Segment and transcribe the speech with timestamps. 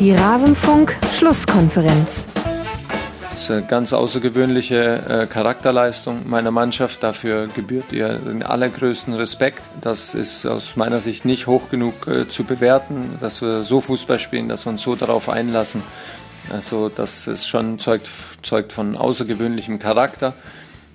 [0.00, 2.24] Die Rasenfunk-Schlusskonferenz.
[3.30, 7.02] Das ist eine ganz außergewöhnliche äh, Charakterleistung meiner Mannschaft.
[7.02, 9.68] Dafür gebührt ihr den allergrößten Respekt.
[9.82, 14.18] Das ist aus meiner Sicht nicht hoch genug äh, zu bewerten, dass wir so Fußball
[14.18, 15.82] spielen, dass wir uns so darauf einlassen.
[16.50, 18.08] Also das ist schon zeugt,
[18.40, 20.32] zeugt von außergewöhnlichem Charakter.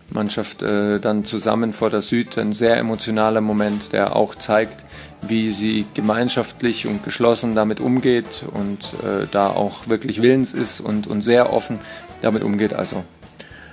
[0.09, 4.85] Mannschaft äh, dann zusammen vor der Süd, ein sehr emotionaler Moment, der auch zeigt,
[5.21, 11.07] wie sie gemeinschaftlich und geschlossen damit umgeht und äh, da auch wirklich willens ist und,
[11.07, 11.79] und sehr offen
[12.21, 12.73] damit umgeht.
[12.73, 13.03] Also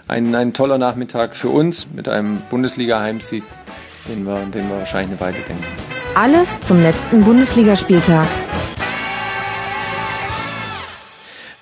[0.09, 3.45] ein, ein toller Nachmittag für uns mit einem Bundesliga-Heimsieg,
[4.09, 5.65] den wir, den wir wahrscheinlich eine Weile denken.
[6.15, 8.27] Alles zum letzten Bundesligaspieltag.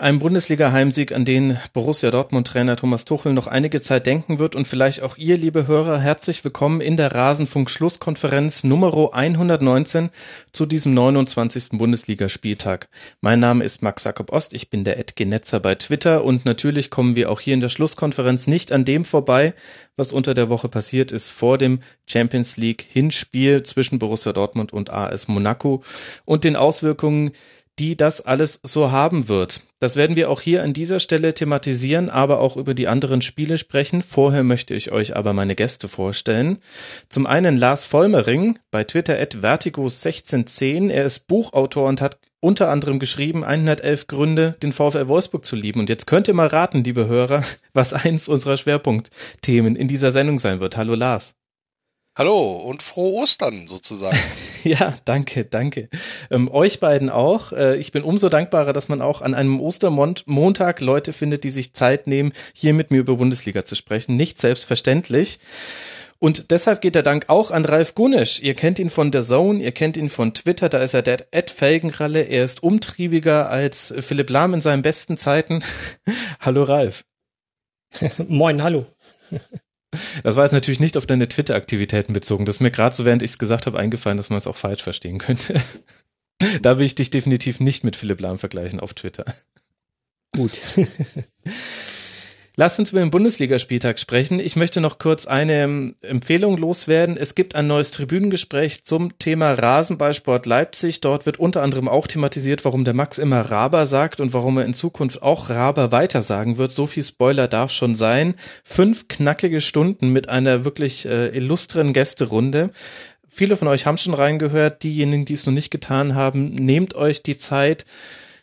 [0.01, 5.03] Ein Bundesliga-Heimsieg, an den Borussia Dortmund-Trainer Thomas Tuchel noch einige Zeit denken wird und vielleicht
[5.03, 10.09] auch ihr, liebe Hörer, herzlich willkommen in der Rasenfunk-Schlusskonferenz Nummer 119
[10.53, 11.73] zu diesem 29.
[11.73, 12.89] Bundesligaspieltag.
[13.21, 16.89] Mein Name ist Max Jakob Ost, ich bin der Ed Genetzer bei Twitter und natürlich
[16.89, 19.53] kommen wir auch hier in der Schlusskonferenz nicht an dem vorbei,
[19.97, 24.89] was unter der Woche passiert ist vor dem Champions League Hinspiel zwischen Borussia Dortmund und
[24.89, 25.83] AS Monaco
[26.25, 27.33] und den Auswirkungen,
[27.81, 29.63] die das alles so haben wird.
[29.81, 33.57] Das werden wir auch hier an dieser Stelle thematisieren, aber auch über die anderen Spiele
[33.57, 34.03] sprechen.
[34.03, 36.59] Vorher möchte ich euch aber meine Gäste vorstellen.
[37.09, 40.91] Zum einen Lars Vollmering bei Twitter at vertigo1610.
[40.91, 45.81] Er ist Buchautor und hat unter anderem geschrieben 111 Gründe, den VfL Wolfsburg zu lieben.
[45.81, 47.43] Und jetzt könnt ihr mal raten, liebe Hörer,
[47.73, 50.77] was eins unserer Schwerpunktthemen in dieser Sendung sein wird.
[50.77, 51.40] Hallo Lars.
[52.21, 54.19] Hallo und frohe Ostern sozusagen.
[54.63, 55.89] ja, danke, danke.
[56.31, 57.53] Ähm, euch beiden auch.
[57.53, 61.73] Äh, ich bin umso dankbarer, dass man auch an einem Ostermontag Leute findet, die sich
[61.73, 64.17] Zeit nehmen, hier mit mir über Bundesliga zu sprechen.
[64.17, 65.39] Nicht selbstverständlich.
[66.19, 68.43] Und deshalb geht der Dank auch an Ralf Gunisch.
[68.43, 71.27] Ihr kennt ihn von der Zone, ihr kennt ihn von Twitter, da ist er der
[71.31, 72.21] Ed Felgenralle.
[72.21, 75.65] Er ist umtriebiger als Philipp Lahm in seinen besten Zeiten.
[76.41, 77.03] hallo Ralf.
[78.29, 78.85] Moin, hallo.
[80.23, 82.45] Das war jetzt natürlich nicht auf deine Twitter-Aktivitäten bezogen.
[82.45, 84.57] Das ist mir gerade so, während ich es gesagt habe, eingefallen, dass man es auch
[84.57, 85.61] falsch verstehen könnte.
[86.63, 89.25] da will ich dich definitiv nicht mit Philipp Lahm vergleichen auf Twitter.
[90.33, 90.53] Gut.
[92.61, 94.39] Lasst uns über den Bundesligaspieltag sprechen.
[94.39, 97.17] Ich möchte noch kurz eine ähm, Empfehlung loswerden.
[97.17, 101.01] Es gibt ein neues Tribünengespräch zum Thema Rasenballsport Leipzig.
[101.01, 104.67] Dort wird unter anderem auch thematisiert, warum der Max immer Raber sagt und warum er
[104.67, 106.71] in Zukunft auch Raber weiter sagen wird.
[106.71, 108.35] So viel Spoiler darf schon sein.
[108.63, 112.73] Fünf knackige Stunden mit einer wirklich äh, illustren Gästerunde.
[113.27, 114.83] Viele von euch haben schon reingehört.
[114.83, 117.87] Diejenigen, die es noch nicht getan haben, nehmt euch die Zeit.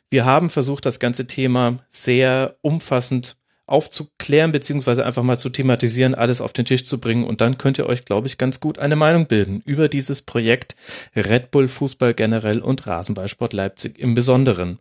[0.10, 3.37] Wir haben versucht, das ganze Thema sehr umfassend
[3.68, 7.26] aufzuklären, beziehungsweise einfach mal zu thematisieren, alles auf den Tisch zu bringen.
[7.26, 10.76] Und dann könnt ihr euch, glaube ich, ganz gut eine Meinung bilden über dieses Projekt
[11.16, 14.80] Red Bull Fußball generell und Rasenballsport Leipzig im Besonderen.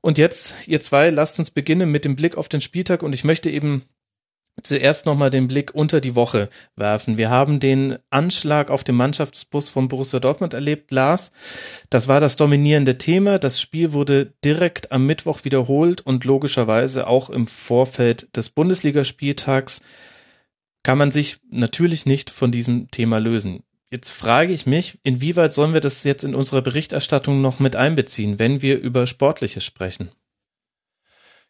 [0.00, 3.24] Und jetzt, ihr zwei, lasst uns beginnen mit dem Blick auf den Spieltag und ich
[3.24, 3.82] möchte eben
[4.62, 7.18] zuerst nochmal den Blick unter die Woche werfen.
[7.18, 11.32] Wir haben den Anschlag auf den Mannschaftsbus von Borussia Dortmund erlebt, Lars.
[11.90, 13.38] Das war das dominierende Thema.
[13.38, 19.82] Das Spiel wurde direkt am Mittwoch wiederholt und logischerweise auch im Vorfeld des Bundesligaspieltags
[20.82, 23.64] kann man sich natürlich nicht von diesem Thema lösen.
[23.90, 28.38] Jetzt frage ich mich, inwieweit sollen wir das jetzt in unserer Berichterstattung noch mit einbeziehen,
[28.38, 30.10] wenn wir über Sportliches sprechen?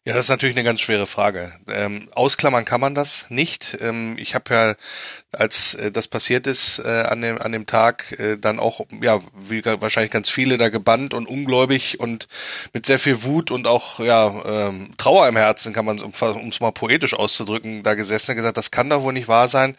[0.06, 1.52] Ja, das ist natürlich eine ganz schwere Frage.
[1.66, 3.76] Ähm, ausklammern kann man das nicht.
[3.80, 4.74] Ähm, ich habe ja,
[5.32, 9.18] als äh, das passiert ist äh, an dem an dem Tag, äh, dann auch ja
[9.34, 12.28] wie wahrscheinlich ganz viele da gebannt und ungläubig und
[12.72, 16.60] mit sehr viel Wut und auch ja ähm, Trauer im Herzen kann man, um es
[16.60, 19.74] mal poetisch auszudrücken, da gesessen und gesagt, das kann doch wohl nicht wahr sein.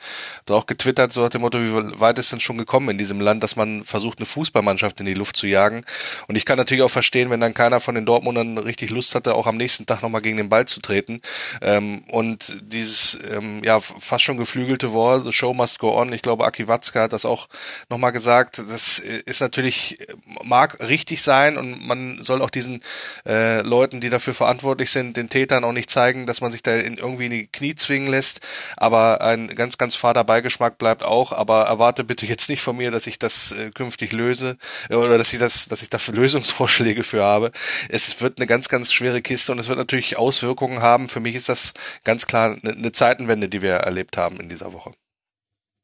[0.46, 3.22] Da auch getwittert so nach dem Motto, wie weit ist denn schon gekommen in diesem
[3.22, 5.86] Land, dass man versucht, eine Fußballmannschaft in die Luft zu jagen.
[6.28, 9.34] Und ich kann natürlich auch verstehen, wenn dann keiner von den Dortmundern richtig Lust hatte,
[9.34, 11.22] auch am nächsten Tag nochmal gegen den Ball zu treten.
[11.62, 16.22] Ähm, und dieses ähm, ja fast schon geflügelte Wort, the show must go on, ich
[16.22, 17.48] glaube, Aki Watzka hat das auch
[17.90, 20.00] nochmal gesagt, das ist natürlich,
[20.44, 22.82] mag richtig sein und man soll auch diesen
[23.26, 26.76] äh, Leuten, die dafür verantwortlich sind, den Tätern auch nicht zeigen, dass man sich da
[26.76, 28.42] in, irgendwie in die Knie zwingen lässt.
[28.78, 31.32] Aber ein ganz, ganz fader Beigeschmack bleibt auch.
[31.32, 34.58] Aber erwarte bitte jetzt nicht von mir, dass ich das äh, künftig löse
[34.90, 37.52] äh, oder dass ich das, dass ich dafür Lösungsvorschläge für habe.
[37.90, 41.10] Es wird eine ganz, ganz schwere Kiste und es wird natürlich Auswirkungen haben.
[41.10, 41.74] Für mich ist das
[42.04, 44.94] ganz klar eine, eine Zeitenwende, die wir erlebt haben in dieser Woche.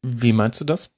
[0.01, 0.91] Wie meinst du das?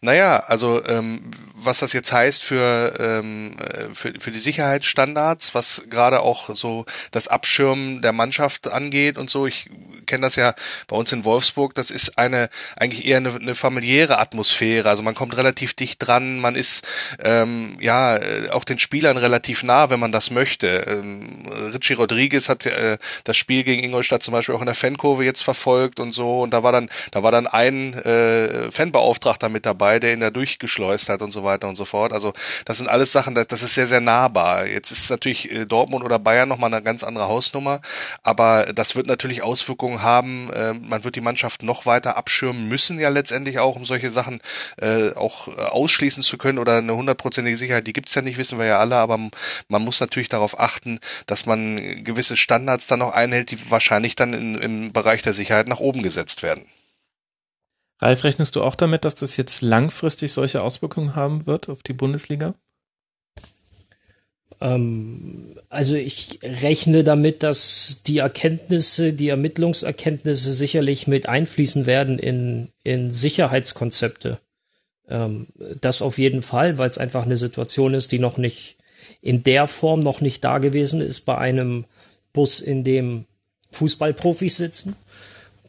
[0.00, 1.30] Naja, also ähm,
[1.64, 6.86] was das jetzt heißt für, ähm, äh, für, für die Sicherheitsstandards, was gerade auch so
[7.10, 9.46] das Abschirmen der Mannschaft angeht und so.
[9.46, 9.68] Ich
[10.06, 10.54] kenne das ja
[10.88, 14.88] bei uns in Wolfsburg, das ist eine eigentlich eher eine, eine familiäre Atmosphäre.
[14.88, 16.86] Also man kommt relativ dicht dran, man ist
[17.20, 18.18] ähm, ja
[18.50, 20.66] auch den Spielern relativ nah, wenn man das möchte.
[20.66, 25.24] Ähm, Richie Rodriguez hat äh, das Spiel gegen Ingolstadt zum Beispiel auch in der Fankurve
[25.24, 26.40] jetzt verfolgt und so.
[26.40, 30.30] Und da war dann, da war dann ein äh, Fanbeauftragter mit dabei, der ihn da
[30.30, 32.12] durchgeschleust hat und so weiter und so fort.
[32.12, 32.32] Also
[32.64, 34.66] das sind alles Sachen, das, das ist sehr, sehr nahbar.
[34.66, 37.80] Jetzt ist natürlich äh, Dortmund oder Bayern nochmal eine ganz andere Hausnummer,
[38.22, 40.50] aber das wird natürlich Auswirkungen haben.
[40.52, 44.40] Äh, man wird die Mannschaft noch weiter abschirmen müssen, ja letztendlich auch, um solche Sachen
[44.80, 48.58] äh, auch äh, ausschließen zu können oder eine hundertprozentige Sicherheit, die gibt's ja nicht, wissen
[48.58, 49.18] wir ja alle, aber
[49.68, 54.32] man muss natürlich darauf achten, dass man gewisse Standards dann noch einhält, die wahrscheinlich dann
[54.34, 56.64] in, im Bereich der Sicherheit nach oben gesetzt werden.
[58.00, 61.92] Ralf, rechnest du auch damit, dass das jetzt langfristig solche Auswirkungen haben wird auf die
[61.92, 62.54] Bundesliga?
[64.60, 72.68] Ähm, also ich rechne damit, dass die Erkenntnisse, die Ermittlungserkenntnisse sicherlich mit einfließen werden in,
[72.84, 74.38] in Sicherheitskonzepte.
[75.08, 75.48] Ähm,
[75.80, 78.76] das auf jeden Fall, weil es einfach eine Situation ist, die noch nicht
[79.22, 81.84] in der Form noch nicht da gewesen ist bei einem
[82.32, 83.26] Bus, in dem
[83.72, 84.96] Fußballprofis sitzen.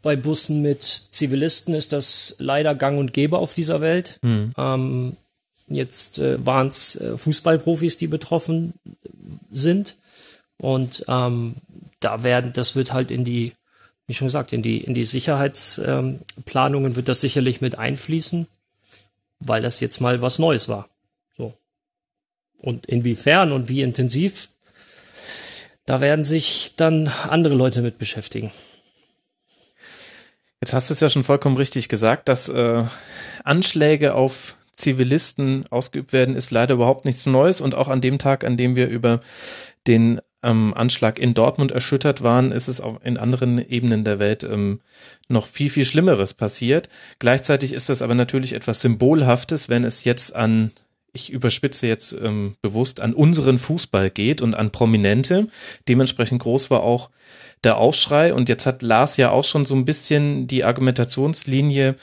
[0.01, 4.19] Bei Bussen mit Zivilisten ist das leider gang und gäbe auf dieser Welt.
[4.21, 4.53] Mhm.
[4.57, 5.18] Ähm,
[5.68, 8.74] jetzt äh, waren es äh, Fußballprofis, die betroffen
[9.51, 9.95] sind.
[10.57, 11.56] Und ähm,
[12.00, 13.53] da werden, das wird halt in die,
[14.07, 18.47] wie schon gesagt, in die, in die Sicherheitsplanungen ähm, wird das sicherlich mit einfließen,
[19.39, 20.89] weil das jetzt mal was Neues war.
[21.36, 21.54] So.
[22.57, 24.50] Und inwiefern und wie intensiv,
[25.86, 28.51] da werden sich dann andere Leute mit beschäftigen.
[30.61, 32.83] Jetzt hast du es ja schon vollkommen richtig gesagt, dass äh,
[33.43, 37.61] Anschläge auf Zivilisten ausgeübt werden, ist leider überhaupt nichts Neues.
[37.61, 39.21] Und auch an dem Tag, an dem wir über
[39.87, 44.43] den ähm, Anschlag in Dortmund erschüttert waren, ist es auch in anderen Ebenen der Welt
[44.43, 44.81] ähm,
[45.27, 46.89] noch viel, viel Schlimmeres passiert.
[47.17, 50.71] Gleichzeitig ist das aber natürlich etwas Symbolhaftes, wenn es jetzt an
[51.13, 55.47] ich überspitze jetzt ähm, bewusst, an unseren Fußball geht und an Prominente.
[55.89, 57.09] Dementsprechend groß war auch
[57.63, 58.33] der Aufschrei.
[58.33, 61.95] Und jetzt hat Lars ja auch schon so ein bisschen die Argumentationslinie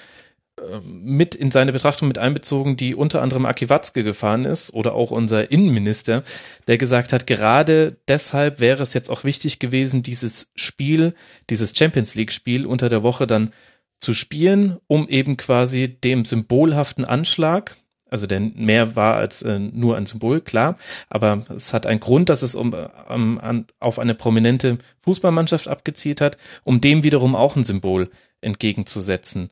[0.59, 4.95] äh, mit in seine Betrachtung mit einbezogen, die unter anderem Aki Watzke gefahren ist oder
[4.95, 6.23] auch unser Innenminister,
[6.67, 11.15] der gesagt hat, gerade deshalb wäre es jetzt auch wichtig gewesen, dieses Spiel,
[11.51, 13.53] dieses Champions League Spiel unter der Woche dann
[14.01, 17.77] zu spielen, um eben quasi dem symbolhaften Anschlag,
[18.11, 20.79] also der mehr war als äh, nur ein Symbol, klar,
[21.09, 22.75] aber es hat einen Grund, dass es um,
[23.09, 28.11] um an, auf eine prominente Fußballmannschaft abgezielt hat, um dem wiederum auch ein Symbol
[28.41, 29.51] entgegenzusetzen.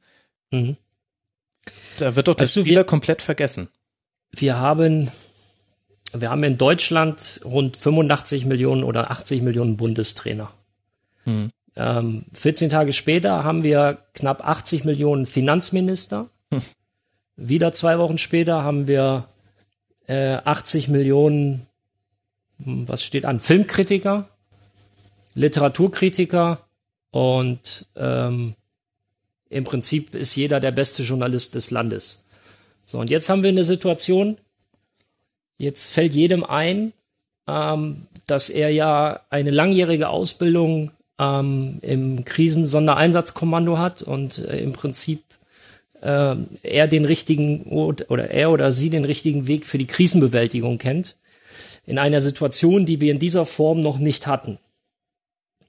[0.50, 0.76] Mhm.
[1.98, 3.68] Da wird doch das weißt du, komplett vergessen.
[4.30, 5.10] Wir haben,
[6.12, 10.50] wir haben in Deutschland rund 85 Millionen oder 80 Millionen Bundestrainer.
[11.24, 11.50] Mhm.
[11.76, 16.30] Ähm, 14 Tage später haben wir knapp 80 Millionen Finanzminister.
[17.36, 19.28] Wieder zwei Wochen später haben wir
[20.06, 21.66] äh, 80 Millionen,
[22.62, 24.28] hm, was steht an, Filmkritiker,
[25.34, 26.60] Literaturkritiker
[27.10, 28.54] und ähm,
[29.48, 32.24] im Prinzip ist jeder der beste Journalist des Landes.
[32.84, 34.38] So, und jetzt haben wir eine Situation,
[35.58, 36.92] jetzt fällt jedem ein,
[37.46, 45.22] ähm, dass er ja eine langjährige Ausbildung ähm, im Krisensondereinsatzkommando hat und äh, im Prinzip
[46.06, 51.16] äh, er den richtigen oder er oder sie den richtigen Weg für die Krisenbewältigung kennt.
[51.84, 54.58] In einer Situation, die wir in dieser Form noch nicht hatten.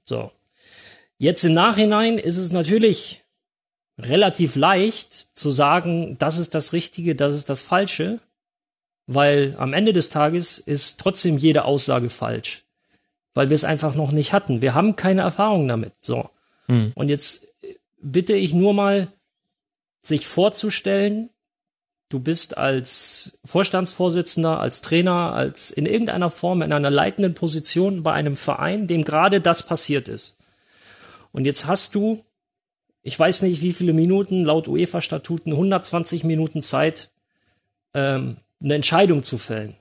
[0.04, 0.30] So.
[1.18, 3.24] Jetzt im Nachhinein ist es natürlich
[3.98, 8.20] relativ leicht zu sagen, das ist das Richtige, das ist das Falsche,
[9.06, 12.64] weil am Ende des Tages ist trotzdem jede Aussage falsch,
[13.34, 14.62] weil wir es einfach noch nicht hatten.
[14.62, 15.94] Wir haben keine Erfahrung damit.
[16.00, 16.30] So.
[16.66, 16.92] Hm.
[16.94, 17.48] Und jetzt
[18.00, 19.08] bitte ich nur mal,
[20.00, 21.30] sich vorzustellen,
[22.08, 28.12] du bist als Vorstandsvorsitzender, als Trainer, als in irgendeiner Form in einer leitenden Position bei
[28.12, 30.38] einem Verein, dem gerade das passiert ist.
[31.32, 32.24] Und jetzt hast du,
[33.02, 37.10] ich weiß nicht wie viele Minuten, laut UEFA-Statuten 120 Minuten Zeit,
[37.94, 39.76] ähm, eine Entscheidung zu fällen.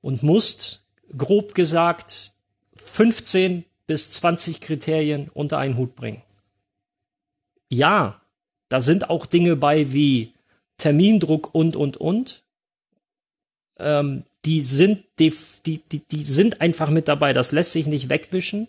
[0.00, 0.84] Und musst,
[1.16, 2.32] grob gesagt,
[2.76, 6.22] 15 bis 20 Kriterien unter einen Hut bringen.
[7.68, 8.21] Ja,
[8.72, 10.32] da sind auch Dinge bei wie
[10.78, 12.42] Termindruck und, und, und.
[13.78, 15.34] Ähm, die sind, die,
[15.66, 17.34] die, die, die sind einfach mit dabei.
[17.34, 18.68] Das lässt sich nicht wegwischen.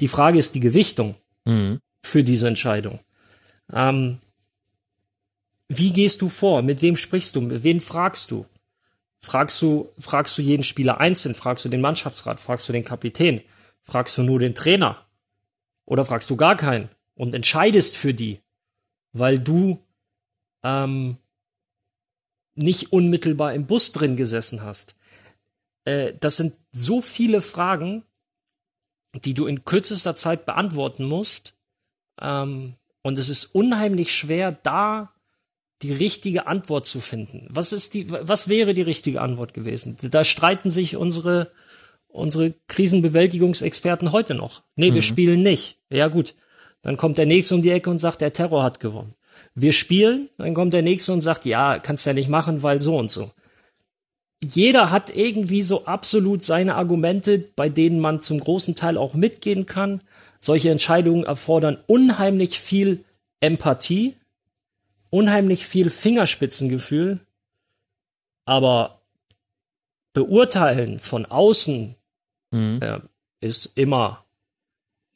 [0.00, 1.80] Die Frage ist die Gewichtung mhm.
[2.02, 2.98] für diese Entscheidung.
[3.72, 4.18] Ähm,
[5.68, 6.62] wie gehst du vor?
[6.62, 7.40] Mit wem sprichst du?
[7.40, 8.46] Mit wem fragst du?
[9.20, 11.36] Fragst du, fragst du jeden Spieler einzeln?
[11.36, 12.40] Fragst du den Mannschaftsrat?
[12.40, 13.42] Fragst du den Kapitän?
[13.80, 15.06] Fragst du nur den Trainer?
[15.84, 18.40] Oder fragst du gar keinen und entscheidest für die,
[19.18, 19.82] weil du
[20.62, 21.16] ähm,
[22.54, 24.96] nicht unmittelbar im Bus drin gesessen hast?
[25.84, 28.04] Äh, das sind so viele Fragen,
[29.14, 31.54] die du in kürzester Zeit beantworten musst.
[32.20, 35.12] Ähm, und es ist unheimlich schwer, da
[35.82, 37.46] die richtige Antwort zu finden.
[37.50, 39.96] Was ist die, was wäre die richtige Antwort gewesen?
[40.00, 41.52] Da streiten sich unsere,
[42.08, 44.62] unsere Krisenbewältigungsexperten heute noch.
[44.74, 44.94] Nee, mhm.
[44.94, 45.78] wir spielen nicht.
[45.90, 46.34] Ja, gut.
[46.82, 49.14] Dann kommt der Nächste um die Ecke und sagt, der Terror hat gewonnen.
[49.54, 52.96] Wir spielen, dann kommt der Nächste und sagt, ja, kannst ja nicht machen, weil so
[52.96, 53.32] und so.
[54.42, 59.66] Jeder hat irgendwie so absolut seine Argumente, bei denen man zum großen Teil auch mitgehen
[59.66, 60.02] kann.
[60.38, 63.04] Solche Entscheidungen erfordern unheimlich viel
[63.40, 64.14] Empathie,
[65.10, 67.20] unheimlich viel Fingerspitzengefühl,
[68.44, 69.00] aber
[70.12, 71.94] beurteilen von außen
[72.50, 72.80] mhm.
[72.82, 73.00] äh,
[73.40, 74.25] ist immer,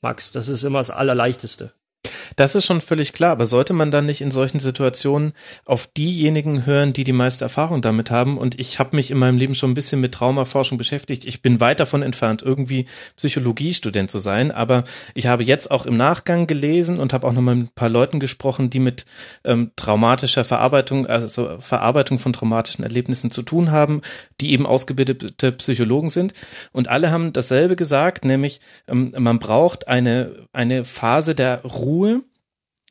[0.03, 1.73] Max, das ist immer das Allerleichteste.
[2.41, 5.35] Das ist schon völlig klar, aber sollte man dann nicht in solchen Situationen
[5.67, 8.39] auf diejenigen hören, die die meiste Erfahrung damit haben?
[8.39, 11.27] Und ich habe mich in meinem Leben schon ein bisschen mit Traumaforschung beschäftigt.
[11.27, 15.99] Ich bin weit davon entfernt, irgendwie Psychologiestudent zu sein, aber ich habe jetzt auch im
[15.99, 19.05] Nachgang gelesen und habe auch noch mal mit ein paar Leuten gesprochen, die mit
[19.45, 24.01] ähm, traumatischer Verarbeitung, also Verarbeitung von traumatischen Erlebnissen zu tun haben,
[24.41, 26.33] die eben ausgebildete Psychologen sind.
[26.73, 32.23] Und alle haben dasselbe gesagt, nämlich ähm, man braucht eine, eine Phase der Ruhe,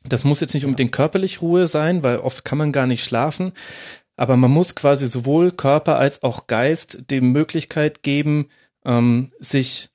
[0.04, 3.52] das muss jetzt nicht unbedingt körperlich Ruhe sein, weil oft kann man gar nicht schlafen.
[4.16, 8.48] Aber man muss quasi sowohl Körper als auch Geist die Möglichkeit geben,
[8.84, 9.90] ähm, sich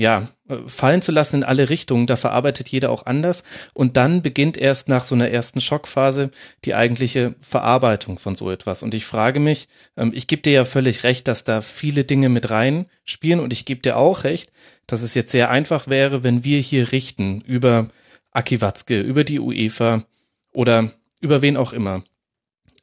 [0.00, 0.28] ja,
[0.66, 2.06] fallen zu lassen in alle Richtungen.
[2.06, 3.42] Da verarbeitet jeder auch anders.
[3.74, 6.30] Und dann beginnt erst nach so einer ersten Schockphase
[6.64, 8.82] die eigentliche Verarbeitung von so etwas.
[8.82, 9.68] Und ich frage mich,
[9.98, 13.40] ähm, ich gebe dir ja völlig recht, dass da viele Dinge mit rein spielen.
[13.40, 14.52] Und ich gebe dir auch recht,
[14.86, 17.90] dass es jetzt sehr einfach wäre, wenn wir hier richten über
[18.32, 20.04] Aki Watzke, über die UEFA
[20.52, 22.02] oder über wen auch immer.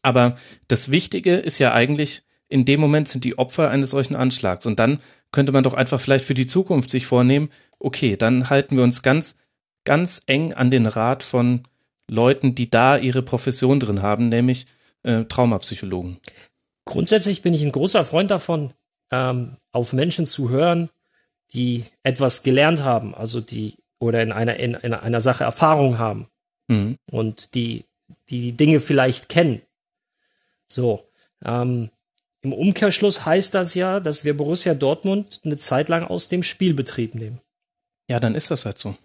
[0.02, 0.38] Aber
[0.68, 4.66] das Wichtige ist ja eigentlich, in dem Moment sind die Opfer eines solchen Anschlags.
[4.66, 5.00] Und dann
[5.32, 7.50] könnte man doch einfach vielleicht für die Zukunft sich vornehmen,
[7.80, 9.38] okay, dann halten wir uns ganz,
[9.84, 11.68] ganz eng an den Rat von
[12.10, 14.66] Leuten, die da ihre Profession drin haben, nämlich
[15.04, 16.20] äh, Traumapsychologen.
[16.86, 18.74] Grundsätzlich bin ich ein großer Freund davon,
[19.12, 20.90] ähm, auf Menschen zu hören,
[21.54, 26.28] die etwas gelernt haben, also die oder in einer, in, in einer Sache Erfahrung haben
[26.68, 26.98] mhm.
[27.10, 27.86] und die,
[28.30, 29.62] die Dinge vielleicht kennen.
[30.68, 31.08] So.
[31.44, 31.90] Ähm,
[32.42, 37.16] Im Umkehrschluss heißt das ja, dass wir Borussia Dortmund eine Zeit lang aus dem Spielbetrieb
[37.16, 37.42] nehmen.
[38.10, 38.96] Ja, dann ist das halt so.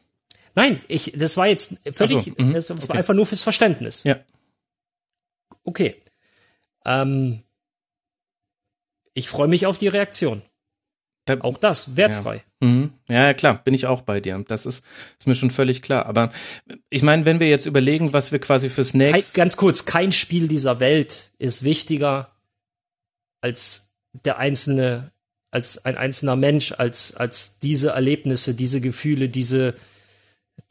[0.55, 2.53] Nein, ich, das war jetzt völlig, so, mhm.
[2.53, 2.89] das, das okay.
[2.89, 4.05] war einfach nur fürs Verständnis.
[4.05, 4.21] Ja.
[5.65, 5.97] Okay.
[6.85, 7.43] Ähm,
[9.15, 10.43] ich freue mich auf die Reaktion.
[11.25, 12.43] Da, auch das, wertfrei.
[12.61, 12.69] Ja.
[12.69, 12.93] Mhm.
[13.09, 14.45] ja, klar, bin ich auch bei dir.
[14.49, 14.85] Das ist,
[15.19, 16.07] ist mir schon völlig klar.
[16.07, 16.31] Aber
[16.91, 19.37] ich meine, wenn wir jetzt überlegen, was wir quasi fürs nächste.
[19.37, 22.33] Ganz kurz, kein Spiel dieser Welt ist wichtiger
[23.41, 23.93] als
[24.25, 25.13] der einzelne,
[25.53, 29.75] als ein einzelner Mensch, als, als diese Erlebnisse, diese Gefühle, diese,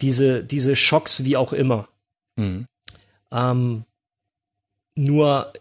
[0.02, 1.88] diese, diese Schocks, wie auch immer.
[2.36, 2.66] Mhm.
[3.32, 3.86] Ähm,
[4.96, 5.54] nur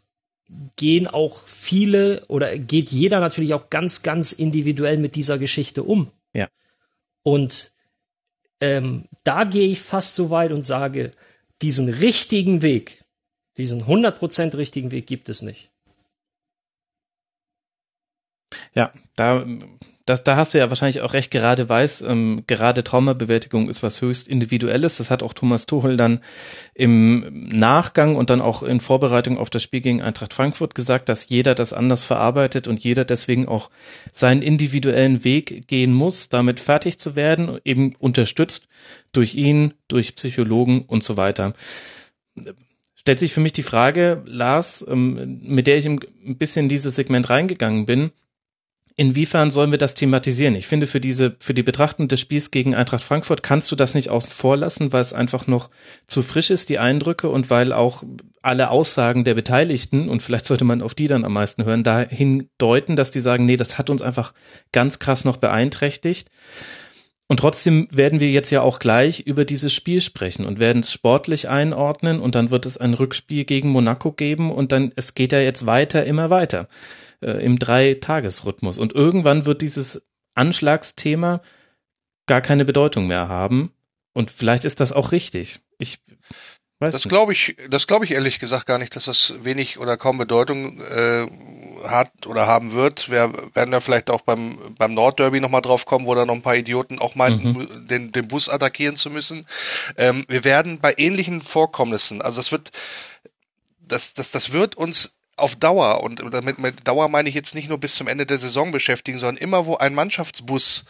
[0.76, 6.10] gehen auch viele oder geht jeder natürlich auch ganz, ganz individuell mit dieser Geschichte um.
[6.32, 6.48] Ja.
[7.22, 7.72] Und
[8.60, 11.12] ähm, da gehe ich fast so weit und sage,
[11.62, 13.04] diesen richtigen Weg,
[13.56, 15.70] diesen 100% richtigen Weg gibt es nicht.
[18.74, 19.46] Ja, da
[20.10, 24.02] das, da hast du ja wahrscheinlich auch recht, gerade weiß, ähm, gerade Traumabewältigung ist was
[24.02, 24.96] höchst Individuelles.
[24.96, 26.20] Das hat auch Thomas Tuchel dann
[26.74, 31.28] im Nachgang und dann auch in Vorbereitung auf das Spiel gegen Eintracht Frankfurt gesagt, dass
[31.28, 33.70] jeder das anders verarbeitet und jeder deswegen auch
[34.12, 38.68] seinen individuellen Weg gehen muss, damit fertig zu werden, eben unterstützt
[39.12, 41.54] durch ihn, durch Psychologen und so weiter
[43.00, 46.00] stellt sich für mich die Frage, Lars, ähm, mit der ich ein
[46.36, 48.12] bisschen in dieses Segment reingegangen bin,
[48.96, 50.54] inwiefern sollen wir das thematisieren?
[50.54, 53.94] Ich finde, für diese, für die Betrachtung des Spiels gegen Eintracht Frankfurt kannst du das
[53.94, 55.70] nicht außen vor lassen, weil es einfach noch
[56.06, 58.02] zu frisch ist, die Eindrücke, und weil auch
[58.42, 62.48] alle Aussagen der Beteiligten, und vielleicht sollte man auf die dann am meisten hören, dahin
[62.58, 64.34] deuten, dass die sagen, nee, das hat uns einfach
[64.72, 66.28] ganz krass noch beeinträchtigt.
[67.28, 70.92] Und trotzdem werden wir jetzt ja auch gleich über dieses Spiel sprechen und werden es
[70.92, 75.30] sportlich einordnen und dann wird es ein Rückspiel gegen Monaco geben und dann, es geht
[75.30, 76.68] ja jetzt weiter, immer weiter
[77.20, 78.78] äh, im Dreitagesrhythmus.
[78.78, 81.42] Und irgendwann wird dieses Anschlagsthema
[82.26, 83.72] gar keine Bedeutung mehr haben.
[84.12, 85.60] Und vielleicht ist das auch richtig.
[85.78, 86.00] Ich
[86.80, 89.98] Weiß das glaube ich, das glaube ich ehrlich gesagt gar nicht, dass das wenig oder
[89.98, 91.26] kaum Bedeutung äh,
[91.84, 93.10] hat oder haben wird.
[93.10, 96.32] Wir werden da vielleicht auch beim beim Nordderby noch mal drauf kommen, wo da noch
[96.32, 97.86] ein paar Idioten auch meinten, mhm.
[97.86, 99.44] den den Bus attackieren zu müssen.
[99.98, 102.70] Ähm, wir werden bei ähnlichen Vorkommnissen, also das wird,
[103.80, 107.68] das das das wird uns auf Dauer und damit mit Dauer meine ich jetzt nicht
[107.68, 110.84] nur bis zum Ende der Saison beschäftigen, sondern immer wo ein Mannschaftsbus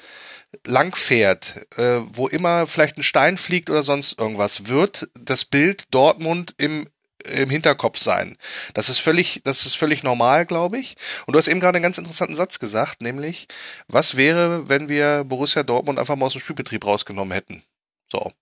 [0.66, 5.84] lang fährt, äh, wo immer vielleicht ein Stein fliegt oder sonst irgendwas, wird das Bild
[5.90, 6.88] Dortmund im
[7.24, 8.36] im Hinterkopf sein.
[8.74, 10.96] Das ist völlig, das ist völlig normal, glaube ich.
[11.26, 13.46] Und du hast eben gerade einen ganz interessanten Satz gesagt, nämlich,
[13.88, 17.62] was wäre, wenn wir Borussia Dortmund einfach mal aus dem Spielbetrieb rausgenommen hätten?
[18.10, 18.32] So.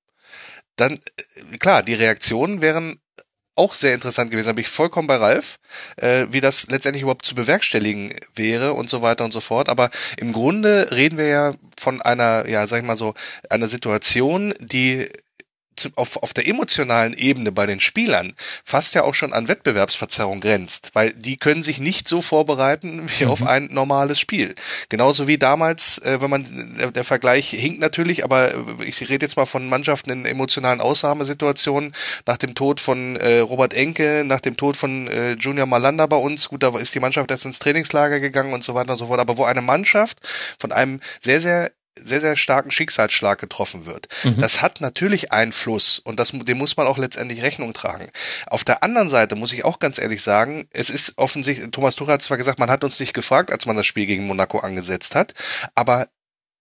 [0.77, 3.01] Dann, äh, klar, die Reaktionen wären
[3.59, 4.49] auch sehr interessant gewesen.
[4.49, 5.59] Da bin ich vollkommen bei Ralf,
[5.97, 9.69] äh, wie das letztendlich überhaupt zu bewerkstelligen wäre und so weiter und so fort.
[9.69, 13.15] Aber im Grunde reden wir ja von einer, ja, sag ich mal so,
[13.51, 15.09] einer Situation, die
[15.95, 20.91] auf, auf der emotionalen Ebene bei den Spielern fast ja auch schon an Wettbewerbsverzerrung grenzt,
[20.95, 23.31] weil die können sich nicht so vorbereiten wie mhm.
[23.31, 24.55] auf ein normales Spiel.
[24.89, 29.25] Genauso wie damals, äh, wenn man, der, der, Vergleich hinkt natürlich, aber äh, ich rede
[29.25, 31.93] jetzt mal von Mannschaften in emotionalen Ausnahmesituationen,
[32.27, 36.17] nach dem Tod von äh, Robert Enke, nach dem Tod von äh, Junior Malanda bei
[36.17, 39.07] uns, gut, da ist die Mannschaft erst ins Trainingslager gegangen und so weiter und so
[39.07, 40.19] fort, aber wo eine Mannschaft
[40.59, 41.71] von einem sehr, sehr
[42.05, 44.09] sehr, sehr starken Schicksalsschlag getroffen wird.
[44.25, 44.41] Mhm.
[44.41, 48.11] Das hat natürlich Einfluss und das, dem muss man auch letztendlich Rechnung tragen.
[48.47, 52.15] Auf der anderen Seite muss ich auch ganz ehrlich sagen, es ist offensichtlich, Thomas Tuchel
[52.15, 55.15] hat zwar gesagt, man hat uns nicht gefragt, als man das Spiel gegen Monaco angesetzt
[55.15, 55.35] hat,
[55.75, 56.09] aber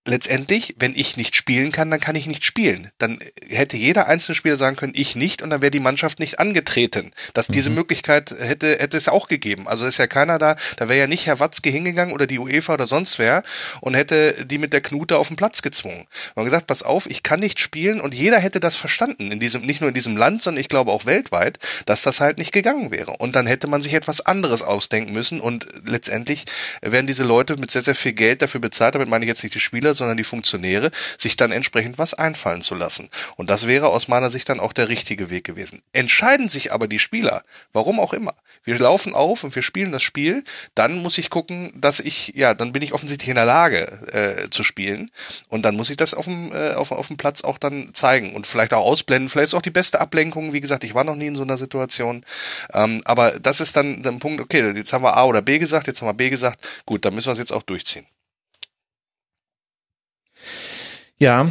[0.07, 2.91] letztendlich, wenn ich nicht spielen kann, dann kann ich nicht spielen.
[2.97, 6.39] Dann hätte jeder einzelne Spieler sagen können, ich nicht, und dann wäre die Mannschaft nicht
[6.39, 7.11] angetreten.
[7.33, 7.53] Dass mhm.
[7.53, 9.67] diese Möglichkeit hätte, hätte es auch gegeben.
[9.67, 12.73] Also ist ja keiner da, da wäre ja nicht Herr Watzke hingegangen oder die UEFA
[12.73, 13.43] oder sonst wer
[13.81, 16.07] und hätte die mit der Knute auf den Platz gezwungen.
[16.35, 19.39] Man hat gesagt, pass auf, ich kann nicht spielen und jeder hätte das verstanden, in
[19.39, 22.51] diesem, nicht nur in diesem Land, sondern ich glaube auch weltweit, dass das halt nicht
[22.51, 23.11] gegangen wäre.
[23.11, 26.45] Und dann hätte man sich etwas anderes ausdenken müssen und letztendlich
[26.81, 29.55] werden diese Leute mit sehr, sehr viel Geld dafür bezahlt, damit meine ich jetzt nicht
[29.55, 33.09] die Spieler, sondern die Funktionäre, sich dann entsprechend was einfallen zu lassen.
[33.35, 35.81] Und das wäre aus meiner Sicht dann auch der richtige Weg gewesen.
[35.93, 38.35] Entscheiden sich aber die Spieler, warum auch immer.
[38.63, 40.43] Wir laufen auf und wir spielen das Spiel,
[40.75, 44.49] dann muss ich gucken, dass ich, ja, dann bin ich offensichtlich in der Lage äh,
[44.49, 45.09] zu spielen.
[45.47, 48.35] Und dann muss ich das auf dem, äh, auf, auf dem Platz auch dann zeigen
[48.35, 49.29] und vielleicht auch ausblenden.
[49.29, 50.51] Vielleicht ist auch die beste Ablenkung.
[50.51, 52.25] Wie gesagt, ich war noch nie in so einer Situation.
[52.73, 55.87] Ähm, aber das ist dann der Punkt, okay, jetzt haben wir A oder B gesagt,
[55.87, 58.05] jetzt haben wir B gesagt, gut, dann müssen wir es jetzt auch durchziehen.
[61.19, 61.47] Ja.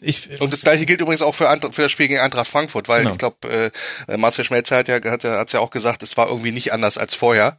[0.00, 3.00] Ich, und das gleiche gilt übrigens auch für, für das Spiel gegen Eintracht Frankfurt, weil
[3.02, 3.12] genau.
[3.12, 3.72] ich glaube,
[4.08, 6.72] äh, Marcel Schmelzer hat ja hat ja, hat's ja auch gesagt, es war irgendwie nicht
[6.72, 7.56] anders als vorher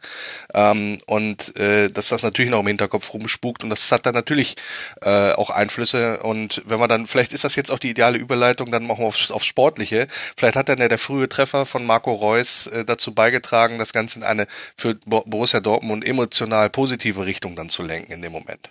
[0.54, 4.56] ähm, und äh, dass das natürlich noch im Hinterkopf rumspukt und das hat dann natürlich
[5.02, 8.72] äh, auch Einflüsse und wenn man dann vielleicht ist das jetzt auch die ideale Überleitung,
[8.72, 10.08] dann machen wir aufs, aufs Sportliche.
[10.36, 14.20] Vielleicht hat dann ja der frühe Treffer von Marco Reus äh, dazu beigetragen, das Ganze
[14.20, 18.70] in eine für Borussia Dortmund emotional positive Richtung dann zu lenken in dem Moment.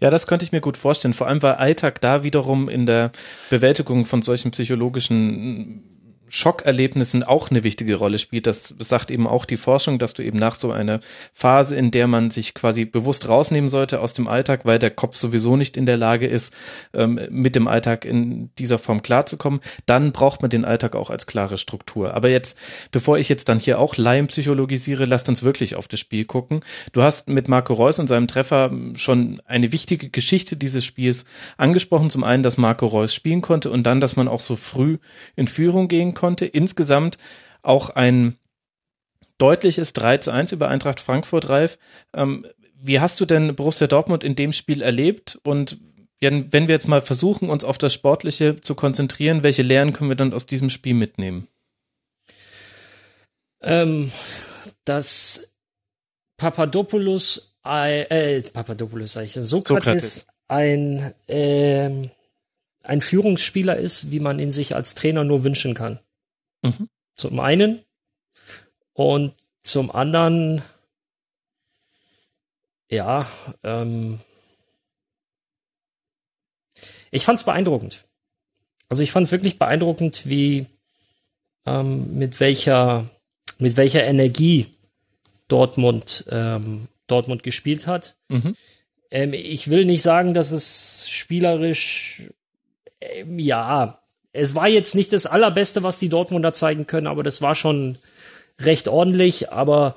[0.00, 1.14] Ja, das könnte ich mir gut vorstellen.
[1.14, 3.10] Vor allem, weil Alltag da wiederum in der
[3.50, 5.93] Bewältigung von solchen psychologischen
[6.28, 8.46] Schockerlebnissen auch eine wichtige Rolle spielt.
[8.46, 11.00] Das sagt eben auch die Forschung, dass du eben nach so einer
[11.32, 15.16] Phase, in der man sich quasi bewusst rausnehmen sollte aus dem Alltag, weil der Kopf
[15.16, 16.54] sowieso nicht in der Lage ist,
[16.94, 21.26] ähm, mit dem Alltag in dieser Form klarzukommen, dann braucht man den Alltag auch als
[21.26, 22.14] klare Struktur.
[22.14, 22.58] Aber jetzt,
[22.90, 26.60] bevor ich jetzt dann hier auch Laien psychologisiere, lasst uns wirklich auf das Spiel gucken.
[26.92, 31.26] Du hast mit Marco Reus und seinem Treffer schon eine wichtige Geschichte dieses Spiels
[31.58, 32.10] angesprochen.
[32.10, 34.98] Zum einen, dass Marco Reus spielen konnte und dann, dass man auch so früh
[35.36, 36.46] in Führung gehen konnte konnte.
[36.46, 37.18] Insgesamt
[37.62, 38.36] auch ein
[39.38, 41.78] deutliches 3 zu 1 über Eintracht Frankfurt, Ralf.
[42.14, 42.46] Ähm,
[42.80, 45.38] wie hast du denn Borussia Dortmund in dem Spiel erlebt?
[45.44, 45.78] Und
[46.20, 50.16] wenn wir jetzt mal versuchen, uns auf das Sportliche zu konzentrieren, welche Lehren können wir
[50.16, 51.48] dann aus diesem Spiel mitnehmen?
[53.60, 54.12] Ähm,
[54.84, 55.54] dass
[56.36, 60.26] Papadopoulos, äh, Papadopoulos sag ich, Sokrates, Sokrates.
[60.48, 62.08] ein, äh,
[62.82, 65.98] ein Führungsspieler ist, wie man ihn sich als Trainer nur wünschen kann.
[66.64, 66.88] Mhm.
[67.16, 67.84] Zum einen.
[68.92, 70.62] Und zum anderen,
[72.90, 73.26] ja,
[73.62, 74.20] ähm,
[77.10, 78.04] ich fand es beeindruckend.
[78.88, 80.66] Also ich fand es wirklich beeindruckend, wie
[81.66, 83.08] ähm, mit welcher
[83.58, 84.66] mit welcher Energie
[85.48, 88.16] Dortmund ähm, Dortmund gespielt hat.
[88.28, 88.56] Mhm.
[89.10, 92.30] Ähm, ich will nicht sagen, dass es spielerisch
[93.00, 94.03] ähm, ja
[94.34, 97.96] es war jetzt nicht das allerbeste, was die Dortmunder zeigen können, aber das war schon
[98.60, 99.52] recht ordentlich.
[99.52, 99.94] Aber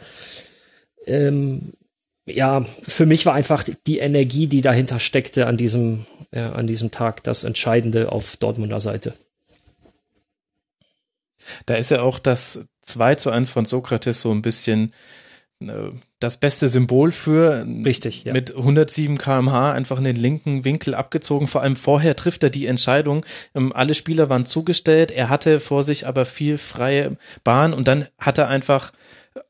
[1.05, 1.73] ähm,
[2.25, 6.91] ja, für mich war einfach die Energie, die dahinter steckte an diesem, äh, an diesem
[6.91, 9.15] Tag, das Entscheidende auf Dortmunder Seite.
[11.65, 14.93] Da ist ja auch das 2 zu 1 von Sokrates so ein bisschen
[15.61, 17.65] äh, das beste Symbol für.
[17.85, 18.33] Richtig, ja.
[18.33, 21.47] Mit 107 kmh einfach in den linken Winkel abgezogen.
[21.47, 23.25] Vor allem vorher trifft er die Entscheidung.
[23.53, 25.11] Ähm, alle Spieler waren zugestellt.
[25.11, 28.91] Er hatte vor sich aber viel freie Bahn und dann hat er einfach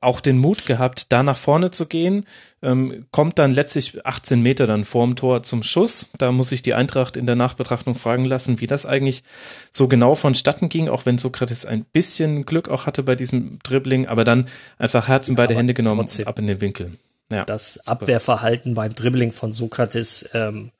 [0.01, 2.25] auch den Mut gehabt, da nach vorne zu gehen,
[2.61, 6.09] ähm, kommt dann letztlich 18 Meter dann vorm Tor zum Schuss.
[6.17, 9.23] Da muss ich die Eintracht in der Nachbetrachtung fragen lassen, wie das eigentlich
[9.71, 14.07] so genau vonstatten ging, auch wenn Sokrates ein bisschen Glück auch hatte bei diesem Dribbling,
[14.07, 14.47] aber dann
[14.77, 16.27] einfach Herz in beide Hände genommen, trotzdem.
[16.27, 16.91] ab in den Winkel.
[17.31, 17.91] Ja, das super.
[17.91, 20.71] Abwehrverhalten beim Dribbling von Sokrates, ähm,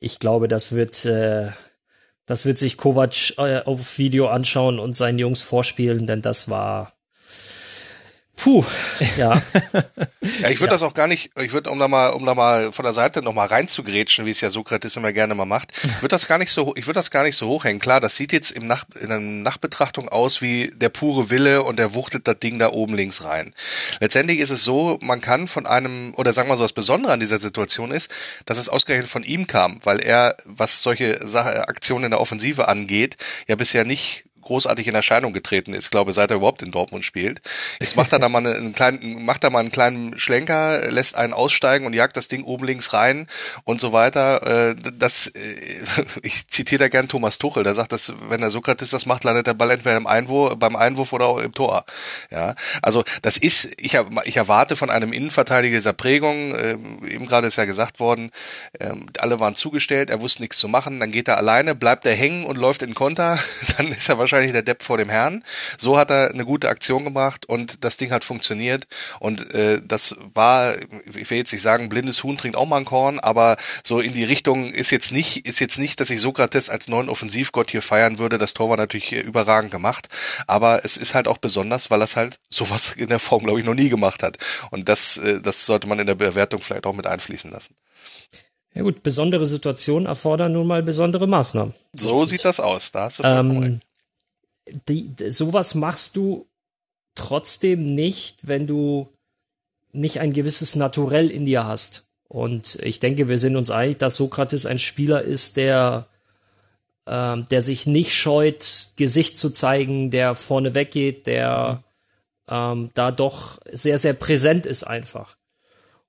[0.00, 1.48] ich glaube, das wird, äh,
[2.26, 6.94] das wird sich Kovac äh, auf Video anschauen und seinen Jungs vorspielen, denn das war
[8.36, 8.64] Puh,
[9.16, 9.34] ja.
[10.40, 10.74] ja, ich würde ja.
[10.74, 13.22] das auch gar nicht, ich würde, um da mal, um da mal von der Seite
[13.22, 16.50] noch mal reinzugrätschen, wie es ja Sokrates immer gerne mal macht, würde das gar nicht
[16.50, 17.80] so, ich würde das gar nicht so hochhängen.
[17.80, 21.78] Klar, das sieht jetzt im Nach, in einer Nachbetrachtung aus wie der pure Wille und
[21.78, 23.54] der wuchtet das Ding da oben links rein.
[24.00, 27.20] Letztendlich ist es so, man kann von einem, oder sagen wir so, das Besondere an
[27.20, 28.10] dieser Situation ist,
[28.46, 32.66] dass es ausgerechnet von ihm kam, weil er, was solche Sache, Aktionen in der Offensive
[32.68, 33.16] angeht,
[33.46, 37.40] ja bisher nicht großartig in Erscheinung getreten ist, glaube seit er überhaupt in Dortmund spielt.
[37.80, 41.32] Jetzt macht er da mal einen kleinen, macht er mal einen kleinen Schlenker, lässt einen
[41.32, 43.26] aussteigen und jagt das Ding oben links rein
[43.64, 44.70] und so weiter.
[44.70, 45.82] Äh, das, äh,
[46.22, 49.46] ich zitiere da gern Thomas Tuchel, der sagt, dass wenn der Sokrates das macht, landet
[49.46, 51.84] der Ball entweder im Einwurf, beim Einwurf oder auch im Tor.
[52.30, 56.72] Ja, also das ist, ich, ich erwarte von einem Innenverteidiger dieser Prägung, äh,
[57.08, 58.30] eben gerade ist ja gesagt worden,
[59.18, 62.44] alle waren zugestellt, er wusste nichts zu machen, dann geht er alleine, bleibt er hängen
[62.44, 63.38] und läuft in Konter,
[63.76, 65.42] dann ist er wahrscheinlich wahrscheinlich der Depp vor dem Herrn.
[65.78, 68.86] So hat er eine gute Aktion gemacht und das Ding hat funktioniert.
[69.20, 70.76] Und äh, das war,
[71.14, 74.14] ich will jetzt nicht sagen, blindes Huhn trinkt auch mal ein Korn, aber so in
[74.14, 77.82] die Richtung ist jetzt nicht, ist jetzt nicht, dass ich Sokrates als neuen Offensivgott hier
[77.82, 78.38] feiern würde.
[78.38, 80.08] Das Tor war natürlich überragend gemacht,
[80.46, 83.66] aber es ist halt auch besonders, weil er halt sowas in der Form, glaube ich,
[83.66, 84.36] noch nie gemacht hat.
[84.70, 87.74] Und das, äh, das sollte man in der Bewertung vielleicht auch mit einfließen lassen.
[88.74, 91.74] Ja gut, besondere Situationen erfordern nun mal besondere Maßnahmen.
[91.92, 92.90] So sieht das aus.
[92.90, 93.80] Da hast du ähm,
[94.88, 96.48] die, sowas machst du
[97.14, 99.12] trotzdem nicht, wenn du
[99.92, 102.08] nicht ein gewisses Naturell in dir hast.
[102.28, 106.08] Und ich denke, wir sind uns einig, dass Sokrates ein Spieler ist, der,
[107.06, 111.84] äh, der sich nicht scheut, Gesicht zu zeigen, der vorne weggeht, der
[112.48, 115.36] ähm, da doch sehr, sehr präsent ist einfach.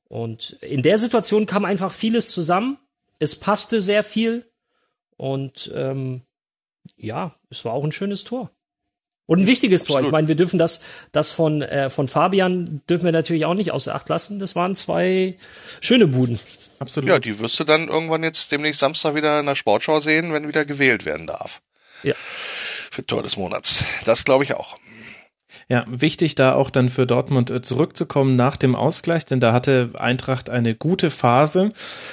[0.07, 2.77] Und in der Situation kam einfach vieles zusammen.
[3.19, 4.45] Es passte sehr viel.
[5.17, 6.21] Und ähm,
[6.95, 8.51] ja, es war auch ein schönes Tor.
[9.27, 10.01] Und ein wichtiges Absolut.
[10.01, 10.07] Tor.
[10.09, 13.71] Ich meine, wir dürfen das, das von, äh, von Fabian dürfen wir natürlich auch nicht
[13.71, 14.37] außer Acht lassen.
[14.37, 15.35] Das waren zwei
[15.81, 16.39] schöne Buden.
[16.77, 17.09] Absolut.
[17.09, 20.47] Ja, die wirst du dann irgendwann jetzt demnächst Samstag wieder in der Sportschau sehen, wenn
[20.47, 21.61] wieder gewählt werden darf.
[22.03, 22.13] Ja.
[22.91, 23.83] Für Tor des Monats.
[24.03, 24.77] Das glaube ich auch.
[25.67, 29.89] Ja, wichtig da auch dann für Dortmund äh, zurückzukommen nach dem Ausgleich, denn da hatte
[29.95, 31.71] Eintracht eine gute Phase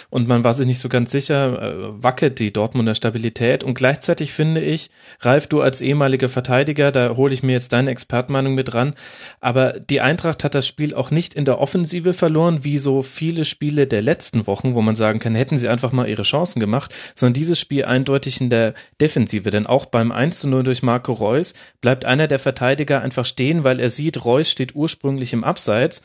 [0.09, 3.63] und man war sich nicht so ganz sicher, äh, wackelt die Dortmunder Stabilität?
[3.63, 4.89] Und gleichzeitig finde ich,
[5.21, 8.95] Ralf, du als ehemaliger Verteidiger, da hole ich mir jetzt deine Expertmeinung mit ran,
[9.43, 13.45] aber die Eintracht hat das Spiel auch nicht in der Offensive verloren, wie so viele
[13.45, 16.95] Spiele der letzten Wochen, wo man sagen kann, hätten sie einfach mal ihre Chancen gemacht,
[17.15, 21.13] sondern dieses Spiel eindeutig in der Defensive, denn auch beim 1 zu 0 durch Marco
[21.13, 25.43] Reus bleibt einer der Verteidiger einfach stehen stehen, weil er sieht, Reus steht ursprünglich im
[25.43, 26.03] Abseits.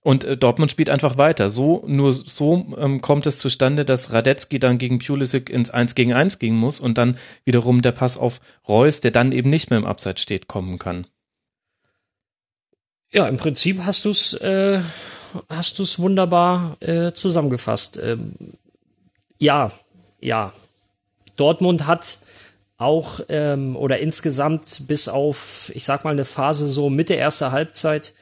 [0.00, 1.48] Und äh, Dortmund spielt einfach weiter.
[1.48, 6.12] So, nur so ähm, kommt es zustande, dass Radetzky dann gegen Pulisic ins 1 gegen
[6.12, 9.78] 1 gehen muss und dann wiederum der Pass auf Reus, der dann eben nicht mehr
[9.78, 11.06] im Abseits steht, kommen kann.
[13.12, 14.80] Ja, im Prinzip hast du es äh,
[15.48, 17.98] hast du es wunderbar äh, zusammengefasst.
[18.02, 18.32] Ähm,
[19.38, 19.70] ja,
[20.20, 20.52] ja.
[21.36, 22.20] Dortmund hat
[22.78, 28.14] auch ähm, oder insgesamt bis auf, ich sag mal, eine Phase so Mitte erster Halbzeit,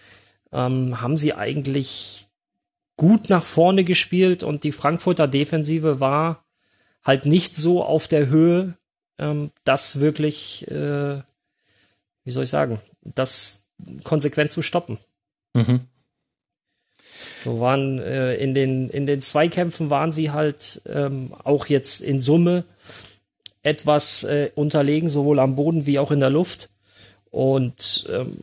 [0.53, 2.29] ähm, haben sie eigentlich
[2.97, 6.45] gut nach vorne gespielt und die Frankfurter Defensive war
[7.03, 8.75] halt nicht so auf der Höhe,
[9.19, 11.21] ähm, das wirklich, äh,
[12.25, 13.69] wie soll ich sagen, das
[14.05, 14.99] konsequent zu stoppen.
[15.55, 15.81] Mhm.
[17.43, 22.21] So waren äh, in den in den Zweikämpfen waren sie halt ähm, auch jetzt in
[22.21, 22.65] Summe
[23.65, 26.71] etwas äh, unterlegen, sowohl am Boden wie auch in der Luft.
[27.31, 28.39] Und ähm,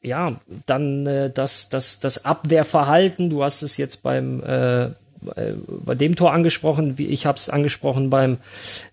[0.00, 4.88] ja, dann äh, das, das, das Abwehrverhalten, du hast es jetzt beim äh,
[5.84, 8.38] bei dem Tor angesprochen, wie ich habe es angesprochen beim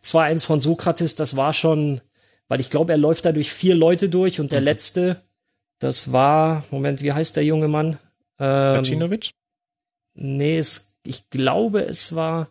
[0.04, 2.02] 2-1 von Sokrates, das war schon,
[2.48, 4.65] weil ich glaube, er läuft da durch vier Leute durch und der mhm.
[4.65, 5.22] letzte,
[5.80, 8.00] das war, Moment, wie heißt der junge Mann?
[8.39, 8.76] Ähm?
[10.15, 12.50] Nee, es, ich glaube, es war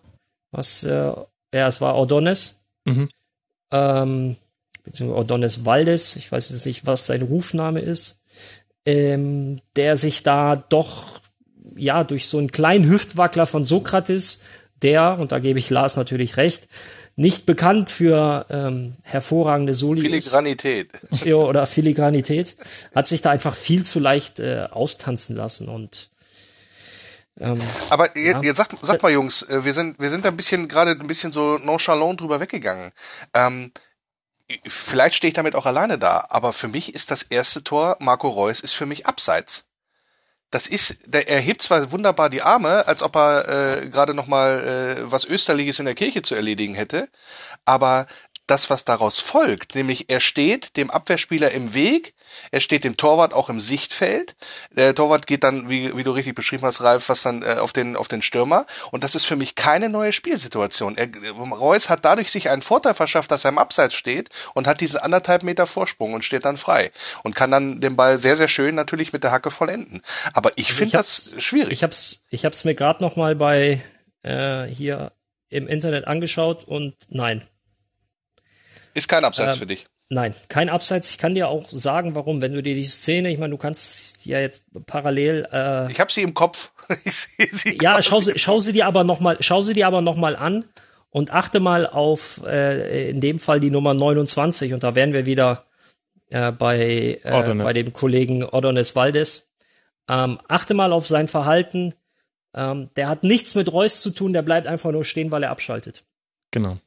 [0.50, 1.12] was, äh,
[1.54, 2.66] ja, es war Ordonez.
[2.84, 3.08] Mhm.
[3.70, 4.36] Ähm,
[4.82, 8.22] beziehungsweise Odonis Valdes, ich weiß jetzt nicht, was sein Rufname ist,
[8.84, 11.20] ähm, der sich da doch
[11.76, 14.42] ja durch so einen kleinen Hüftwackler von Sokrates,
[14.82, 16.68] der, und da gebe ich Lars natürlich recht,
[17.16, 20.90] nicht bekannt für ähm, hervorragende Soli Filigranität.
[21.24, 22.56] Ja, oder Filigranität,
[22.94, 26.10] hat sich da einfach viel zu leicht äh, austanzen lassen und
[27.40, 28.40] ähm, Aber ja.
[28.42, 31.06] jetzt sag, sag mal, Jungs, äh, wir sind, wir sind da ein bisschen gerade ein
[31.06, 32.92] bisschen so nonchalant drüber weggegangen.
[33.34, 33.72] Ähm,
[34.66, 38.28] vielleicht stehe ich damit auch alleine da, aber für mich ist das erste Tor, Marco
[38.28, 39.64] Reus ist für mich abseits.
[40.50, 43.48] Das ist, der, er hebt zwar wunderbar die Arme, als ob er
[43.82, 47.08] äh, gerade noch mal äh, was Österliches in der Kirche zu erledigen hätte,
[47.64, 48.06] aber
[48.46, 52.13] das, was daraus folgt, nämlich er steht dem Abwehrspieler im Weg,
[52.50, 54.36] er steht dem Torwart auch im Sichtfeld.
[54.70, 57.72] Der Torwart geht dann, wie, wie du richtig beschrieben hast, Ralf, was dann äh, auf
[57.72, 58.66] den auf den Stürmer.
[58.90, 60.96] Und das ist für mich keine neue Spielsituation.
[60.96, 64.80] Er, Reus hat dadurch sich einen Vorteil verschafft, dass er im Abseits steht und hat
[64.80, 66.92] diesen anderthalb Meter Vorsprung und steht dann frei
[67.22, 70.02] und kann dann den Ball sehr sehr schön natürlich mit der Hacke vollenden.
[70.32, 71.72] Aber ich also finde das schwierig.
[71.72, 73.82] Ich hab's ich hab's mir gerade noch mal bei
[74.22, 75.12] äh, hier
[75.48, 77.44] im Internet angeschaut und nein,
[78.94, 79.86] ist kein Abseits ähm, für dich.
[80.14, 81.10] Nein, kein Abseits.
[81.10, 82.40] Ich kann dir auch sagen, warum.
[82.40, 85.48] Wenn du dir die Szene, ich meine, du kannst ja jetzt parallel.
[85.52, 86.70] Äh, ich habe sie im Kopf.
[87.04, 87.78] ich sehe sie.
[87.82, 90.36] Ja, schau sie, schau sie dir aber noch mal, schau sie dir aber noch mal
[90.36, 90.66] an
[91.10, 95.26] und achte mal auf äh, in dem Fall die Nummer 29 und da wären wir
[95.26, 95.64] wieder
[96.30, 99.52] äh, bei äh, bei dem Kollegen Odonis Valdes.
[100.08, 101.92] Ähm, achte mal auf sein Verhalten.
[102.54, 104.32] Ähm, der hat nichts mit Reus zu tun.
[104.32, 106.04] Der bleibt einfach nur stehen, weil er abschaltet.
[106.52, 106.78] Genau.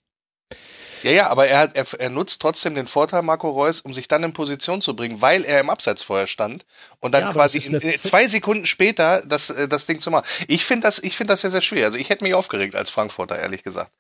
[1.03, 4.23] Ja, ja, aber er, er, er nutzt trotzdem den Vorteil, Marco Reus, um sich dann
[4.23, 6.65] in Position zu bringen, weil er im Abseits vorher stand
[6.99, 10.25] und dann ja, quasi in, in zwei Sekunden später das, äh, das Ding zu machen.
[10.47, 11.85] Ich finde das, ich finde das sehr, sehr schwer.
[11.85, 13.91] Also ich hätte mich aufgeregt als Frankfurter, ehrlich gesagt.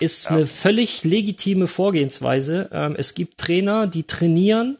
[0.00, 0.36] Ist ja.
[0.36, 2.68] eine völlig legitime Vorgehensweise.
[2.72, 4.78] Ähm, es gibt Trainer, die trainieren,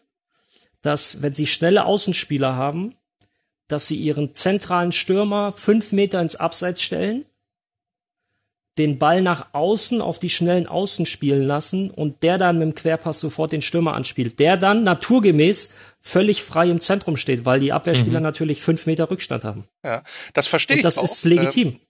[0.83, 2.97] dass, wenn sie schnelle Außenspieler haben,
[3.69, 7.25] dass sie ihren zentralen Stürmer fünf Meter ins Abseits stellen
[8.79, 12.75] den Ball nach außen auf die schnellen Außen spielen lassen und der dann mit dem
[12.75, 17.73] Querpass sofort den Stürmer anspielt, der dann naturgemäß völlig frei im Zentrum steht, weil die
[17.73, 18.25] Abwehrspieler mhm.
[18.25, 19.65] natürlich fünf Meter Rückstand haben.
[19.85, 20.83] Ja, das verstehe ich.
[20.83, 21.05] Das auch.
[21.05, 21.81] ist legitim.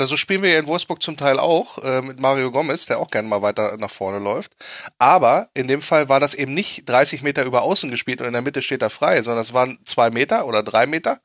[0.00, 2.98] Das so spielen wir ja in Wolfsburg zum Teil auch äh, mit Mario Gomez, der
[3.00, 4.56] auch gerne mal weiter nach vorne läuft.
[4.98, 8.32] Aber in dem Fall war das eben nicht 30 Meter über Außen gespielt und in
[8.32, 11.20] der Mitte steht er frei, sondern es waren zwei Meter oder drei Meter.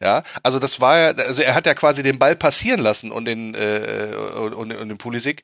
[0.00, 3.24] Ja, also das war ja, also er hat ja quasi den Ball passieren lassen und
[3.24, 5.42] den äh, und, und den Pulisic,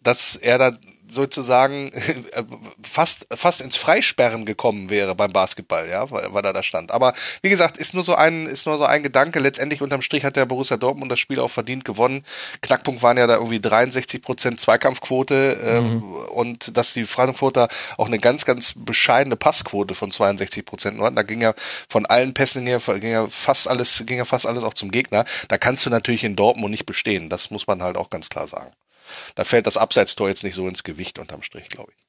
[0.00, 0.72] dass er da
[1.08, 1.92] sozusagen
[2.82, 6.90] fast fast ins Freisperren gekommen wäre beim Basketball, ja, weil, weil er da stand.
[6.90, 9.38] Aber wie gesagt, ist nur so ein ist nur so ein Gedanke.
[9.38, 12.24] Letztendlich unterm Strich hat der Borussia Dortmund das Spiel auch verdient gewonnen.
[12.62, 16.14] Knackpunkt waren ja da irgendwie 63 Prozent Zweikampfquote ähm, mhm.
[16.32, 21.16] und dass die Frankfurter auch eine ganz ganz bescheidene Passquote von 62 Prozent hatten.
[21.16, 21.54] Da ging ja
[21.88, 25.24] von allen Pässen hier ging ja fast alles ging ja fast alles auch zum Gegner.
[25.48, 27.28] Da kannst du natürlich in Dortmund nicht bestehen.
[27.28, 28.72] Das muss man halt auch ganz klar sagen.
[29.34, 32.06] Da fällt das Abseitstor jetzt nicht so ins Gewicht unterm Strich, glaube ich.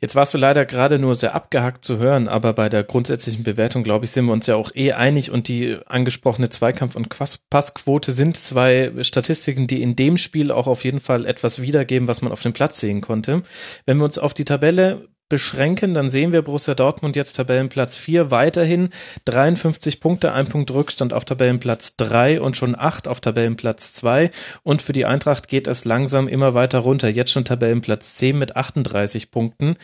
[0.00, 3.82] Jetzt warst du leider gerade nur sehr abgehackt zu hören, aber bei der grundsätzlichen Bewertung,
[3.82, 7.08] glaube ich, sind wir uns ja auch eh einig und die angesprochene Zweikampf- und
[7.50, 12.22] Passquote sind zwei Statistiken, die in dem Spiel auch auf jeden Fall etwas wiedergeben, was
[12.22, 13.42] man auf dem Platz sehen konnte.
[13.86, 18.30] Wenn wir uns auf die Tabelle beschränken, dann sehen wir Borussia Dortmund jetzt Tabellenplatz 4
[18.30, 18.90] weiterhin
[19.26, 24.30] 53 Punkte, ein Punkt Rückstand auf Tabellenplatz 3 und schon 8 auf Tabellenplatz 2
[24.62, 28.56] und für die Eintracht geht es langsam immer weiter runter, jetzt schon Tabellenplatz 10 mit
[28.56, 29.76] 38 Punkten.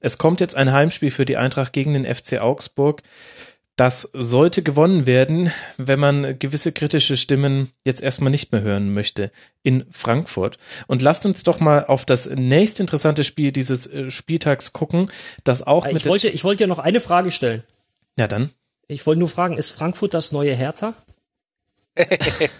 [0.00, 3.02] Es kommt jetzt ein Heimspiel für die Eintracht gegen den FC Augsburg.
[3.76, 9.30] Das sollte gewonnen werden, wenn man gewisse kritische Stimmen jetzt erstmal nicht mehr hören möchte
[9.62, 10.56] in Frankfurt.
[10.86, 15.10] Und lasst uns doch mal auf das nächste interessante Spiel dieses äh, Spieltags gucken,
[15.44, 17.64] das auch ich mit wollte ich wollte ja noch eine Frage stellen.
[18.18, 18.50] Ja, dann.
[18.88, 20.94] Ich wollte nur fragen, ist Frankfurt das neue Hertha?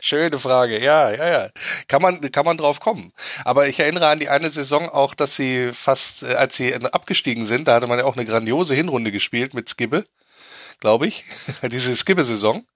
[0.00, 1.50] Schöne Frage, ja, ja, ja.
[1.88, 3.12] Kann man, kann man drauf kommen.
[3.44, 7.46] Aber ich erinnere an die eine Saison auch, dass sie fast, äh, als sie abgestiegen
[7.46, 10.04] sind, da hatte man ja auch eine grandiose Hinrunde gespielt mit Skibbe
[10.80, 11.24] glaube ich,
[11.70, 12.66] diese Skibbe-Saison.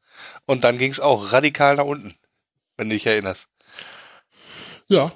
[0.47, 2.15] Und dann ging es auch radikal nach unten,
[2.77, 3.47] wenn du dich erinnerst.
[4.89, 5.13] Ja,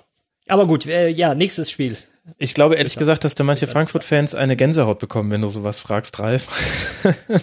[0.48, 1.96] aber gut, äh, ja, nächstes Spiel.
[2.38, 6.18] Ich glaube ehrlich gesagt, dass da manche Frankfurt-Fans eine Gänsehaut bekommen, wenn du sowas fragst,
[6.18, 6.48] Ralf.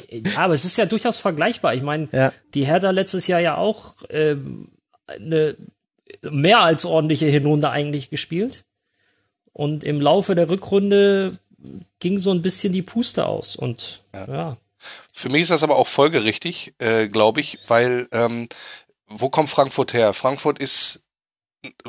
[0.10, 1.76] ja, aber es ist ja durchaus vergleichbar.
[1.76, 2.34] Ich meine, ja.
[2.56, 4.72] die Hertha letztes Jahr ja auch ähm,
[5.06, 5.56] eine
[6.24, 8.64] mehr als ordentliche Hinrunde eigentlich gespielt.
[9.54, 11.34] Und im Laufe der Rückrunde
[12.00, 13.56] ging so ein bisschen die Puste aus.
[13.56, 14.58] Und ja, ja
[15.14, 18.48] für mich ist das aber auch folgerichtig, äh, glaube ich, weil ähm,
[19.08, 20.14] wo kommt Frankfurt her?
[20.14, 21.01] Frankfurt ist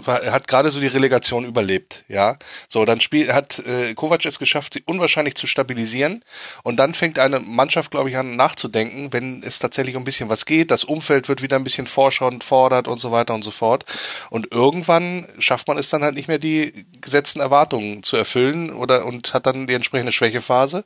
[0.06, 2.36] er hat gerade so die Relegation überlebt, ja.
[2.68, 6.22] So, dann spielt hat äh, Kovac es geschafft, sie unwahrscheinlich zu stabilisieren
[6.62, 10.28] und dann fängt eine Mannschaft, glaube ich, an nachzudenken, wenn es tatsächlich um ein bisschen
[10.28, 13.50] was geht, das Umfeld wird wieder ein bisschen vorschauend fordert und so weiter und so
[13.50, 13.86] fort
[14.28, 19.06] und irgendwann schafft man es dann halt nicht mehr die gesetzten Erwartungen zu erfüllen oder
[19.06, 20.84] und hat dann die entsprechende Schwächephase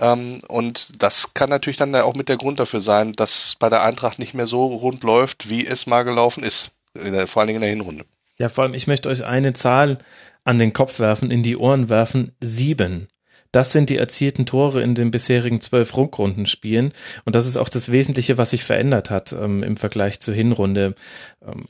[0.00, 3.82] ähm, und das kann natürlich dann auch mit der Grund dafür sein, dass bei der
[3.82, 6.72] Eintracht nicht mehr so rund läuft, wie es mal gelaufen ist,
[7.26, 8.04] vor allen Dingen in der Hinrunde.
[8.40, 9.98] Ja, vor allem, ich möchte euch eine Zahl
[10.44, 12.32] an den Kopf werfen, in die Ohren werfen.
[12.40, 13.08] Sieben.
[13.50, 16.92] Das sind die erzielten Tore in den bisherigen zwölf Rückrundenspielen.
[17.24, 20.94] Und das ist auch das Wesentliche, was sich verändert hat ähm, im Vergleich zur Hinrunde.
[21.42, 21.64] Ähm,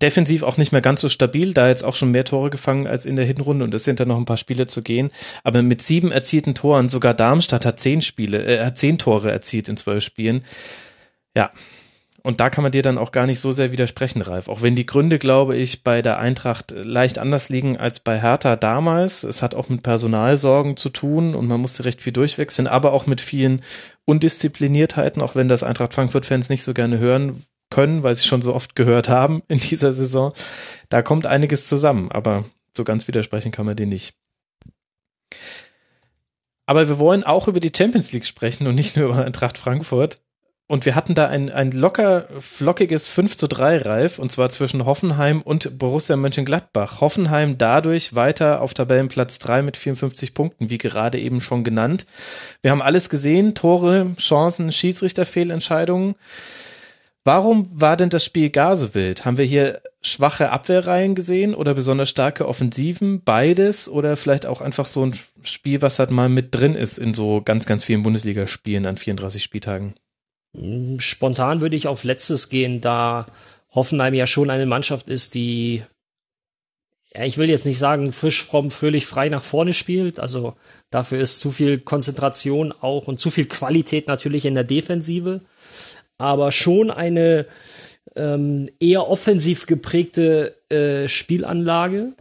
[0.00, 3.06] defensiv auch nicht mehr ganz so stabil, da jetzt auch schon mehr Tore gefangen als
[3.06, 5.10] in der Hinrunde und es sind da noch ein paar Spiele zu gehen.
[5.42, 9.68] Aber mit sieben erzielten Toren, sogar Darmstadt hat zehn Spiele, äh, hat zehn Tore erzielt
[9.68, 10.44] in zwölf Spielen.
[11.36, 11.50] Ja,
[12.26, 14.48] und da kann man dir dann auch gar nicht so sehr widersprechen, Ralf.
[14.48, 18.56] Auch wenn die Gründe, glaube ich, bei der Eintracht leicht anders liegen als bei Hertha
[18.56, 19.24] damals.
[19.24, 23.06] Es hat auch mit Personalsorgen zu tun und man musste recht viel durchwechseln, aber auch
[23.06, 23.62] mit vielen
[24.06, 28.54] Undiszipliniertheiten, auch wenn das Eintracht Frankfurt-Fans nicht so gerne hören können, weil sie schon so
[28.54, 30.32] oft gehört haben in dieser Saison.
[30.88, 34.14] Da kommt einiges zusammen, aber so ganz widersprechen kann man dir nicht.
[36.64, 40.22] Aber wir wollen auch über die Champions League sprechen und nicht nur über Eintracht Frankfurt.
[40.66, 44.86] Und wir hatten da ein, ein locker flockiges 5 zu 3 Reif, und zwar zwischen
[44.86, 47.02] Hoffenheim und Borussia Mönchengladbach.
[47.02, 52.06] Hoffenheim dadurch weiter auf Tabellenplatz 3 mit 54 Punkten, wie gerade eben schon genannt.
[52.62, 56.14] Wir haben alles gesehen, Tore, Chancen, Schiedsrichterfehlentscheidungen.
[57.24, 59.26] Warum war denn das Spiel gar so wild?
[59.26, 63.22] Haben wir hier schwache Abwehrreihen gesehen oder besonders starke Offensiven?
[63.22, 67.12] Beides oder vielleicht auch einfach so ein Spiel, was halt mal mit drin ist in
[67.12, 69.94] so ganz, ganz vielen Bundesligaspielen an 34 Spieltagen?
[70.98, 73.26] Spontan würde ich auf letztes gehen, da
[73.74, 75.82] Hoffenheim ja schon eine Mannschaft ist, die,
[77.12, 80.20] ja, ich will jetzt nicht sagen, frisch, fromm, fröhlich, frei nach vorne spielt.
[80.20, 80.54] Also
[80.90, 85.40] dafür ist zu viel Konzentration auch und zu viel Qualität natürlich in der Defensive.
[86.18, 87.46] Aber schon eine
[88.14, 92.12] ähm, eher offensiv geprägte äh, Spielanlage.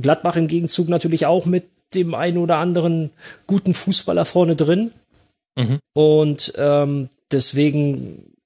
[0.00, 3.10] Gladbach im Gegenzug natürlich auch mit dem einen oder anderen
[3.46, 4.92] guten Fußballer vorne drin.
[5.56, 5.78] Mhm.
[5.94, 8.36] Und ähm, deswegen,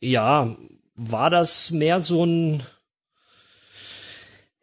[0.00, 0.56] ja,
[0.94, 2.62] war das mehr so ein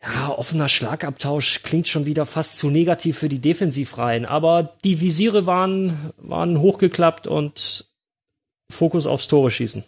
[0.01, 5.45] ja, offener Schlagabtausch klingt schon wieder fast zu negativ für die Defensivreihen, aber die Visiere
[5.45, 7.85] waren, waren hochgeklappt und
[8.69, 9.85] Fokus aufs Tore schießen.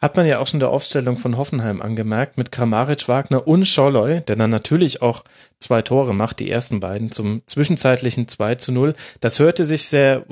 [0.00, 4.20] Hat man ja auch schon der Aufstellung von Hoffenheim angemerkt, mit Kramaric, Wagner und Scholloy,
[4.20, 5.24] der dann natürlich auch
[5.60, 8.94] zwei Tore macht, die ersten beiden zum zwischenzeitlichen 2 zu 0.
[9.20, 10.24] Das hörte sich sehr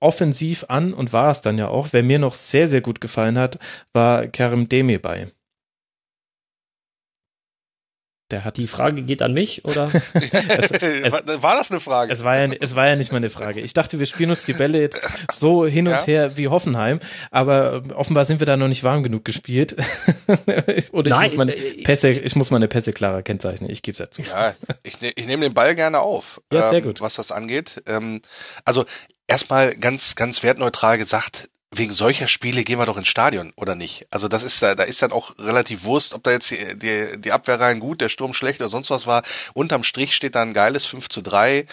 [0.00, 1.88] offensiv an und war es dann ja auch.
[1.92, 3.58] Wer mir noch sehr, sehr gut gefallen hat,
[3.92, 5.28] war Karim Demi-Bei.
[8.30, 9.90] Der hat die Frage geht an mich oder?
[10.14, 12.12] es, es, war das eine Frage?
[12.12, 13.60] Es war, ja, es war ja nicht mal eine Frage.
[13.60, 15.00] Ich dachte, wir spielen uns die Bälle jetzt
[15.32, 16.04] so hin und ja?
[16.04, 19.76] her wie Hoffenheim, aber offenbar sind wir da noch nicht warm genug gespielt.
[20.92, 23.70] oder Nein, ich muss meine äh, Pässe, ich muss meine Pässe klarer kennzeichnen.
[23.70, 24.22] Ich gebe es dazu.
[24.22, 26.40] Ja, ich, ne, ich nehme den Ball gerne auf.
[26.52, 27.00] Ja, sehr ähm, gut.
[27.00, 27.82] Was das angeht.
[27.86, 28.22] Ähm,
[28.64, 28.84] also
[29.26, 34.06] erstmal ganz, ganz wertneutral gesagt, wegen solcher Spiele gehen wir doch ins Stadion, oder nicht?
[34.10, 37.20] Also das ist da, da ist dann auch relativ Wurst, ob da jetzt die, die,
[37.20, 39.22] die Abwehrreihen gut, der Sturm schlecht oder sonst was war.
[39.54, 41.66] Unterm Strich steht da ein geiles 5 zu 3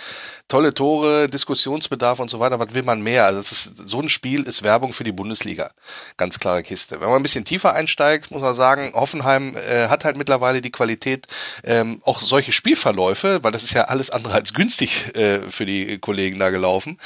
[0.48, 2.60] tolle Tore, Diskussionsbedarf und so weiter.
[2.60, 3.26] Was will man mehr?
[3.26, 5.72] Also es ist, so ein Spiel ist Werbung für die Bundesliga.
[6.16, 7.02] Ganz klare Kiste.
[7.02, 10.72] Wenn man ein bisschen tiefer einsteigt, muss man sagen, Hoffenheim äh, hat halt mittlerweile die
[10.72, 11.28] Qualität,
[11.64, 15.98] ähm, auch solche Spielverläufe, weil das ist ja alles andere als günstig äh, für die
[15.98, 16.98] Kollegen da gelaufen,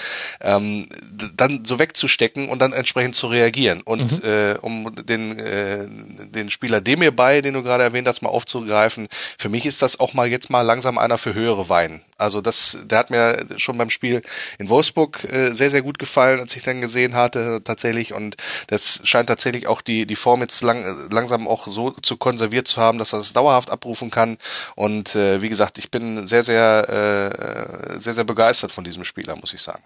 [0.42, 0.88] ähm,
[1.36, 3.82] dann so wegzustecken und dann entsprechend zu reagieren.
[3.82, 4.30] Und mhm.
[4.30, 9.08] äh, um den, äh, den Spieler Demir bei, den du gerade erwähnt hast, mal aufzugreifen,
[9.38, 12.02] für mich ist das auch mal jetzt mal langsam einer für höhere Wein.
[12.18, 14.22] Also das, der hat mir schon beim Spiel
[14.60, 18.14] in Wolfsburg äh, sehr, sehr gut gefallen, als ich dann gesehen hatte tatsächlich.
[18.14, 18.36] Und
[18.68, 22.80] das scheint tatsächlich auch die, die Form jetzt lang, langsam auch so zu konserviert zu
[22.80, 24.38] haben, dass er das dauerhaft abrufen kann.
[24.76, 29.36] Und äh, wie gesagt, ich bin sehr, sehr, äh, sehr, sehr begeistert von diesem Spieler,
[29.36, 29.84] muss ich sagen.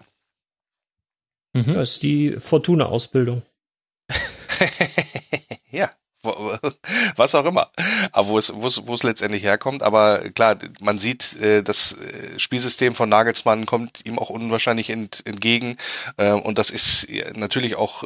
[1.56, 1.74] Mhm.
[1.74, 3.42] Das ist die Fortuna-Ausbildung.
[7.16, 7.70] was auch immer,
[8.12, 9.82] aber wo es, wo es, wo es letztendlich herkommt.
[9.82, 15.22] Aber klar, man sieht, äh, das äh, Spielsystem von Nagelsmann kommt ihm auch unwahrscheinlich ent,
[15.24, 15.76] entgegen.
[16.16, 18.04] Äh, und das ist natürlich auch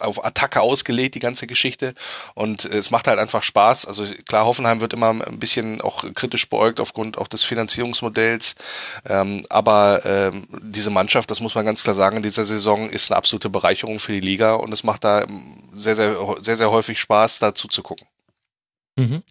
[0.00, 1.94] auf Attacke ausgelegt, die ganze Geschichte.
[2.34, 3.86] Und es macht halt einfach Spaß.
[3.86, 8.54] Also klar, Hoffenheim wird immer ein bisschen auch kritisch beäugt aufgrund auch des Finanzierungsmodells,
[9.08, 13.10] ähm, aber ähm, diese Mannschaft, das muss man ganz klar sagen, in dieser Saison ist
[13.10, 14.54] eine absolute Bereicherung für die Liga.
[14.54, 15.26] Und es macht da
[15.74, 18.06] sehr, sehr, sehr, sehr häufig Spaß, dazu zu gucken.
[18.96, 19.22] Mhm.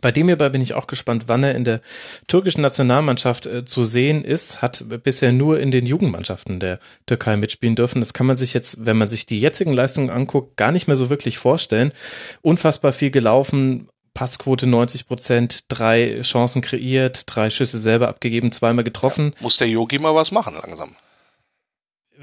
[0.00, 1.82] Bei dem hierbei bin ich auch gespannt, wann er in der
[2.26, 4.62] türkischen Nationalmannschaft äh, zu sehen ist.
[4.62, 8.00] Hat bisher nur in den Jugendmannschaften der Türkei mitspielen dürfen.
[8.00, 10.96] Das kann man sich jetzt, wenn man sich die jetzigen Leistungen anguckt, gar nicht mehr
[10.96, 11.92] so wirklich vorstellen.
[12.40, 19.32] Unfassbar viel gelaufen, Passquote 90 Prozent, drei Chancen kreiert, drei Schüsse selber abgegeben, zweimal getroffen.
[19.36, 20.96] Ja, muss der Yogi mal was machen langsam?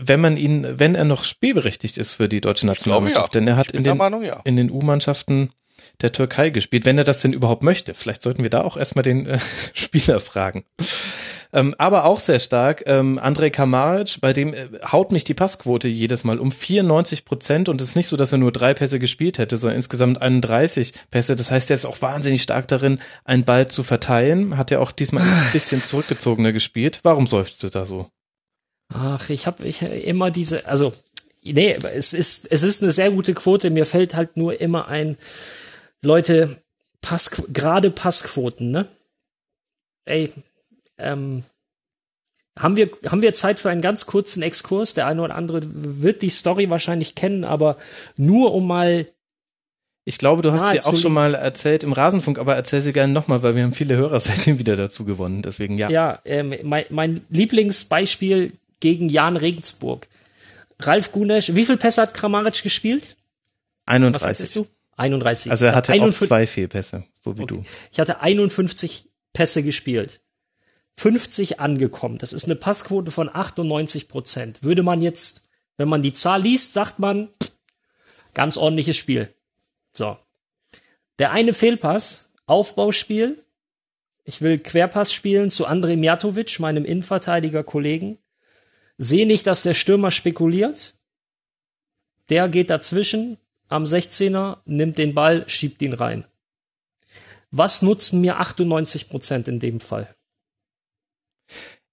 [0.01, 3.39] Wenn man ihn, wenn er noch spielberechtigt ist für die deutsche Nationalmannschaft, ja.
[3.41, 4.39] denn er hat in den, Meinung, ja.
[4.45, 5.51] in den U-Mannschaften
[6.01, 7.93] der Türkei gespielt, wenn er das denn überhaupt möchte.
[7.93, 9.39] Vielleicht sollten wir da auch erstmal den äh,
[9.73, 10.63] Spieler fragen.
[11.51, 15.87] Ähm, aber auch sehr stark, ähm, Andrej Kamaric, bei dem äh, haut mich die Passquote
[15.87, 18.99] jedes Mal um 94 Prozent und es ist nicht so, dass er nur drei Pässe
[18.99, 21.35] gespielt hätte, sondern insgesamt 31 Pässe.
[21.35, 24.57] Das heißt, er ist auch wahnsinnig stark darin, einen Ball zu verteilen.
[24.57, 26.99] Hat er auch diesmal ein bisschen zurückgezogener gespielt.
[27.01, 28.09] Warum seufzt du da so?
[28.93, 30.93] Ach, ich habe ich immer diese, also
[31.43, 33.69] nee, es ist es ist eine sehr gute Quote.
[33.69, 35.17] Mir fällt halt nur immer ein,
[36.01, 36.61] Leute,
[37.01, 38.87] Pass, gerade Passquoten, ne?
[40.05, 40.31] Ey,
[40.97, 41.43] ähm,
[42.57, 44.93] haben wir, haben wir Zeit für einen ganz kurzen Exkurs?
[44.93, 47.77] Der eine oder andere wird die Story wahrscheinlich kennen, aber
[48.17, 49.07] nur um mal.
[50.03, 52.93] Ich glaube, du hast Ah, sie auch schon mal erzählt im Rasenfunk, aber erzähl sie
[52.93, 55.41] gerne nochmal, weil wir haben viele Hörer seitdem wieder dazu gewonnen.
[55.41, 55.89] Deswegen ja.
[55.89, 60.07] Ja, ähm, mein, mein Lieblingsbeispiel gegen Jan Regensburg.
[60.79, 63.17] Ralf Gunesch, wie viel Pässe hat Kramaric gespielt?
[63.85, 64.21] Was 31.
[64.21, 64.67] sagtest du?
[64.97, 65.51] 31.
[65.51, 67.63] Also er hatte auch 51 zwei Fehlpässe, so wie du.
[67.91, 70.21] Ich hatte 51 Pässe gespielt.
[70.95, 72.17] 50 angekommen.
[72.17, 74.63] Das ist eine Passquote von 98 Prozent.
[74.63, 77.29] Würde man jetzt, wenn man die Zahl liest, sagt man,
[78.33, 79.33] ganz ordentliches Spiel.
[79.93, 80.17] So.
[81.17, 83.43] Der eine Fehlpass, Aufbauspiel.
[84.25, 88.17] Ich will Querpass spielen zu Andrej Mijatovic, meinem Innenverteidiger-Kollegen.
[89.01, 90.93] Sehe nicht, dass der Stürmer spekuliert.
[92.29, 93.37] Der geht dazwischen
[93.69, 96.25] am 16er, nimmt den Ball, schiebt ihn rein.
[97.49, 100.13] Was nutzen mir 98 Prozent in dem Fall?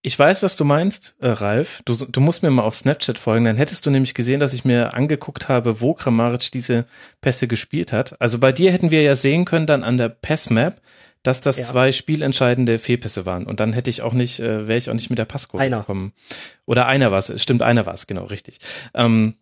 [0.02, 1.80] Ich weiß, was du meinst, äh, Ralf.
[1.84, 3.44] Du, du musst mir mal auf Snapchat folgen.
[3.44, 6.86] Dann hättest du nämlich gesehen, dass ich mir angeguckt habe, wo Kramaric diese
[7.20, 8.20] Pässe gespielt hat.
[8.20, 10.80] Also bei dir hätten wir ja sehen können dann an der Passmap,
[11.26, 11.64] dass das Ja.
[11.64, 13.46] zwei spielentscheidende Fehlpässe waren.
[13.46, 15.80] Und dann hätte ich auch nicht, äh, wäre ich auch nicht mit der Passquote Einer.
[15.80, 16.12] gekommen.
[16.66, 17.42] Oder einer war es.
[17.42, 18.58] Stimmt, einer war es, genau, richtig.
[18.94, 19.34] Ähm,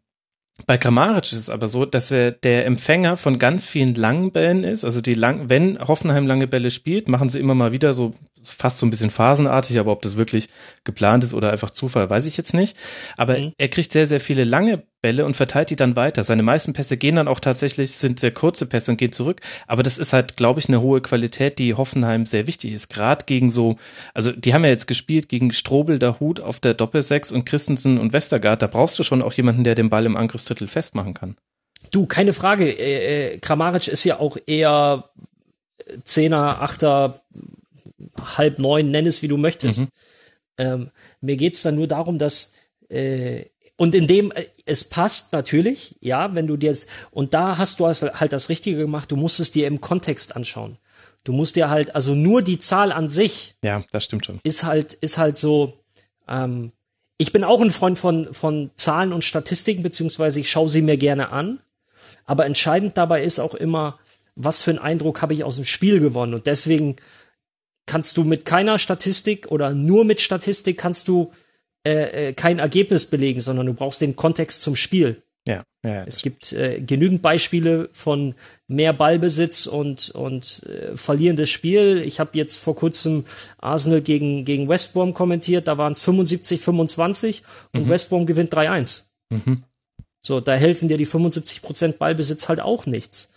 [0.66, 4.62] bei Kramaric ist es aber so, dass er der Empfänger von ganz vielen langen Bällen
[4.62, 4.84] ist.
[4.84, 8.14] Also die lang, wenn Hoffenheim lange Bälle spielt, machen sie immer mal wieder so
[8.44, 10.48] fast so ein bisschen phasenartig, aber ob das wirklich
[10.84, 12.76] geplant ist oder einfach Zufall, weiß ich jetzt nicht.
[13.16, 13.52] Aber Mhm.
[13.58, 16.24] er kriegt sehr, sehr viele lange Bälle und verteilt die dann weiter.
[16.24, 19.40] Seine meisten Pässe gehen dann auch tatsächlich, sind sehr kurze Pässe und gehen zurück.
[19.66, 22.88] Aber das ist halt, glaube ich, eine hohe Qualität, die Hoffenheim sehr wichtig ist.
[22.88, 23.76] Gerade gegen so,
[24.14, 28.12] also die haben ja jetzt gespielt gegen Strobel, Dahut auf der Doppelsechs und Christensen und
[28.12, 28.62] Westergaard.
[28.62, 31.36] Da brauchst du schon auch jemanden, der den Ball im Angriffsdrittel festmachen kann.
[31.90, 32.64] Du, keine Frage.
[32.70, 35.10] Äh, äh, Kramaric ist ja auch eher
[36.04, 37.20] Zehner, Achter,
[38.36, 39.82] halb neun, nenn es wie du möchtest.
[39.82, 39.88] Mhm.
[40.56, 42.52] Ähm, mir geht's dann nur darum, dass
[42.88, 47.58] äh, und in dem äh, es passt natürlich, ja, wenn du dir jetzt und da
[47.58, 49.10] hast du halt das Richtige gemacht.
[49.10, 50.78] Du musst es dir im Kontext anschauen.
[51.24, 54.40] Du musst dir halt also nur die Zahl an sich Ja, das stimmt schon.
[54.44, 55.80] ist halt, ist halt so,
[56.28, 56.72] ähm,
[57.16, 60.96] ich bin auch ein Freund von, von Zahlen und Statistiken, beziehungsweise ich schaue sie mir
[60.96, 61.60] gerne an.
[62.26, 63.98] Aber entscheidend dabei ist auch immer,
[64.34, 66.34] was für einen Eindruck habe ich aus dem Spiel gewonnen.
[66.34, 66.96] Und deswegen
[67.86, 71.32] kannst du mit keiner Statistik oder nur mit Statistik kannst du
[71.86, 75.22] äh, äh, kein Ergebnis belegen, sondern du brauchst den Kontext zum Spiel.
[75.46, 76.04] Ja, ja.
[76.04, 78.34] Es gibt äh, genügend Beispiele von
[78.66, 82.02] mehr Ballbesitz und, und äh, verlierendes Spiel.
[82.04, 83.26] Ich habe jetzt vor kurzem
[83.58, 87.42] Arsenal gegen, gegen West Brom kommentiert, da waren es 75, 25
[87.74, 89.02] und West Brom gewinnt 3-1.
[89.30, 89.64] Mhm.
[90.22, 93.33] So, da helfen dir die 75% Ballbesitz halt auch nichts.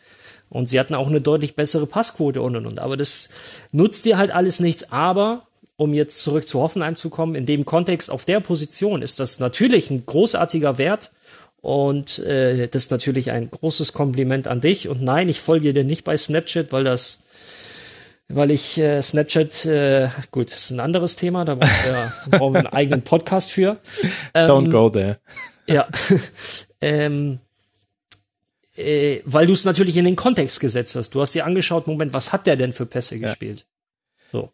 [0.49, 2.79] Und sie hatten auch eine deutlich bessere Passquote und und und.
[2.79, 3.29] Aber das
[3.71, 4.91] nutzt dir halt alles nichts.
[4.91, 9.19] Aber um jetzt zurück zu Hoffenheim zu kommen, in dem Kontext auf der Position ist
[9.19, 11.11] das natürlich ein großartiger Wert.
[11.61, 14.87] Und äh, das ist natürlich ein großes Kompliment an dich.
[14.87, 17.23] Und nein, ich folge dir nicht bei Snapchat, weil das,
[18.29, 22.53] weil ich äh, Snapchat, äh, gut, das ist ein anderes Thema, da brauchen wir, brauchen
[22.53, 23.77] wir einen eigenen Podcast für.
[24.33, 25.17] Ähm, Don't go there.
[25.67, 25.87] ja.
[26.81, 27.39] ähm,
[28.77, 31.11] äh, weil du es natürlich in den Kontext gesetzt hast.
[31.11, 33.65] Du hast dir angeschaut, Moment, was hat der denn für Pässe gespielt?
[34.31, 34.51] So.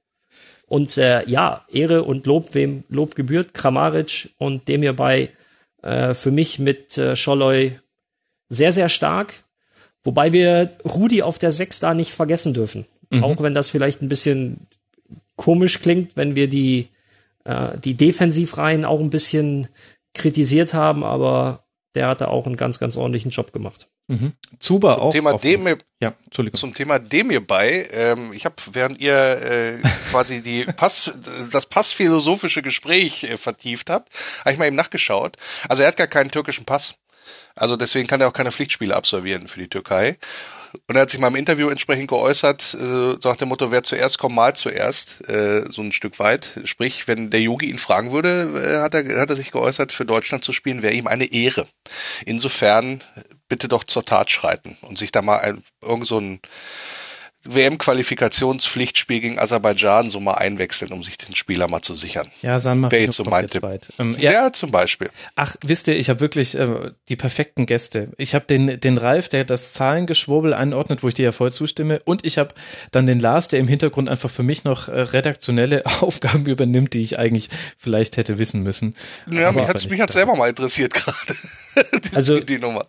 [0.67, 5.29] Und äh, ja, Ehre und Lob, wem Lob gebührt, Kramaric und dem hierbei
[5.81, 7.79] äh, für mich mit äh, Scholloy
[8.49, 9.43] sehr, sehr stark.
[10.01, 12.85] Wobei wir Rudi auf der Sechs da nicht vergessen dürfen.
[13.21, 14.67] Auch wenn das vielleicht ein bisschen
[15.35, 16.89] komisch klingt, wenn wir die,
[17.43, 19.67] äh, die Defensivreihen auch ein bisschen
[20.13, 21.62] kritisiert haben, aber
[21.95, 23.87] der hatte auch einen ganz, ganz ordentlichen Job gemacht.
[24.07, 24.33] Mhm.
[24.59, 25.11] Zuba auch.
[25.11, 26.59] Thema Demir, ja, Entschuldigung.
[26.59, 27.87] Zum Thema Demir bei.
[27.91, 29.77] Ähm, ich habe, während ihr äh,
[30.11, 31.11] quasi die Pass,
[31.51, 35.37] das passphilosophische Gespräch äh, vertieft habt, habe ich mal eben nachgeschaut.
[35.69, 36.95] Also er hat gar keinen türkischen Pass.
[37.55, 40.17] Also deswegen kann er auch keine Pflichtspiele absolvieren für die Türkei.
[40.87, 43.83] Und er hat sich mal im Interview entsprechend geäußert, äh, so nach dem Motto, wer
[43.83, 46.59] zuerst kommt, mal zuerst, äh, so ein Stück weit.
[46.65, 50.05] Sprich, wenn der Yogi ihn fragen würde, äh, hat, er, hat er sich geäußert, für
[50.05, 51.67] Deutschland zu spielen, wäre ihm eine Ehre.
[52.25, 53.01] Insofern
[53.47, 56.39] bitte doch zur Tat schreiten und sich da mal irgend so ein
[57.45, 62.29] WM-Qualifikationspflichtspiel gegen Aserbaidschan so mal einwechseln, um sich den Spieler mal zu sichern.
[62.41, 63.63] Ja, San Marino Wäre jetzt so mein Tipp.
[63.99, 64.31] Ähm, ja.
[64.31, 64.53] ja.
[64.53, 65.09] zum Beispiel.
[65.35, 68.09] Ach, wisst ihr, ich habe wirklich äh, die perfekten Gäste.
[68.17, 71.99] Ich habe den, den Ralf, der das Zahlengeschwurbel einordnet, wo ich dir ja voll zustimme.
[72.05, 72.53] Und ich habe
[72.91, 77.01] dann den Lars, der im Hintergrund einfach für mich noch äh, redaktionelle Aufgaben übernimmt, die
[77.01, 78.95] ich eigentlich vielleicht hätte wissen müssen.
[79.29, 81.35] Ja, mich hat mich hat's selber mal interessiert gerade.
[82.15, 82.83] also die Nummer.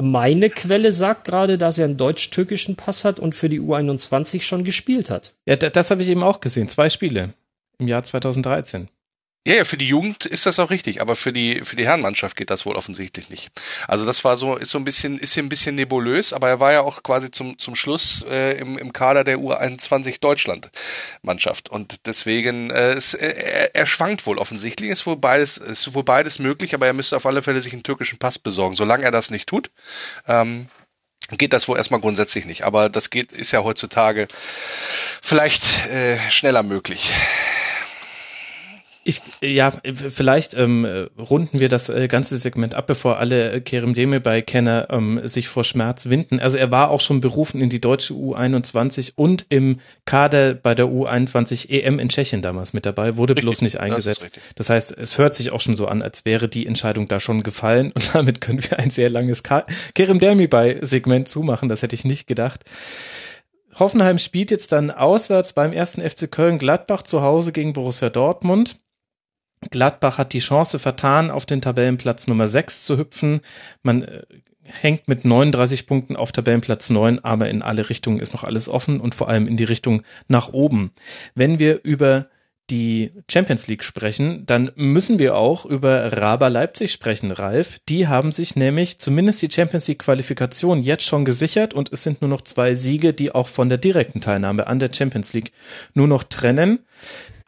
[0.00, 4.64] meine Quelle sagt gerade, dass er einen deutsch-türkischen Pass hat und für die U21 schon
[4.64, 5.34] gespielt hat.
[5.46, 6.68] Ja, das, das habe ich eben auch gesehen.
[6.68, 7.34] Zwei Spiele
[7.78, 8.88] im Jahr 2013.
[9.48, 12.36] Ja, ja, für die Jugend ist das auch richtig, aber für die für die Herrenmannschaft
[12.36, 13.50] geht das wohl offensichtlich nicht.
[13.86, 16.60] Also das war so ist so ein bisschen ist hier ein bisschen nebulös, aber er
[16.60, 20.70] war ja auch quasi zum zum Schluss äh, im im Kader der U21 Deutschland
[21.22, 26.04] Mannschaft und deswegen äh, es, er, er schwankt wohl offensichtlich ist wohl beides ist wohl
[26.04, 28.74] beides möglich, aber er müsste auf alle Fälle sich einen türkischen Pass besorgen.
[28.74, 29.70] Solange er das nicht tut,
[30.26, 30.68] ähm,
[31.38, 32.64] geht das wohl erstmal grundsätzlich nicht.
[32.64, 34.28] Aber das geht ist ja heutzutage
[35.22, 37.10] vielleicht äh, schneller möglich.
[39.08, 44.20] Ich, ja, vielleicht ähm, runden wir das äh, ganze Segment ab, bevor alle Kerem Deme
[44.20, 46.40] bei Kenner ähm, sich vor Schmerz winden.
[46.40, 50.86] Also er war auch schon berufen in die deutsche U21 und im Kader bei der
[50.86, 54.28] U21 EM in Tschechien damals mit dabei, wurde richtig, bloß nicht eingesetzt.
[54.34, 57.18] Das, das, heißt, es hört sich auch schon so an, als wäre die Entscheidung da
[57.18, 61.70] schon gefallen und damit können wir ein sehr langes Kerem Demi bei Segment zumachen.
[61.70, 62.62] Das hätte ich nicht gedacht.
[63.78, 68.76] Hoffenheim spielt jetzt dann auswärts beim ersten FC Köln Gladbach zu Hause gegen Borussia Dortmund.
[69.70, 73.40] Gladbach hat die Chance vertan, auf den Tabellenplatz Nummer 6 zu hüpfen.
[73.82, 74.22] Man äh,
[74.62, 79.00] hängt mit 39 Punkten auf Tabellenplatz 9, aber in alle Richtungen ist noch alles offen
[79.00, 80.92] und vor allem in die Richtung nach oben.
[81.34, 82.28] Wenn wir über
[82.70, 87.78] die Champions League sprechen, dann müssen wir auch über Raba Leipzig sprechen, Ralf.
[87.88, 92.20] Die haben sich nämlich zumindest die Champions League Qualifikation jetzt schon gesichert und es sind
[92.20, 95.52] nur noch zwei Siege, die auch von der direkten Teilnahme an der Champions League
[95.94, 96.80] nur noch trennen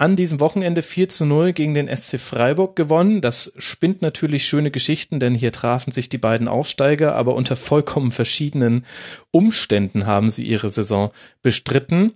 [0.01, 3.21] an diesem Wochenende 4 zu 0 gegen den SC Freiburg gewonnen.
[3.21, 8.11] Das spinnt natürlich schöne Geschichten, denn hier trafen sich die beiden Aufsteiger, aber unter vollkommen
[8.11, 8.87] verschiedenen
[9.31, 11.11] Umständen haben sie ihre Saison
[11.43, 12.15] bestritten.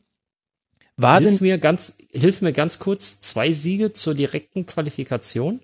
[0.97, 5.61] War hilf denn, mir ganz, hilf mir ganz kurz, zwei Siege zur direkten Qualifikation?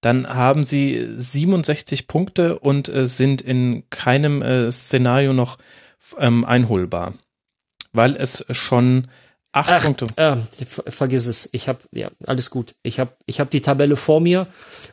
[0.00, 5.58] Dann haben sie 67 Punkte und äh, sind in keinem äh, Szenario noch
[6.18, 7.14] ähm, einholbar,
[7.92, 9.08] weil es schon
[9.54, 10.06] Acht Ach, Punkte.
[10.16, 10.36] Äh,
[10.90, 11.50] vergiss es.
[11.52, 12.74] Ich habe ja alles gut.
[12.82, 14.46] Ich habe ich hab die Tabelle vor mir,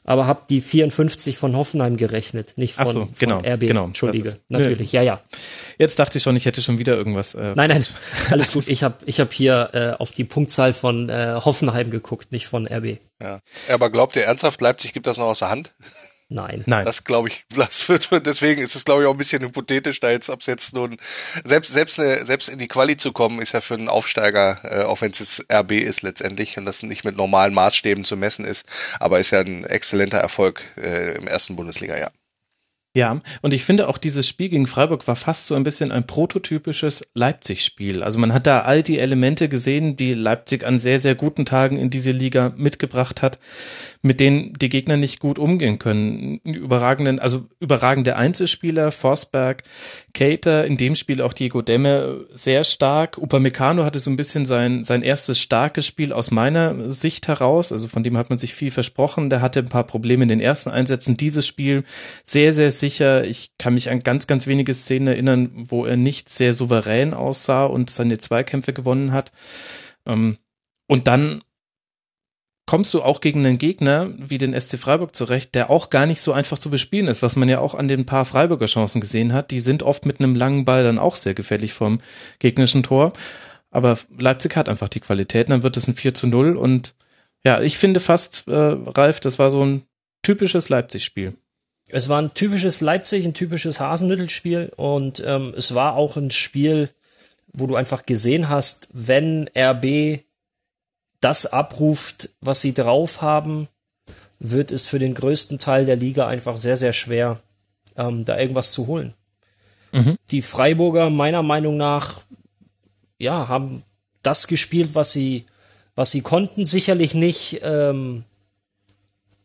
[0.03, 3.62] aber habe die 54 von Hoffenheim gerechnet, nicht von, Ach so, genau, von RB.
[3.62, 4.28] Genau, Entschuldige.
[4.28, 5.22] Ist, Natürlich, ja, ja.
[5.78, 7.36] Jetzt dachte ich schon, ich hätte schon wieder irgendwas.
[7.36, 7.86] Äh, nein, nein,
[8.32, 8.68] alles gut.
[8.70, 12.68] Ich habe ich hab hier äh, auf die Punktzahl von äh, Hoffenheim geguckt, nicht von
[12.68, 12.99] RB.
[13.22, 13.39] Ja.
[13.70, 15.72] Aber glaubt ihr ernsthaft, Leipzig gibt das noch aus der Hand?
[16.32, 16.63] Nein.
[16.67, 16.86] Nein.
[16.86, 20.11] Das glaube ich, das wird, deswegen ist es glaube ich auch ein bisschen hypothetisch, da
[20.11, 20.97] jetzt, ob es jetzt nun,
[21.43, 25.01] selbst, selbst, selbst in die Quali zu kommen, ist ja für einen Aufsteiger, äh, auch
[25.01, 28.65] wenn es jetzt RB ist letztendlich und das nicht mit normalen Maßstäben zu messen ist,
[28.99, 32.11] aber ist ja ein exzellenter Erfolg äh, im ersten Bundesliga-Jahr.
[32.95, 36.07] Ja, und ich finde auch dieses Spiel gegen Freiburg war fast so ein bisschen ein
[36.07, 38.01] prototypisches Leipzig-Spiel.
[38.01, 41.77] Also man hat da all die Elemente gesehen, die Leipzig an sehr, sehr guten Tagen
[41.77, 43.38] in diese Liga mitgebracht hat
[44.02, 46.38] mit denen die Gegner nicht gut umgehen können.
[46.45, 49.64] Überragenden, also überragende Einzelspieler, Forsberg,
[50.14, 53.18] Cater, in dem Spiel auch Diego Demme sehr stark.
[53.18, 57.89] Upamecano hatte so ein bisschen sein, sein erstes starkes Spiel aus meiner Sicht heraus, also
[57.89, 59.30] von dem hat man sich viel versprochen.
[59.30, 61.18] Der hatte ein paar Probleme in den ersten Einsätzen.
[61.18, 61.84] Dieses Spiel
[62.24, 63.26] sehr, sehr sicher.
[63.26, 67.66] Ich kann mich an ganz, ganz wenige Szenen erinnern, wo er nicht sehr souverän aussah
[67.66, 69.34] und seine Zweikämpfe gewonnen hat.
[70.06, 70.38] Ähm,
[70.88, 71.41] und dann
[72.70, 76.22] kommst du auch gegen einen Gegner wie den SC Freiburg zurecht, der auch gar nicht
[76.22, 79.34] so einfach zu bespielen ist, was man ja auch an den paar Freiburger Chancen gesehen
[79.34, 79.49] hat.
[79.49, 81.99] Die sind oft mit einem langen Ball dann auch sehr gefährlich vom
[82.38, 83.13] gegnerischen Tor.
[83.72, 86.93] Aber Leipzig hat einfach die Qualität, dann wird es ein 4 zu 0 und
[87.43, 89.86] ja, ich finde fast, äh, Ralf, das war so ein
[90.22, 91.34] typisches Leipzig-Spiel.
[91.88, 96.91] Es war ein typisches Leipzig, ein typisches Hasenmittelspiel und ähm, es war auch ein Spiel,
[97.51, 100.20] wo du einfach gesehen hast, wenn RB
[101.22, 103.67] das abruft, was sie drauf haben,
[104.39, 107.41] wird es für den größten Teil der Liga einfach sehr, sehr schwer,
[107.97, 109.13] ähm, da irgendwas zu holen.
[109.91, 110.17] Mhm.
[110.32, 112.22] Die Freiburger meiner Meinung nach,
[113.17, 113.84] ja, haben
[114.22, 115.45] das gespielt, was sie,
[115.95, 116.65] was sie konnten.
[116.65, 118.24] Sicherlich nicht ähm,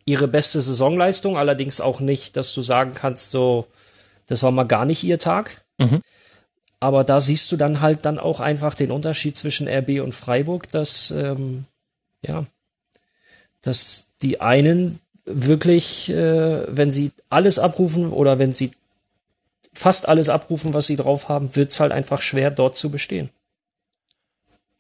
[0.05, 3.67] ihre beste Saisonleistung, allerdings auch nicht, dass du sagen kannst, so,
[4.27, 5.65] das war mal gar nicht ihr Tag.
[5.79, 6.03] Mhm.
[6.81, 10.71] Aber da siehst du dann halt dann auch einfach den Unterschied zwischen RB und Freiburg,
[10.71, 11.65] dass ähm,
[12.23, 12.47] ja,
[13.63, 18.73] dass die einen wirklich, äh, wenn sie alles abrufen oder wenn sie
[19.73, 23.31] fast alles abrufen, was sie drauf haben, wird es halt einfach schwer, dort zu bestehen.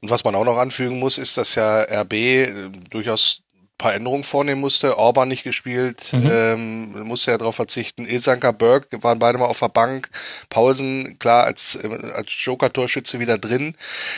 [0.02, 3.43] Und was man auch noch anfügen muss, ist, dass ja RB äh, durchaus
[3.78, 4.98] paar Änderungen vornehmen musste.
[4.98, 6.30] Orban nicht gespielt, mhm.
[6.30, 8.06] ähm, musste ja darauf verzichten.
[8.06, 10.10] Ilsanka, Berg waren beide mal auf der Bank.
[10.48, 13.74] Pausen, klar, als, äh, als Joker-Torschütze wieder drin.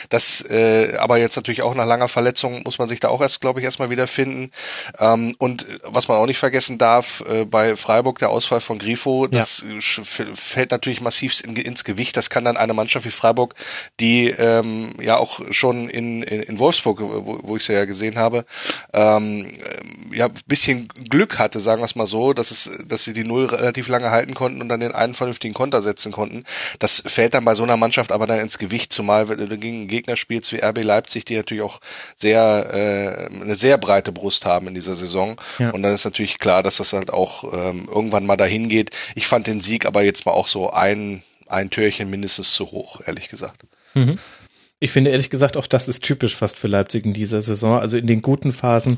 [0.09, 3.41] Das äh, aber jetzt natürlich auch nach langer Verletzung muss man sich da auch erst,
[3.41, 4.51] glaube ich, erstmal wiederfinden.
[4.99, 9.27] Ähm, und was man auch nicht vergessen darf, äh, bei Freiburg der Ausfall von Grifo,
[9.27, 10.03] das ja.
[10.35, 12.15] fällt natürlich massiv in, ins Gewicht.
[12.15, 13.55] Das kann dann eine Mannschaft wie Freiburg,
[13.99, 18.17] die ähm, ja auch schon in, in, in Wolfsburg, wo, wo ich sie ja gesehen
[18.17, 18.45] habe,
[18.93, 23.13] ähm, ähm, ja, bisschen Glück hatte, sagen wir es mal so, dass es, dass sie
[23.13, 26.43] die Null relativ lange halten konnten und dann den einen vernünftigen Konter setzen konnten.
[26.79, 29.87] Das fällt dann bei so einer Mannschaft aber dann ins Gewicht, zumal wenn du gegen
[29.87, 31.79] Gegner spielst wie RB Leipzig, die natürlich auch
[32.15, 35.39] sehr äh, eine sehr breite Brust haben in dieser Saison.
[35.59, 35.71] Ja.
[35.71, 38.91] Und dann ist natürlich klar, dass das halt auch ähm, irgendwann mal dahin geht.
[39.15, 43.01] Ich fand den Sieg aber jetzt mal auch so ein ein Türchen mindestens zu hoch,
[43.05, 43.63] ehrlich gesagt.
[43.93, 44.19] Mhm.
[44.79, 47.79] Ich finde ehrlich gesagt auch, das ist typisch fast für Leipzig in dieser Saison.
[47.79, 48.97] Also in den guten Phasen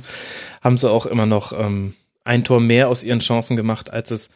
[0.62, 4.30] haben sie auch immer noch ähm, ein Tor mehr aus ihren Chancen gemacht, als es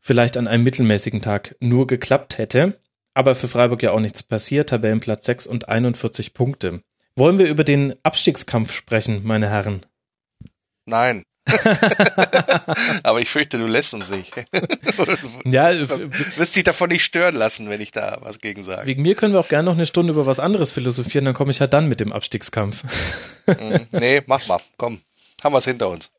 [0.00, 2.78] vielleicht an einem mittelmäßigen Tag nur geklappt hätte.
[3.14, 4.68] Aber für Freiburg ja auch nichts passiert.
[4.68, 6.82] Tabellenplatz 6 und 41 Punkte.
[7.16, 9.84] Wollen wir über den Abstiegskampf sprechen, meine Herren?
[10.90, 11.24] Nein.
[13.02, 14.32] Aber ich fürchte, du lässt uns nicht.
[15.44, 18.86] ja, du wirst dich davon nicht stören lassen, wenn ich da was gegen sage.
[18.86, 21.50] Wegen mir können wir auch gerne noch eine Stunde über was anderes philosophieren, dann komme
[21.50, 22.84] ich ja dann mit dem Abstiegskampf.
[23.46, 23.86] Mhm.
[23.92, 25.00] nee, mach mal, komm.
[25.42, 26.10] Haben wir es hinter uns.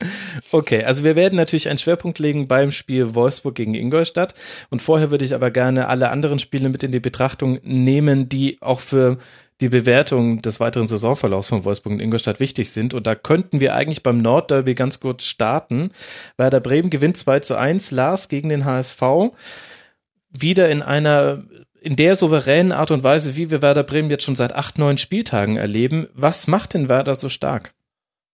[0.52, 4.34] Okay, also wir werden natürlich einen Schwerpunkt legen beim Spiel Wolfsburg gegen Ingolstadt.
[4.72, 8.58] Und vorher würde ich aber gerne alle anderen Spiele mit in die Betrachtung nehmen, die
[8.62, 9.20] auch für
[9.62, 12.94] die Bewertung des weiteren Saisonverlaufs von Wolfsburg und Ingolstadt wichtig sind.
[12.94, 15.92] Und da könnten wir eigentlich beim Nordderby ganz kurz starten.
[16.36, 19.02] Werder Bremen gewinnt 2 zu 1, Lars gegen den HSV.
[20.32, 21.44] Wieder in einer,
[21.80, 24.98] in der souveränen Art und Weise, wie wir Werder Bremen jetzt schon seit acht, neun
[24.98, 26.08] Spieltagen erleben.
[26.14, 27.74] Was macht denn Werder so stark?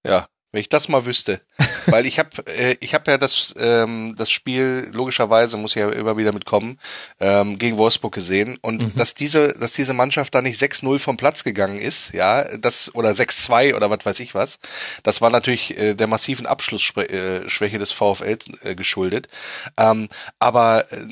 [0.05, 1.39] Ja, wenn ich das mal wüsste.
[1.85, 5.89] Weil ich habe äh, ich hab ja das, ähm, das Spiel, logischerweise muss ich ja
[5.91, 6.79] immer wieder mitkommen,
[7.19, 8.57] ähm, gegen Wolfsburg gesehen.
[8.61, 8.91] Und mhm.
[8.95, 13.11] dass diese, dass diese Mannschaft da nicht 6-0 vom Platz gegangen ist, ja, das, oder
[13.11, 14.57] 6-2 oder was weiß ich was,
[15.03, 19.29] das war natürlich äh, der massiven Abschlussschwäche äh, des VfL äh, geschuldet.
[19.77, 21.05] Ähm, aber äh,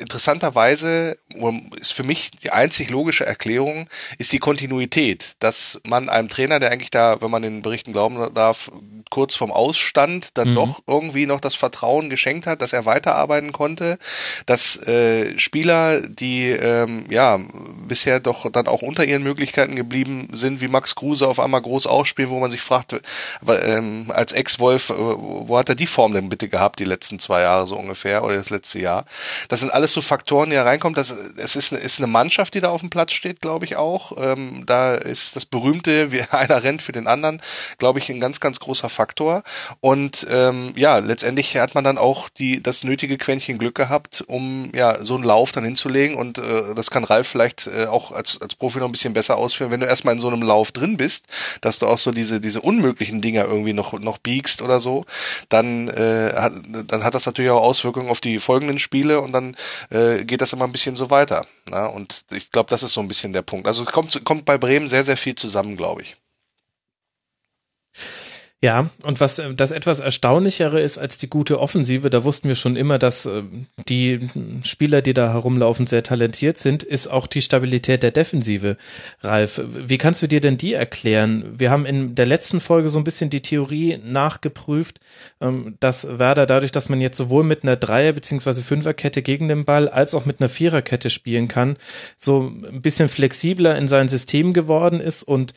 [0.00, 1.16] interessanterweise
[1.78, 3.88] ist für mich die einzig logische Erklärung
[4.18, 8.34] ist die Kontinuität, dass man einem Trainer, der eigentlich da, wenn man den Berichten glauben
[8.34, 8.70] darf,
[9.10, 10.54] kurz vorm Ausstand dann mhm.
[10.54, 13.98] doch irgendwie noch das Vertrauen geschenkt hat, dass er weiterarbeiten konnte,
[14.46, 17.38] dass äh, Spieler, die ähm, ja
[17.86, 21.86] bisher doch dann auch unter ihren Möglichkeiten geblieben sind, wie Max Kruse auf einmal groß
[21.86, 22.94] ausspielen, wo man sich fragt,
[23.46, 27.42] ähm, als Ex-Wolf, äh, wo hat er die Form denn bitte gehabt, die letzten zwei
[27.42, 29.04] Jahre so ungefähr oder das letzte Jahr?
[29.48, 30.94] Das sind alles so Faktoren, die da reinkommen.
[30.94, 34.12] Das, es ist ist eine Mannschaft, die da auf dem Platz steht, glaube ich auch.
[34.18, 37.42] Ähm, da ist das berühmte, wie einer rennt für den anderen,
[37.78, 39.42] glaube ich, ein ganz, ganz großer Faktor.
[39.80, 44.70] Und ähm, ja, letztendlich hat man dann auch die das nötige Quäntchen Glück gehabt, um
[44.74, 46.16] ja so einen Lauf dann hinzulegen.
[46.16, 49.36] Und äh, das kann Ralf vielleicht äh, auch als, als Profi noch ein bisschen besser
[49.36, 49.70] ausführen.
[49.70, 51.26] Wenn du erstmal in so einem Lauf drin bist,
[51.60, 55.04] dass du auch so diese, diese unmöglichen Dinger irgendwie noch, noch biegst oder so,
[55.48, 56.52] dann, äh, hat,
[56.86, 59.56] dann hat das natürlich auch Auswirkungen auf die folgenden Spiele und dann
[59.90, 61.46] äh, geht das immer ein bisschen so weiter.
[61.68, 61.86] Na?
[61.86, 63.66] Und ich glaube, das ist so ein bisschen der Punkt.
[63.66, 66.16] Also kommt, kommt bei Bremen sehr, sehr viel zusammen, glaube ich.
[68.62, 72.56] Ja, und was äh, das etwas erstaunlichere ist als die gute Offensive, da wussten wir
[72.56, 73.42] schon immer, dass äh,
[73.88, 74.28] die
[74.62, 78.76] Spieler, die da herumlaufen, sehr talentiert sind, ist auch die Stabilität der Defensive.
[79.22, 81.54] Ralf, wie kannst du dir denn die erklären?
[81.56, 85.00] Wir haben in der letzten Folge so ein bisschen die Theorie nachgeprüft,
[85.40, 88.60] ähm, dass Werder dadurch, dass man jetzt sowohl mit einer Dreier- bzw.
[88.60, 91.78] Fünferkette gegen den Ball als auch mit einer Viererkette spielen kann,
[92.18, 95.54] so ein bisschen flexibler in sein System geworden ist und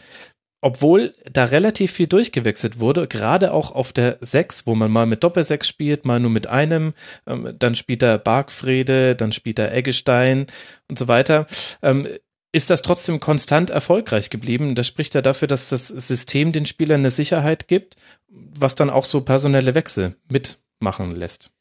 [0.64, 5.22] obwohl da relativ viel durchgewechselt wurde, gerade auch auf der 6, wo man mal mit
[5.22, 6.93] Doppelsechs spielt, mal nur mit einem,
[7.28, 10.47] ähm, dann spielt er Bargfrede, dann spielt er Eggestein
[10.89, 11.47] und so weiter.
[11.82, 12.07] Ähm,
[12.53, 14.74] ist das trotzdem konstant erfolgreich geblieben.
[14.74, 17.97] Das spricht ja dafür, dass das System den Spielern eine Sicherheit gibt,
[18.30, 21.51] was dann auch so personelle Wechsel mitmachen lässt.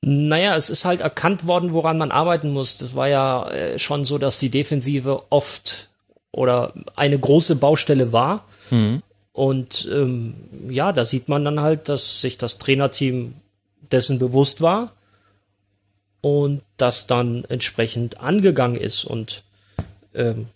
[0.00, 2.78] Naja, es ist halt erkannt worden, woran man arbeiten muss.
[2.78, 5.87] Das war ja äh, schon so, dass die Defensive oft
[6.32, 8.44] oder eine große Baustelle war.
[8.70, 9.02] Mhm.
[9.32, 10.34] Und ähm,
[10.68, 13.34] ja, da sieht man dann halt, dass sich das Trainerteam
[13.90, 14.92] dessen bewusst war
[16.20, 19.04] und das dann entsprechend angegangen ist.
[19.04, 19.44] Und
[20.14, 20.48] ähm,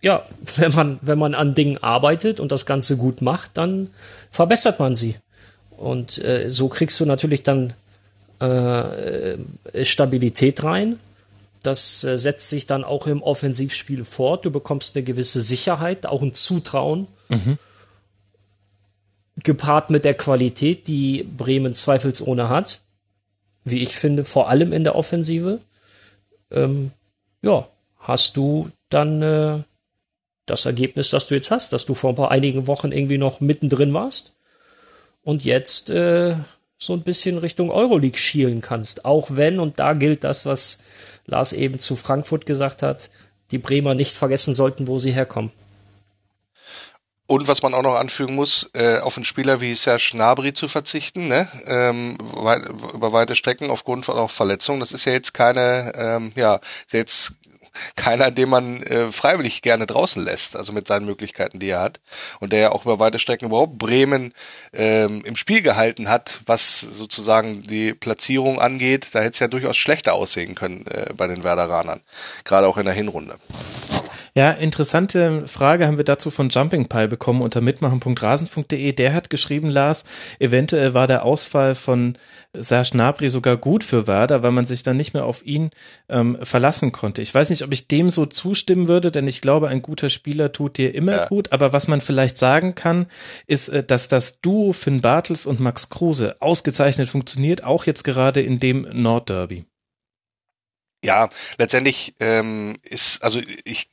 [0.00, 0.24] ja,
[0.56, 3.90] wenn man, wenn man an Dingen arbeitet und das Ganze gut macht, dann
[4.30, 5.16] verbessert man sie.
[5.70, 7.72] Und äh, so kriegst du natürlich dann
[8.40, 9.36] äh,
[9.84, 10.98] Stabilität rein.
[11.62, 14.44] Das äh, setzt sich dann auch im Offensivspiel fort.
[14.44, 17.06] Du bekommst eine gewisse Sicherheit, auch ein Zutrauen.
[17.28, 17.58] Mhm.
[19.42, 22.80] Gepaart mit der Qualität, die Bremen zweifelsohne hat.
[23.64, 25.60] Wie ich finde, vor allem in der Offensive.
[26.50, 26.90] Ähm,
[27.42, 29.62] ja, hast du dann äh,
[30.46, 33.40] das Ergebnis, das du jetzt hast, dass du vor ein paar einigen Wochen irgendwie noch
[33.40, 34.34] mittendrin warst
[35.22, 36.34] und jetzt äh,
[36.76, 39.04] so ein bisschen Richtung Euroleague schielen kannst.
[39.04, 40.78] Auch wenn, und da gilt das, was
[41.30, 43.10] Lars eben zu Frankfurt gesagt hat,
[43.50, 45.52] die Bremer nicht vergessen sollten, wo sie herkommen.
[47.26, 50.66] Und was man auch noch anfügen muss, äh, auf einen Spieler wie Serge Gnabry zu
[50.66, 51.46] verzichten, ne?
[51.64, 54.80] ähm, weit, über weite Strecken aufgrund von auch Verletzungen.
[54.80, 56.58] Das ist ja jetzt keine, ähm, ja,
[56.90, 57.34] jetzt
[57.96, 62.00] keiner, den man äh, freiwillig gerne draußen lässt, also mit seinen Möglichkeiten, die er hat.
[62.40, 64.32] Und der ja auch über weite Strecken überhaupt Bremen
[64.72, 69.08] ähm, im Spiel gehalten hat, was sozusagen die Platzierung angeht.
[69.12, 72.00] Da hätte es ja durchaus schlechter aussehen können äh, bei den Werderanern,
[72.44, 73.36] gerade auch in der Hinrunde.
[74.34, 78.92] Ja, interessante Frage haben wir dazu von Jumping Pie bekommen unter mitmachen.rasen.de.
[78.92, 80.04] Der hat geschrieben, Lars,
[80.38, 82.16] eventuell war der Ausfall von
[82.56, 85.70] Serge Gnabry sogar gut für Werder, weil man sich dann nicht mehr auf ihn
[86.08, 87.22] ähm, verlassen konnte.
[87.22, 90.52] Ich weiß nicht, ob ich dem so zustimmen würde, denn ich glaube, ein guter Spieler
[90.52, 91.28] tut dir immer ja.
[91.28, 91.52] gut.
[91.52, 93.06] Aber was man vielleicht sagen kann,
[93.46, 98.40] ist, äh, dass das Duo Finn Bartels und Max Kruse ausgezeichnet funktioniert, auch jetzt gerade
[98.40, 99.64] in dem Nordderby.
[101.02, 103.89] Ja, letztendlich ähm, ist, also ich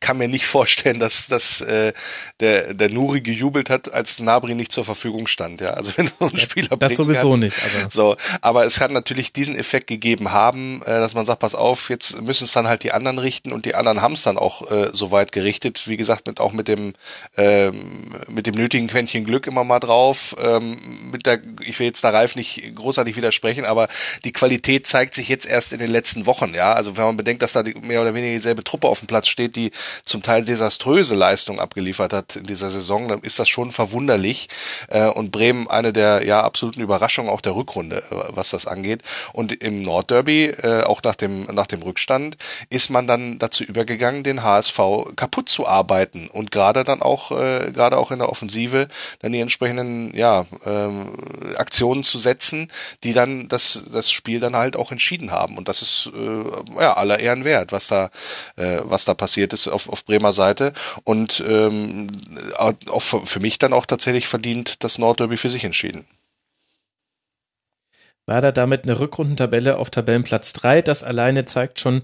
[0.00, 1.92] kann mir nicht vorstellen, dass, dass äh,
[2.40, 5.60] der, der Nuri gejubelt hat, als Nabri nicht zur Verfügung stand.
[5.60, 7.56] Ja, also wenn so ein Spieler das sowieso kann, nicht.
[7.58, 7.90] Aber.
[7.90, 11.90] So, aber es kann natürlich diesen Effekt gegeben haben, äh, dass man sagt, pass auf,
[11.90, 14.70] jetzt müssen es dann halt die anderen richten und die anderen haben es dann auch
[14.70, 15.86] äh, so weit gerichtet.
[15.86, 16.94] Wie gesagt, mit auch mit dem
[17.36, 20.36] ähm, mit dem nötigen Quäntchen Glück immer mal drauf.
[20.42, 23.88] Ähm, mit der, ich will jetzt da Ralf nicht großartig widersprechen, aber
[24.24, 26.54] die Qualität zeigt sich jetzt erst in den letzten Wochen.
[26.54, 29.08] Ja, also wenn man bedenkt, dass da die, mehr oder weniger dieselbe Truppe auf dem
[29.08, 29.69] Platz steht, die
[30.04, 34.48] zum Teil desaströse Leistung abgeliefert hat in dieser Saison, dann ist das schon verwunderlich.
[34.88, 39.02] Äh, und Bremen eine der ja absoluten Überraschungen auch der Rückrunde, äh, was das angeht.
[39.32, 42.36] Und im Nordderby, äh, auch nach dem, nach dem Rückstand,
[42.68, 44.78] ist man dann dazu übergegangen, den HSV
[45.16, 48.88] kaputt zu arbeiten und gerade dann auch, äh, gerade auch in der Offensive,
[49.20, 51.12] dann die entsprechenden, ja, ähm,
[51.56, 52.70] Aktionen zu setzen,
[53.04, 55.56] die dann das, das Spiel dann halt auch entschieden haben.
[55.58, 58.10] Und das ist, äh, ja, aller Ehren wert, was da,
[58.56, 60.72] äh, was da passiert ist auf, auf Bremer Seite
[61.04, 62.08] und ähm,
[62.56, 66.06] auch für mich dann auch tatsächlich verdient das Nordderby für sich entschieden.
[68.26, 70.82] Werder damit eine Rückrundentabelle auf Tabellenplatz 3.
[70.82, 72.02] Das alleine zeigt schon,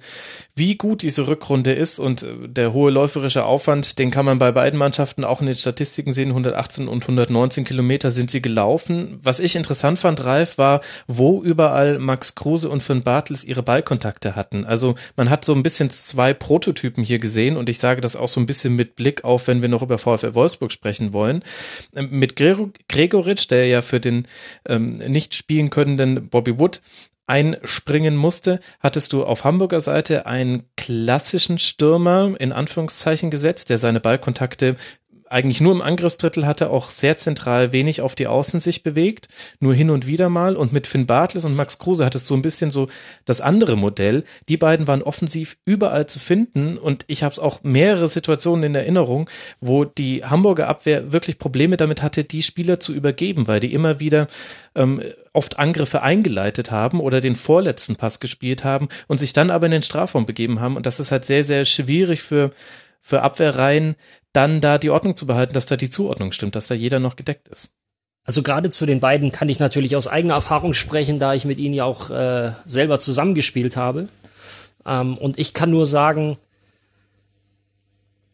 [0.58, 4.52] wie gut diese Rückrunde ist und äh, der hohe läuferische Aufwand, den kann man bei
[4.52, 6.30] beiden Mannschaften auch in den Statistiken sehen.
[6.30, 9.20] 118 und 119 Kilometer sind sie gelaufen.
[9.22, 14.34] Was ich interessant fand, Ralf, war, wo überall Max Kruse und Finn Bartels ihre Ballkontakte
[14.34, 14.64] hatten.
[14.64, 18.28] Also man hat so ein bisschen zwei Prototypen hier gesehen und ich sage das auch
[18.28, 21.42] so ein bisschen mit Blick auf, wenn wir noch über VfL Wolfsburg sprechen wollen.
[21.94, 24.26] Ähm, mit Gregoritsch, der ja für den
[24.66, 26.80] ähm, nicht spielen könnenden Bobby Wood
[27.26, 34.00] einspringen musste, hattest du auf Hamburger Seite einen klassischen Stürmer in Anführungszeichen gesetzt, der seine
[34.00, 34.76] Ballkontakte
[35.28, 39.28] eigentlich nur im Angriffsdrittel hatte, auch sehr zentral wenig auf die Außen sich bewegt,
[39.60, 40.56] nur hin und wieder mal.
[40.56, 42.88] Und mit Finn Bartels und Max Kruse hattest du so ein bisschen so
[43.24, 44.24] das andere Modell.
[44.48, 48.74] Die beiden waren offensiv überall zu finden und ich habe es auch mehrere Situationen in
[48.74, 49.28] Erinnerung,
[49.60, 54.00] wo die Hamburger Abwehr wirklich Probleme damit hatte, die Spieler zu übergeben, weil die immer
[54.00, 54.28] wieder
[54.74, 55.02] ähm,
[55.32, 59.72] oft Angriffe eingeleitet haben oder den vorletzten Pass gespielt haben und sich dann aber in
[59.72, 60.76] den Strafraum begeben haben.
[60.76, 62.52] Und das ist halt sehr, sehr schwierig für
[63.06, 63.94] für Abwehrreihen,
[64.36, 67.16] dann da die Ordnung zu behalten, dass da die Zuordnung stimmt, dass da jeder noch
[67.16, 67.70] gedeckt ist.
[68.24, 71.58] Also gerade zu den beiden kann ich natürlich aus eigener Erfahrung sprechen, da ich mit
[71.58, 74.08] ihnen ja auch äh, selber zusammengespielt habe.
[74.84, 76.36] Ähm, und ich kann nur sagen,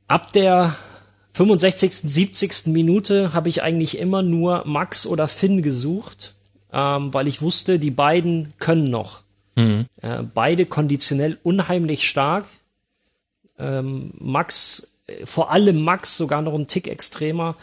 [0.09, 0.77] ab der
[1.33, 2.67] 65., 70.
[2.67, 6.35] Minute habe ich eigentlich immer nur Max oder Finn gesucht,
[6.73, 9.23] ähm, weil ich wusste, die beiden können noch.
[9.57, 9.87] Mhm.
[10.01, 12.47] Äh, beide konditionell unheimlich stark.
[13.59, 14.92] Ähm, Max,
[15.25, 17.57] vor allem Max, sogar noch ein Tick extremer,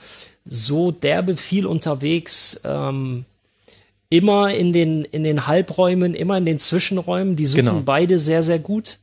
[0.45, 3.25] so derbe viel unterwegs, ähm,
[4.09, 7.35] immer in den, in den Halbräumen, immer in den Zwischenräumen.
[7.35, 7.81] Die suchen genau.
[7.85, 8.99] beide sehr, sehr gut.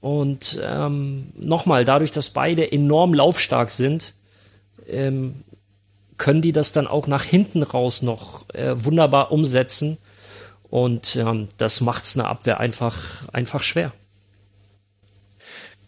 [0.00, 4.14] Und ähm, nochmal, dadurch, dass beide enorm laufstark sind,
[4.88, 5.42] ähm,
[6.16, 9.98] können die das dann auch nach hinten raus noch äh, wunderbar umsetzen.
[10.70, 13.92] Und ähm, das macht's eine Abwehr einfach, einfach schwer.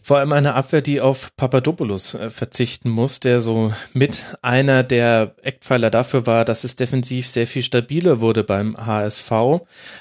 [0.05, 5.33] Vor allem eine Abwehr, die auf Papadopoulos äh, verzichten muss, der so mit einer der
[5.41, 9.31] Eckpfeiler dafür war, dass es defensiv sehr viel stabiler wurde beim HSV.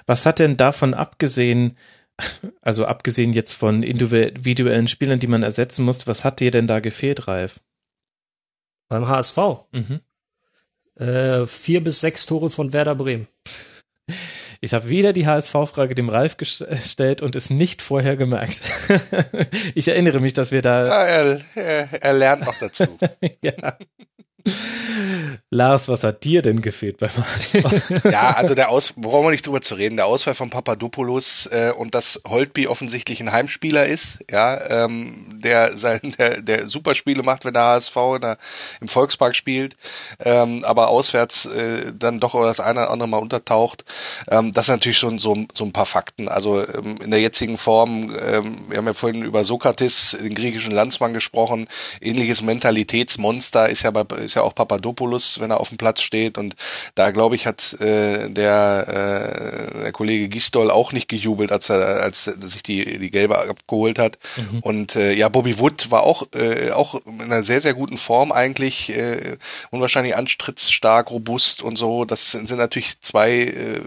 [0.07, 1.79] Was hat denn davon abgesehen,
[2.63, 6.81] also abgesehen jetzt von individuellen Spielern, die man ersetzen musste, was hat dir denn da
[6.81, 7.61] gefehlt, Ralf?
[8.89, 9.39] Beim HSV?
[9.71, 10.01] Mhm.
[10.97, 13.29] Äh, vier bis sechs Tore von Werder Bremen.
[14.65, 18.63] Ich habe wieder die HSV-Frage dem Ralf gestellt und es nicht vorher gemerkt.
[19.75, 20.87] ich erinnere mich, dass wir da.
[20.87, 22.85] Ja, er, er, er lernt noch dazu.
[23.43, 23.77] ja.
[25.51, 28.05] Lars, was hat dir denn gefehlt beim HSV?
[28.11, 31.73] ja, also der Aus, brauchen wir nicht drüber zu reden, der Ausfall von Papadopoulos äh,
[31.77, 37.45] und dass Holtby offensichtlich ein Heimspieler ist, ja, ähm, der sein, der, der Superspiele macht,
[37.45, 38.39] wenn der HSV der,
[38.81, 39.77] im Volkspark spielt,
[40.25, 43.85] ähm, aber auswärts äh, dann doch das eine oder andere Mal untertaucht.
[44.31, 46.29] Ähm, das sind natürlich schon so, so ein paar Fakten.
[46.29, 50.73] Also ähm, in der jetzigen Form, ähm, wir haben ja vorhin über Sokrates, den griechischen
[50.73, 51.69] Landsmann gesprochen,
[52.01, 56.39] ähnliches Mentalitätsmonster ist ja bei ist ja auch Papadopoulos, wenn er auf dem Platz steht.
[56.39, 56.57] Und
[56.95, 62.03] da, glaube ich, hat äh, der, äh, der Kollege Gistol auch nicht gejubelt, als er,
[62.03, 64.19] als sich die, die gelbe abgeholt hat.
[64.37, 64.61] Mhm.
[64.61, 68.33] Und äh, ja, Bobby Wood war auch, äh, auch in einer sehr, sehr guten Form
[68.33, 69.37] eigentlich, äh,
[69.71, 72.07] unwahrscheinlich anstrittsstark, robust und so.
[72.07, 73.81] Das sind, sind natürlich zwei äh,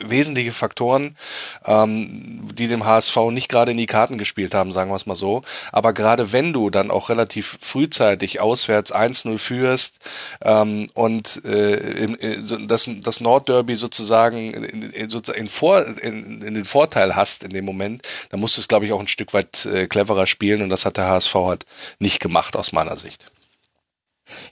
[0.00, 1.16] wesentliche Faktoren,
[1.64, 5.16] ähm, die dem HSV nicht gerade in die Karten gespielt haben, sagen wir es mal
[5.16, 5.42] so.
[5.72, 10.00] Aber gerade wenn du dann auch relativ frühzeitig auswärts 1-0 führst, wirst
[10.42, 16.64] ähm, und äh, in, das, das Nordderby sozusagen in, in, in, Vor, in, in den
[16.64, 19.66] Vorteil hast in dem Moment, dann musst du es, glaube ich, auch ein Stück weit
[19.66, 21.66] äh, cleverer spielen und das hat der HSV halt
[21.98, 23.30] nicht gemacht aus meiner Sicht.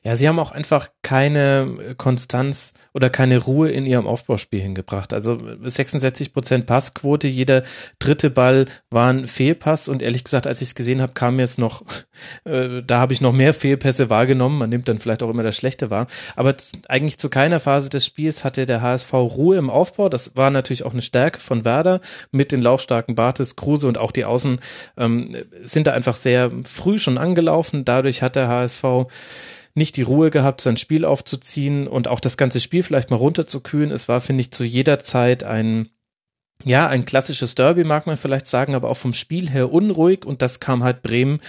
[0.02, 5.12] Ja, sie haben auch einfach keine Konstanz oder keine Ruhe in ihrem Aufbauspiel hingebracht.
[5.12, 7.62] Also 66 Prozent Passquote, jeder
[7.98, 11.42] dritte Ball war ein Fehlpass und ehrlich gesagt, als ich es gesehen habe, kam mir
[11.42, 11.82] es noch,
[12.44, 14.58] äh, da habe ich noch mehr Fehlpässe wahrgenommen.
[14.58, 16.06] Man nimmt dann vielleicht auch immer das Schlechte wahr.
[16.36, 16.54] Aber
[16.88, 20.08] eigentlich zu keiner Phase des Spiels hatte der HSV Ruhe im Aufbau.
[20.08, 22.00] Das war natürlich auch eine Stärke von Werder
[22.30, 24.60] mit den laufstarken Bartes, Kruse und auch die Außen
[24.96, 27.84] ähm, sind da einfach sehr früh schon angelaufen.
[27.84, 28.84] Dadurch hat der HSV
[29.74, 33.90] nicht die Ruhe gehabt, sein Spiel aufzuziehen und auch das ganze Spiel vielleicht mal runterzukühlen.
[33.90, 35.90] Es war, finde ich, zu jeder Zeit ein,
[36.64, 40.42] ja, ein klassisches Derby, mag man vielleicht sagen, aber auch vom Spiel her unruhig und
[40.42, 41.40] das kam halt Bremen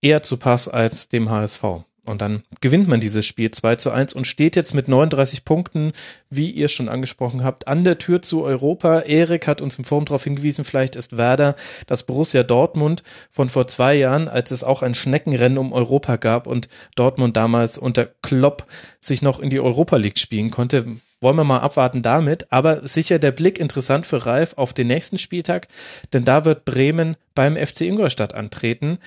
[0.00, 1.64] eher zu Pass als dem HSV.
[2.08, 5.92] Und dann gewinnt man dieses Spiel 2 zu 1 und steht jetzt mit 39 Punkten,
[6.30, 9.00] wie ihr schon angesprochen habt, an der Tür zu Europa.
[9.00, 11.54] Erik hat uns im Forum darauf hingewiesen, vielleicht ist Werder
[11.86, 16.46] das Borussia Dortmund von vor zwei Jahren, als es auch ein Schneckenrennen um Europa gab
[16.46, 18.66] und Dortmund damals unter Klopp
[19.00, 20.86] sich noch in die Europa League spielen konnte.
[21.20, 22.52] Wollen wir mal abwarten damit.
[22.52, 25.66] Aber sicher der Blick interessant für Ralf auf den nächsten Spieltag,
[26.12, 28.98] denn da wird Bremen beim FC Ingolstadt antreten.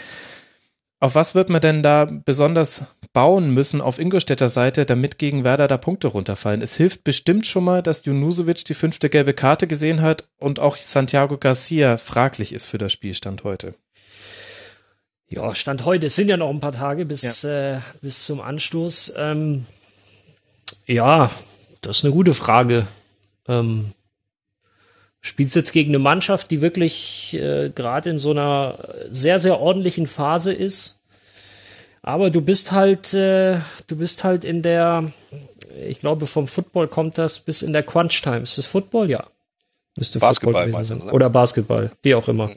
[1.02, 5.68] Auf was wird man denn da besonders bauen müssen auf Ingolstädter Seite, damit gegen Werder
[5.68, 6.62] da Punkte runterfallen?
[6.62, 10.78] Es hilft bestimmt schon mal, dass Junusovic die fünfte gelbe Karte gesehen hat und auch
[10.78, 13.74] Santiago Garcia fraglich ist für das Spielstand heute.
[15.28, 16.06] Ja, Stand heute.
[16.06, 17.78] Es sind ja noch ein paar Tage bis, ja.
[17.78, 19.14] äh, bis zum Anstoß.
[19.18, 19.66] Ähm,
[20.86, 21.32] ja,
[21.82, 22.86] das ist eine gute Frage.
[23.48, 23.94] Ähm,
[25.22, 28.78] spielst jetzt gegen eine Mannschaft, die wirklich äh, gerade in so einer
[29.10, 31.04] sehr, sehr ordentlichen Phase ist.
[32.02, 35.12] Aber du bist halt, äh, du bist halt in der,
[35.88, 38.42] ich glaube, vom Football kommt das bis in der Crunch Time.
[38.42, 39.12] Ist das Football?
[39.12, 39.28] Ja.
[39.96, 41.02] Müsste Basketball Football sein.
[41.12, 42.52] Oder Basketball, wie auch immer.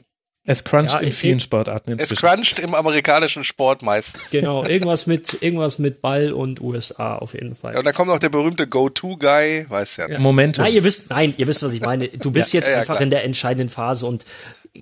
[0.47, 2.13] Es cruncht ja, in vielen Sportarten inzwischen.
[2.13, 4.29] Es cruncht im amerikanischen Sport meistens.
[4.29, 7.73] Genau, irgendwas mit, irgendwas mit Ball und USA auf jeden Fall.
[7.73, 10.09] Ja, und da kommt noch der berühmte Go-To-Guy, weiß ja.
[10.09, 10.19] ja.
[10.19, 10.59] Moment.
[10.59, 12.09] Nein, ihr wisst, nein, ihr wisst, was ich meine.
[12.09, 13.01] Du bist ja, jetzt ja, einfach klar.
[13.01, 14.23] in der entscheidenden Phase und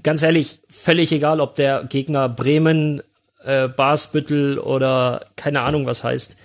[0.03, 3.01] ganz ehrlich, völlig egal, ob der Gegner Bremen,
[3.45, 6.35] äh, Basbüttel oder keine Ahnung was heißt.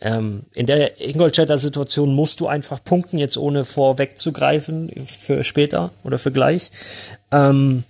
[0.00, 6.18] Ähm, in der Ingolstädter Situation musst du einfach punkten, jetzt ohne vorwegzugreifen für später oder
[6.18, 6.70] für gleich.
[7.30, 7.84] Ähm,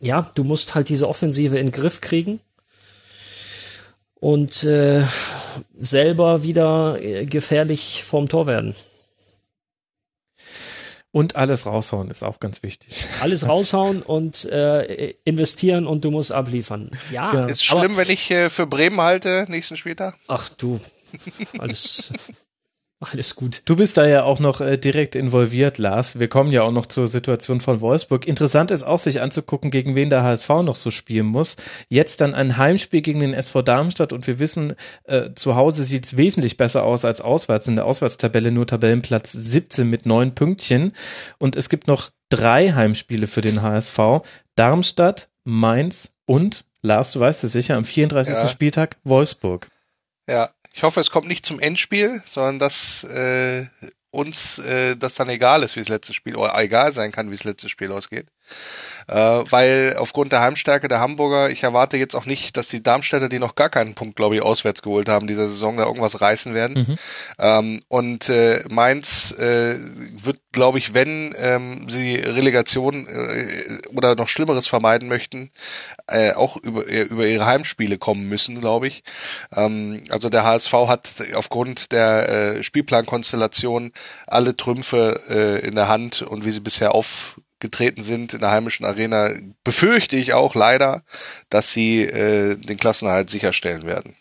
[0.00, 2.40] ja, du musst halt diese Offensive in den Griff kriegen
[4.14, 5.04] und äh,
[5.78, 8.74] selber wieder äh, gefährlich vorm Tor werden.
[11.12, 13.06] Und alles raushauen ist auch ganz wichtig.
[13.20, 16.90] Alles raushauen und äh, investieren und du musst abliefern.
[17.10, 17.46] Ja, ja.
[17.46, 20.16] ist schlimm, aber, wenn ich äh, für Bremen halte nächsten Spieltag.
[20.28, 20.78] Ach du,
[21.58, 22.12] alles
[22.98, 23.60] alles gut.
[23.66, 26.18] Du bist da ja auch noch äh, direkt involviert, Lars.
[26.18, 28.26] Wir kommen ja auch noch zur Situation von Wolfsburg.
[28.26, 31.56] Interessant ist auch, sich anzugucken, gegen wen der HSV noch so spielen muss.
[31.90, 34.74] Jetzt dann ein Heimspiel gegen den SV Darmstadt und wir wissen,
[35.04, 37.68] äh, zu Hause sieht es wesentlich besser aus als auswärts.
[37.68, 40.92] In der Auswärtstabelle nur Tabellenplatz 17 mit neun Pünktchen.
[41.36, 44.22] Und es gibt noch drei Heimspiele für den HSV.
[44.54, 48.34] Darmstadt, Mainz und, Lars, du weißt es sicher, am 34.
[48.34, 48.48] Ja.
[48.48, 49.68] Spieltag Wolfsburg.
[50.28, 53.66] Ja, ich hoffe, es kommt nicht zum Endspiel, sondern dass äh,
[54.10, 57.36] uns äh, das dann egal ist, wie das letzte Spiel, oder egal sein kann, wie
[57.36, 58.26] das letzte Spiel ausgeht
[59.08, 63.38] weil aufgrund der Heimstärke der Hamburger, ich erwarte jetzt auch nicht, dass die Darmstädter, die
[63.38, 66.86] noch gar keinen Punkt, glaube ich, auswärts geholt haben, dieser Saison da irgendwas reißen werden.
[66.88, 66.98] Mhm.
[67.38, 74.28] Ähm, und äh, Mainz äh, wird, glaube ich, wenn ähm, sie Relegation äh, oder noch
[74.28, 75.50] Schlimmeres vermeiden möchten,
[76.08, 79.04] äh, auch über, äh, über ihre Heimspiele kommen müssen, glaube ich.
[79.54, 83.92] Ähm, also der HSV hat aufgrund der äh, Spielplankonstellation
[84.26, 88.50] alle Trümpfe äh, in der Hand und wie sie bisher auf getreten sind in der
[88.50, 89.30] heimischen Arena,
[89.64, 91.02] befürchte ich auch leider,
[91.50, 94.16] dass sie äh, den Klassenerhalt sicherstellen werden.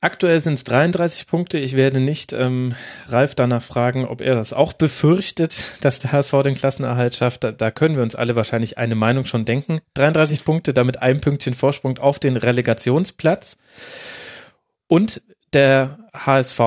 [0.00, 1.58] Aktuell sind es 33 Punkte.
[1.58, 2.76] Ich werde nicht ähm,
[3.08, 7.42] Ralf danach fragen, ob er das auch befürchtet, dass der HSV den Klassenerhalt schafft.
[7.42, 9.80] Da, da können wir uns alle wahrscheinlich eine Meinung schon denken.
[9.94, 13.58] 33 Punkte, damit ein Pünktchen Vorsprung auf den Relegationsplatz.
[14.86, 15.20] Und
[15.52, 16.58] der HSV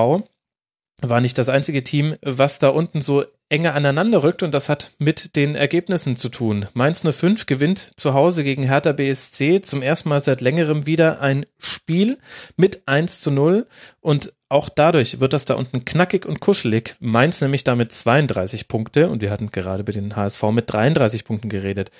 [1.00, 4.92] war nicht das einzige Team, was da unten so enger aneinander rückt und das hat
[4.98, 6.66] mit den Ergebnissen zu tun.
[6.72, 11.44] Mainz 05 gewinnt zu Hause gegen Hertha BSC zum ersten Mal seit längerem wieder ein
[11.58, 12.18] Spiel
[12.56, 13.66] mit 1 zu 0
[14.00, 16.96] und auch dadurch wird das da unten knackig und kuschelig.
[16.98, 21.50] Mainz nämlich damit 32 Punkte und wir hatten gerade bei den HSV mit 33 Punkten
[21.50, 21.90] geredet.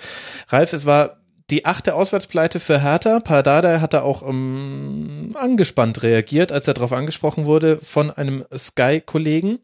[0.48, 1.18] Ralf, es war
[1.50, 3.20] die achte Auswärtspleite für Hertha.
[3.20, 9.59] Pardada hatte auch um, angespannt reagiert, als er darauf angesprochen wurde von einem Sky-Kollegen.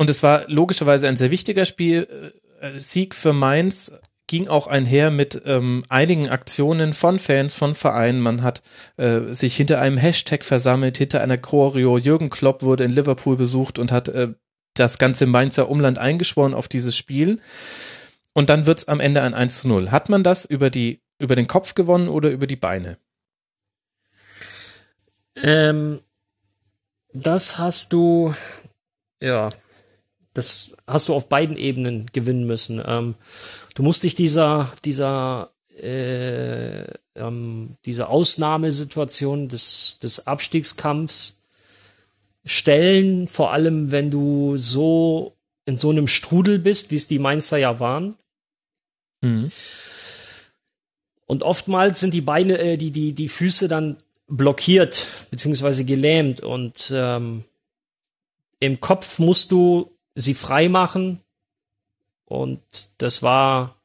[0.00, 2.32] Und es war logischerweise ein sehr wichtiger Spiel.
[2.62, 8.22] Äh, Sieg für Mainz ging auch einher mit ähm, einigen Aktionen von Fans, von Vereinen.
[8.22, 8.62] Man hat
[8.96, 11.98] äh, sich hinter einem Hashtag versammelt, hinter einer Choreo.
[11.98, 14.28] Jürgen Klopp wurde in Liverpool besucht und hat äh,
[14.72, 17.38] das ganze Mainzer Umland eingeschworen auf dieses Spiel.
[18.32, 19.90] Und dann wird's am Ende ein 1 zu 0.
[19.90, 22.96] Hat man das über die, über den Kopf gewonnen oder über die Beine?
[25.36, 26.00] Ähm,
[27.12, 28.34] das hast du,
[29.20, 29.50] ja,
[30.40, 32.82] das hast du auf beiden Ebenen gewinnen müssen.
[32.86, 33.14] Ähm,
[33.74, 36.84] du musst dich dieser, dieser, äh,
[37.14, 41.42] ähm, dieser Ausnahmesituation des, des Abstiegskampfs
[42.46, 45.36] stellen, vor allem wenn du so
[45.66, 48.16] in so einem Strudel bist, wie es die Mainzer ja waren.
[49.20, 49.50] Mhm.
[51.26, 56.90] Und oftmals sind die Beine, äh, die, die, die Füße dann blockiert, beziehungsweise gelähmt und
[56.94, 57.44] ähm,
[58.58, 61.20] im Kopf musst du sie frei machen.
[62.24, 62.60] Und
[62.98, 63.76] das war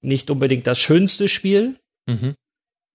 [0.00, 1.76] nicht unbedingt das schönste Spiel.
[2.06, 2.34] Mhm.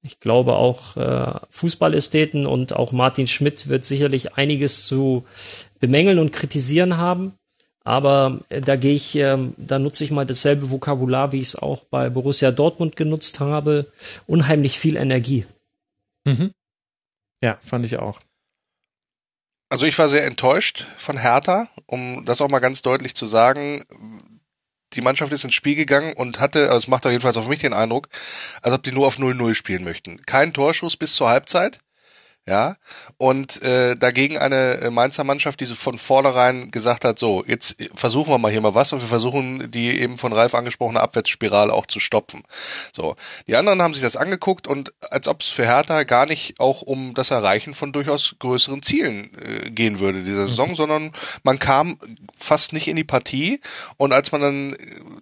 [0.03, 5.25] Ich glaube auch äh, Fußballästheten und auch Martin Schmidt wird sicherlich einiges zu
[5.79, 7.33] bemängeln und kritisieren haben.
[7.83, 11.55] Aber äh, da gehe ich, äh, da nutze ich mal dasselbe Vokabular, wie ich es
[11.55, 13.91] auch bei Borussia Dortmund genutzt habe.
[14.27, 15.45] Unheimlich viel Energie.
[16.25, 16.51] Mhm.
[17.41, 18.19] Ja, fand ich auch.
[19.69, 23.83] Also ich war sehr enttäuscht von Hertha, um das auch mal ganz deutlich zu sagen.
[24.93, 27.59] Die Mannschaft ist ins Spiel gegangen und hatte, also es macht doch jedenfalls auf mich
[27.59, 28.07] den Eindruck,
[28.61, 30.21] als ob die nur auf 0-0 spielen möchten.
[30.25, 31.79] Kein Torschuss bis zur Halbzeit
[32.47, 32.77] ja,
[33.17, 37.75] und äh, dagegen eine äh, Mainzer Mannschaft, die so von vornherein gesagt hat, so, jetzt
[37.93, 41.73] versuchen wir mal hier mal was und wir versuchen die eben von Ralf angesprochene Abwärtsspirale
[41.73, 42.43] auch zu stopfen.
[42.93, 43.17] So,
[43.47, 46.83] die anderen haben sich das angeguckt und als ob es für Hertha gar nicht auch
[46.83, 50.47] um das Erreichen von durchaus größeren Zielen äh, gehen würde dieser mhm.
[50.47, 50.75] Saison, mhm.
[50.75, 51.11] sondern
[51.43, 51.99] man kam
[52.37, 53.59] fast nicht in die Partie
[53.97, 54.77] und als man dann äh,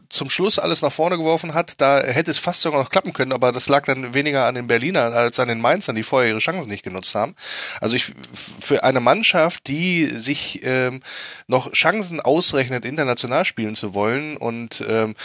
[0.09, 3.33] zum Schluss alles nach vorne geworfen hat, da hätte es fast sogar noch klappen können,
[3.33, 6.39] aber das lag dann weniger an den Berlinern als an den Mainzern, die vorher ihre
[6.39, 7.35] Chancen nicht genutzt haben.
[7.81, 8.13] Also ich
[8.59, 11.01] für eine Mannschaft, die sich ähm,
[11.47, 15.15] noch Chancen ausrechnet, international spielen zu wollen und ähm,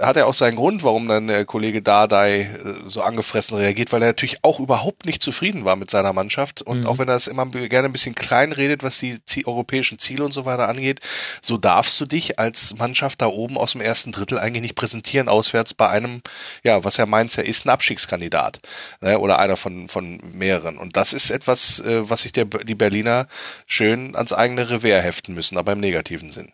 [0.00, 2.48] hat er auch seinen Grund, warum dann der Kollege Dardai äh,
[2.86, 6.80] so angefressen reagiert, weil er natürlich auch überhaupt nicht zufrieden war mit seiner Mannschaft und
[6.80, 6.86] mhm.
[6.86, 10.32] auch wenn er es immer gerne ein bisschen klein redet, was die europäischen Ziele und
[10.32, 11.00] so weiter angeht,
[11.40, 15.28] so darfst du dich als Mannschaft da oben aus dem ersten Drittel eigentlich nicht präsentieren
[15.28, 16.22] auswärts bei einem,
[16.62, 18.58] ja, was er meint, er ist ein Abstiegskandidat
[19.00, 22.44] ne, oder einer von von mehreren und das ist ist etwas, äh, was sich der,
[22.44, 23.28] die Berliner
[23.66, 26.52] schön ans eigene Revier heften müssen, aber im negativen Sinn.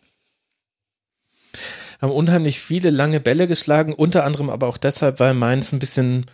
[2.00, 6.26] Haben unheimlich viele lange Bälle geschlagen, unter anderem aber auch deshalb, weil Mainz ein bisschen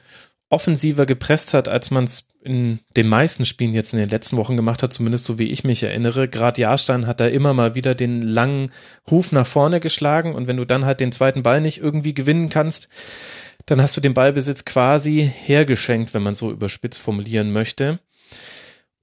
[0.48, 4.56] offensiver gepresst hat, als man es in den meisten Spielen jetzt in den letzten Wochen
[4.56, 6.26] gemacht hat, zumindest so wie ich mich erinnere.
[6.28, 8.72] Gerade Jahrstein hat da immer mal wieder den langen
[9.08, 12.48] Huf nach vorne geschlagen und wenn du dann halt den zweiten Ball nicht irgendwie gewinnen
[12.48, 12.88] kannst,
[13.66, 18.00] dann hast du den Ballbesitz quasi hergeschenkt, wenn man so überspitzt formulieren möchte.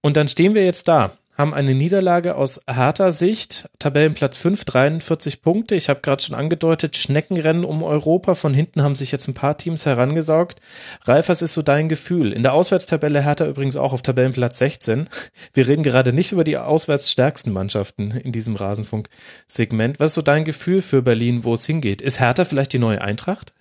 [0.01, 3.69] Und dann stehen wir jetzt da haben eine Niederlage aus harter Sicht.
[3.77, 5.75] Tabellenplatz 5, 43 Punkte.
[5.75, 8.33] Ich habe gerade schon angedeutet, Schneckenrennen um Europa.
[8.33, 10.59] Von hinten haben sich jetzt ein paar Teams herangesaugt.
[11.05, 12.33] Ralf, was ist so dein Gefühl?
[12.33, 15.07] In der Auswärtstabelle Hertha übrigens auch auf Tabellenplatz 16.
[15.53, 19.99] Wir reden gerade nicht über die auswärts stärksten Mannschaften in diesem Rasenfunk-Segment.
[19.99, 22.01] Was ist so dein Gefühl für Berlin, wo es hingeht?
[22.01, 23.53] Ist Hertha vielleicht die neue Eintracht?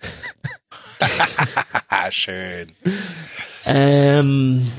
[2.09, 2.71] Schön.
[3.65, 4.71] Ähm,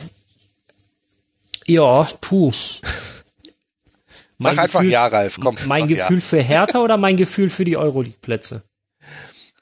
[1.68, 2.50] ja, puh.
[2.52, 2.82] Sag
[4.38, 5.36] Mein einfach Gefühl- ja, Ralf.
[5.40, 5.56] Komm.
[5.66, 8.62] Mein Gefühl für Hertha oder mein Gefühl für die Euroleague-Plätze?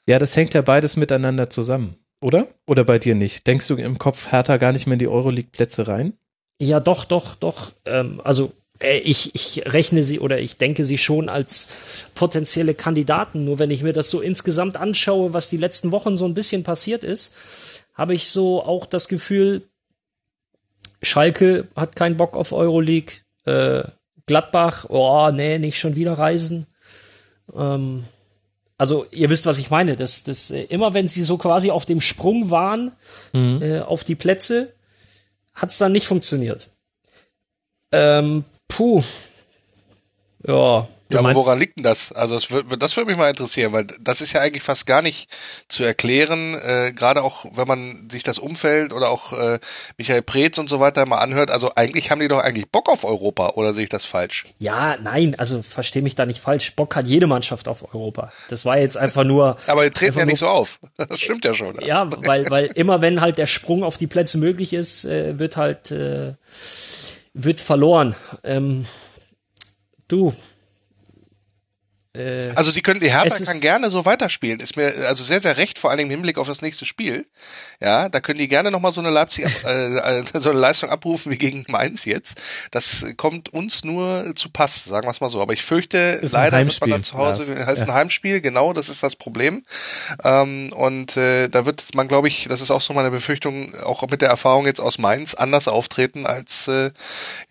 [0.07, 2.47] Ja, das hängt ja beides miteinander zusammen, oder?
[2.67, 3.47] Oder bei dir nicht?
[3.47, 6.13] Denkst du im Kopf Hertha gar nicht mehr in die Euroleague-Plätze rein?
[6.61, 7.73] Ja, doch, doch, doch.
[7.87, 11.69] Ähm, also äh, ich, ich rechne sie oder ich denke sie schon als
[12.15, 13.45] potenzielle Kandidaten.
[13.45, 16.63] Nur wenn ich mir das so insgesamt anschaue, was die letzten Wochen so ein bisschen
[16.63, 17.35] passiert ist,
[17.95, 19.63] habe ich so auch das Gefühl,
[21.03, 23.17] Schalke hat keinen Bock auf Euroleague.
[23.45, 23.85] Äh,
[24.27, 26.67] Gladbach, oh nee, nicht schon wieder reisen.
[27.55, 28.05] Ähm,
[28.79, 29.97] also ihr wisst, was ich meine.
[29.97, 32.93] Das, das, äh, immer wenn sie so quasi auf dem Sprung waren,
[33.33, 34.75] äh, auf die Plätze,
[35.55, 36.71] hat es dann nicht funktioniert.
[37.93, 39.03] Ähm, puh.
[40.47, 40.89] Ja.
[41.13, 42.11] Ja, aber woran liegt denn das?
[42.13, 45.03] Also das würde das würde mich mal interessieren, weil das ist ja eigentlich fast gar
[45.03, 45.29] nicht
[45.69, 49.61] zu erklären, äh, gerade auch wenn man sich das Umfeld oder auch äh,
[49.99, 51.51] Michael Preetz und so weiter mal anhört.
[51.51, 54.47] Also eigentlich haben die doch eigentlich Bock auf Europa, oder sehe ich das falsch?
[54.59, 56.75] Ja, nein, also versteh mich da nicht falsch.
[56.75, 58.33] Bock hat jede Mannschaft auf Europa.
[58.49, 59.57] Das war jetzt einfach nur.
[59.69, 60.81] Aber die treten ja nicht so auf.
[61.09, 61.79] Das stimmt ja schon.
[61.85, 65.57] Ja, weil, weil immer wenn halt der Sprung auf die Plätze möglich ist, äh, wird
[65.57, 66.35] halt äh,
[67.33, 68.17] wird verloren.
[68.43, 68.87] Ähm,
[70.09, 70.35] du.
[72.17, 74.61] Äh, Also sie können, die Hertha kann gerne so weiterspielen.
[74.61, 77.27] Ist mir also sehr, sehr recht, vor allem im Hinblick auf das nächste Spiel.
[77.81, 81.31] Ja, da können die gerne nochmal so eine Leipzig, äh, äh, so eine Leistung abrufen
[81.33, 82.41] wie gegen Mainz jetzt.
[82.71, 85.41] Das kommt uns nur zu Pass, sagen wir es mal so.
[85.43, 87.67] Aber ich fürchte, Ist ein leider Heimspiel, man dann zu Hause, Lars.
[87.67, 87.95] heißt ein Ja.
[87.95, 89.65] Heimspiel, genau, das ist das Problem.
[90.25, 94.07] Ähm, und äh, da wird man, glaube ich, das ist auch so meine Befürchtung, auch
[94.09, 96.91] mit der Erfahrung jetzt aus Mainz anders auftreten als äh,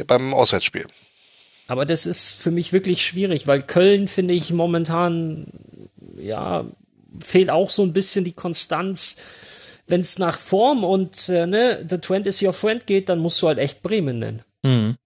[0.07, 0.87] beim Auswärtsspiel.
[1.67, 5.47] Aber das ist für mich wirklich schwierig, weil Köln finde ich momentan,
[6.17, 6.65] ja,
[7.19, 9.17] fehlt auch so ein bisschen die Konstanz.
[9.87, 13.41] Wenn es nach Form und äh, ne, the trend is your friend geht, dann musst
[13.41, 14.41] du halt echt Bremen nennen.
[14.63, 14.97] Mhm.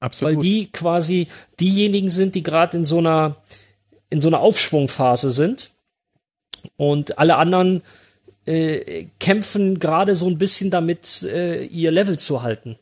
[0.00, 0.36] Absolut.
[0.36, 1.28] Weil die quasi
[1.60, 3.36] diejenigen sind, die gerade in so einer
[4.10, 5.70] in so einer Aufschwungphase sind.
[6.76, 7.82] Und alle anderen
[8.46, 12.78] äh, kämpfen gerade so ein bisschen damit, äh, ihr Level zu halten.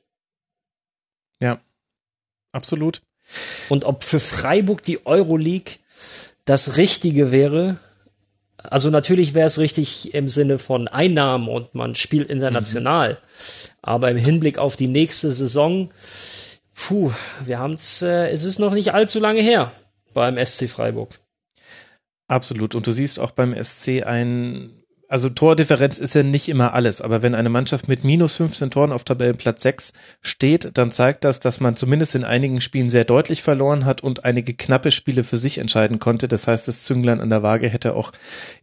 [1.40, 1.60] ja,
[2.52, 3.02] absolut.
[3.68, 5.74] Und ob für Freiburg die Euroleague
[6.44, 7.78] das Richtige wäre,
[8.58, 13.18] also natürlich wäre es richtig im Sinne von Einnahmen und man spielt international.
[13.80, 15.90] Aber im Hinblick auf die nächste Saison,
[16.74, 17.12] puh,
[17.44, 19.72] wir haben es, äh, es ist noch nicht allzu lange her
[20.14, 21.18] beim SC Freiburg.
[22.28, 22.74] Absolut.
[22.74, 24.81] Und du siehst auch beim SC ein,
[25.12, 28.92] also Tordifferenz ist ja nicht immer alles, aber wenn eine Mannschaft mit minus 15 Toren
[28.92, 29.92] auf Tabellenplatz 6
[30.22, 34.24] steht, dann zeigt das, dass man zumindest in einigen Spielen sehr deutlich verloren hat und
[34.24, 36.28] einige knappe Spiele für sich entscheiden konnte.
[36.28, 38.10] Das heißt, das Zünglein an der Waage hätte auch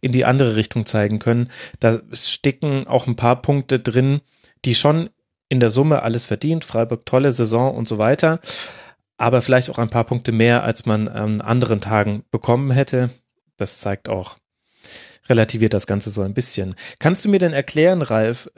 [0.00, 1.52] in die andere Richtung zeigen können.
[1.78, 4.20] Da stecken auch ein paar Punkte drin,
[4.64, 5.08] die schon
[5.48, 6.64] in der Summe alles verdient.
[6.64, 8.40] Freiburg tolle Saison und so weiter.
[9.18, 13.08] Aber vielleicht auch ein paar Punkte mehr, als man an anderen Tagen bekommen hätte.
[13.56, 14.39] Das zeigt auch,
[15.30, 16.74] relativiert das Ganze so ein bisschen.
[16.98, 18.50] Kannst du mir denn erklären, Ralf,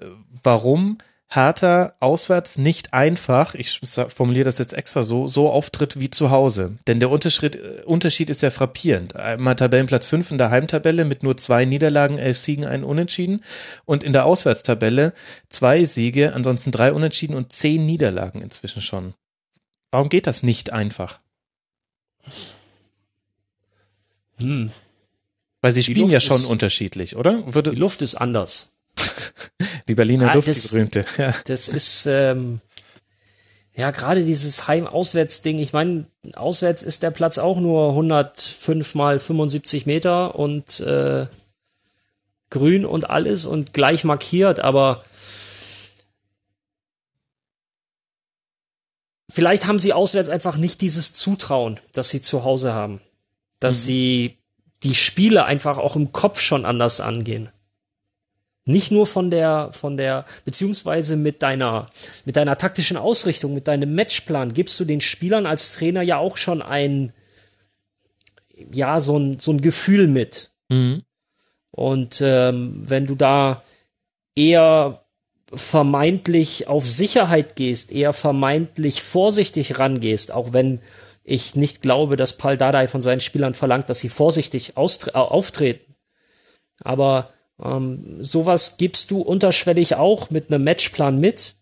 [0.43, 0.99] warum
[1.35, 6.77] Hertha auswärts nicht einfach, ich formuliere das jetzt extra so, so auftritt wie zu Hause?
[6.87, 9.17] Denn der Unterschied, Unterschied ist ja frappierend.
[9.17, 13.43] Einmal Tabellenplatz 5 in der Heimtabelle mit nur zwei Niederlagen, elf Siegen, einen Unentschieden.
[13.87, 15.15] Und in der Auswärtstabelle
[15.49, 19.15] zwei Siege, ansonsten drei Unentschieden und zehn Niederlagen inzwischen schon.
[19.91, 21.19] Warum geht das nicht einfach?
[24.39, 24.71] Hm.
[25.63, 27.55] Weil sie spielen ja schon ist- unterschiedlich, oder?
[27.55, 28.77] Würde, Die Luft ist anders.
[29.89, 31.05] die Berliner Ah, Luft, das- die berühmte.
[31.17, 31.35] Ja.
[31.47, 32.61] Das ist ähm,
[33.75, 35.59] ja gerade dieses Heim-Auswärts-Ding.
[35.59, 41.27] Ich meine, auswärts ist der Platz auch nur 105 mal 75 Meter und äh,
[42.51, 45.05] grün und alles und gleich markiert, aber
[49.31, 53.01] vielleicht haben sie auswärts einfach nicht dieses Zutrauen, das sie zu Hause haben.
[53.61, 53.83] Dass mhm.
[53.85, 54.39] sie
[54.83, 57.51] die Spiele einfach auch im Kopf schon anders angehen.
[58.65, 61.87] Nicht nur von der, von der, beziehungsweise mit deiner,
[62.25, 66.37] mit deiner taktischen Ausrichtung, mit deinem Matchplan gibst du den Spielern als Trainer ja auch
[66.37, 67.13] schon ein,
[68.73, 70.51] ja, so ein, so ein Gefühl mit.
[70.69, 71.03] Mhm.
[71.73, 73.63] Und ähm, wenn du da
[74.37, 75.05] eher
[75.53, 80.81] vermeintlich auf Sicherheit gehst, eher vermeintlich vorsichtig rangehst, auch wenn
[81.25, 85.95] ich nicht glaube, dass Paul Dardai von seinen Spielern verlangt, dass sie vorsichtig auftreten.
[86.83, 87.31] Aber
[87.63, 91.55] ähm, sowas gibst du unterschwellig auch mit einem Matchplan mit.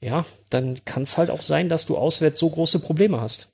[0.00, 3.53] Ja, dann kann es halt auch sein, dass du auswärts so große Probleme hast.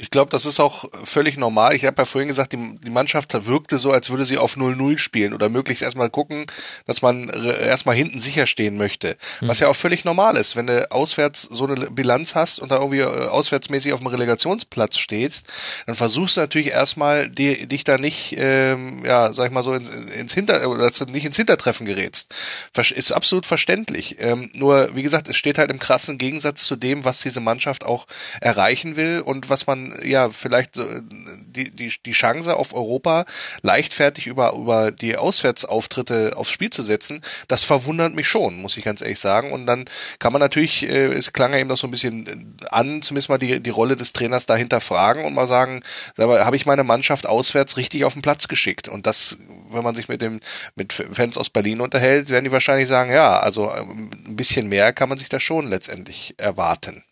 [0.00, 1.76] Ich glaube, das ist auch völlig normal.
[1.76, 4.96] Ich habe ja vorhin gesagt, die, die Mannschaft wirkte so, als würde sie auf 0-0
[4.96, 6.46] spielen oder möglichst erstmal gucken,
[6.86, 9.18] dass man erstmal hinten sicher stehen möchte.
[9.42, 9.48] Mhm.
[9.48, 10.56] Was ja auch völlig normal ist.
[10.56, 14.96] Wenn du auswärts so eine Bilanz hast und da irgendwie äh, auswärtsmäßig auf dem Relegationsplatz
[14.96, 15.44] stehst,
[15.84, 19.74] dann versuchst du natürlich erstmal, die, dich da nicht, ähm, ja, sag ich mal so,
[19.74, 22.34] ins, ins Hinter, oder dass du nicht ins Hintertreffen gerätst.
[22.74, 24.16] Ist absolut verständlich.
[24.18, 27.84] Ähm, nur, wie gesagt, es steht halt im krassen Gegensatz zu dem, was diese Mannschaft
[27.84, 28.06] auch
[28.40, 30.84] erreichen will und was man ja vielleicht so,
[31.46, 33.24] die, die, die Chance auf Europa
[33.62, 38.84] leichtfertig über, über die Auswärtsauftritte aufs Spiel zu setzen, das verwundert mich schon, muss ich
[38.84, 39.52] ganz ehrlich sagen.
[39.52, 39.84] Und dann
[40.18, 43.38] kann man natürlich, äh, es klang ja eben noch so ein bisschen an, zumindest mal
[43.38, 45.82] die, die Rolle des Trainers dahinter fragen und mal sagen,
[46.18, 48.88] habe ich meine Mannschaft auswärts richtig auf den Platz geschickt?
[48.88, 49.38] Und das,
[49.70, 50.40] wenn man sich mit dem,
[50.74, 54.92] mit Fans aus Berlin unterhält, werden die wahrscheinlich sagen, ja, also ähm, ein bisschen mehr
[54.92, 57.04] kann man sich da schon letztendlich erwarten.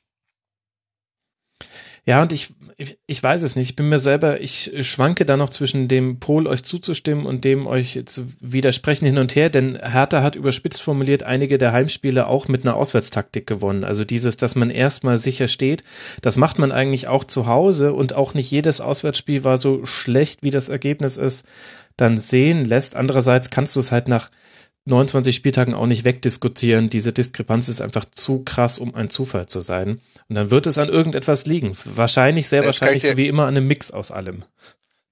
[2.08, 3.68] Ja, und ich, ich, ich weiß es nicht.
[3.68, 7.66] Ich bin mir selber, ich schwanke da noch zwischen dem Pol, euch zuzustimmen und dem
[7.66, 12.48] euch zu widersprechen hin und her, denn Hertha hat überspitzt formuliert einige der Heimspiele auch
[12.48, 13.84] mit einer Auswärtstaktik gewonnen.
[13.84, 15.84] Also dieses, dass man erstmal sicher steht,
[16.22, 20.42] das macht man eigentlich auch zu Hause und auch nicht jedes Auswärtsspiel war so schlecht,
[20.42, 21.44] wie das Ergebnis ist,
[21.98, 22.96] dann sehen lässt.
[22.96, 24.30] Andererseits kannst du es halt nach
[24.88, 26.90] 29 Spieltagen auch nicht wegdiskutieren.
[26.90, 30.00] Diese Diskrepanz ist einfach zu krass, um ein Zufall zu sein.
[30.28, 31.72] Und dann wird es an irgendetwas liegen.
[31.84, 34.44] Wahrscheinlich, sehr das wahrscheinlich, so wie immer, an einem Mix aus allem.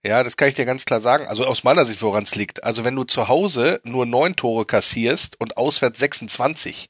[0.05, 1.27] Ja, das kann ich dir ganz klar sagen.
[1.27, 2.65] Also aus meiner Sicht, woran es liegt.
[2.65, 6.89] Also wenn du zu Hause nur neun Tore kassierst und auswärts 26,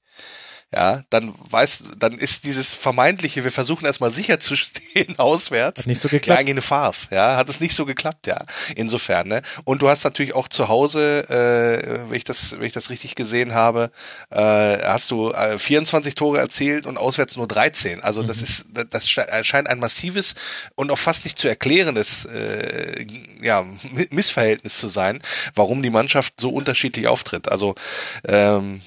[0.74, 5.86] ja, dann weiß, dann ist dieses vermeintliche, wir versuchen erstmal sicher zu stehen auswärts, hat
[5.86, 6.26] nicht so geklappt.
[6.26, 8.38] Ja, eigentlich eine Farce, ja, hat es nicht so geklappt, ja,
[8.74, 9.42] insofern, ne?
[9.64, 13.14] Und du hast natürlich auch zu Hause, äh, wenn ich das, wenn ich das richtig
[13.14, 13.90] gesehen habe,
[14.30, 18.02] äh, hast du äh, 24 Tore erzielt und auswärts nur 13.
[18.02, 18.26] Also mhm.
[18.26, 20.34] das ist, das scheint ein massives
[20.74, 23.06] und auch fast nicht zu erklärendes, äh,
[23.40, 23.64] ja,
[24.10, 25.22] Missverhältnis zu sein,
[25.54, 27.48] warum die Mannschaft so unterschiedlich auftritt.
[27.48, 27.74] Also
[28.26, 28.82] ähm,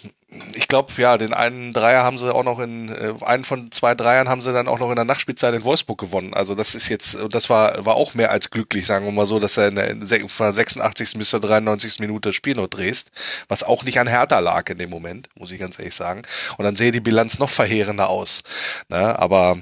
[0.54, 3.96] ich glaube, ja, den einen Dreier haben sie auch noch in, äh, einen von zwei
[3.96, 6.34] Dreiern haben sie dann auch noch in der Nachspielzeit in Wolfsburg gewonnen.
[6.36, 9.40] Also das ist jetzt, das war, war auch mehr als glücklich, sagen wir mal so,
[9.40, 11.18] dass er in der, von der 86.
[11.18, 12.00] bis zur 93.
[12.00, 13.12] Minute das Spiel noch drehst,
[13.48, 16.22] was auch nicht an Hertha lag in dem Moment, muss ich ganz ehrlich sagen.
[16.58, 18.44] Und dann sehe die Bilanz noch verheerender aus.
[18.90, 19.18] Ne?
[19.18, 19.58] Aber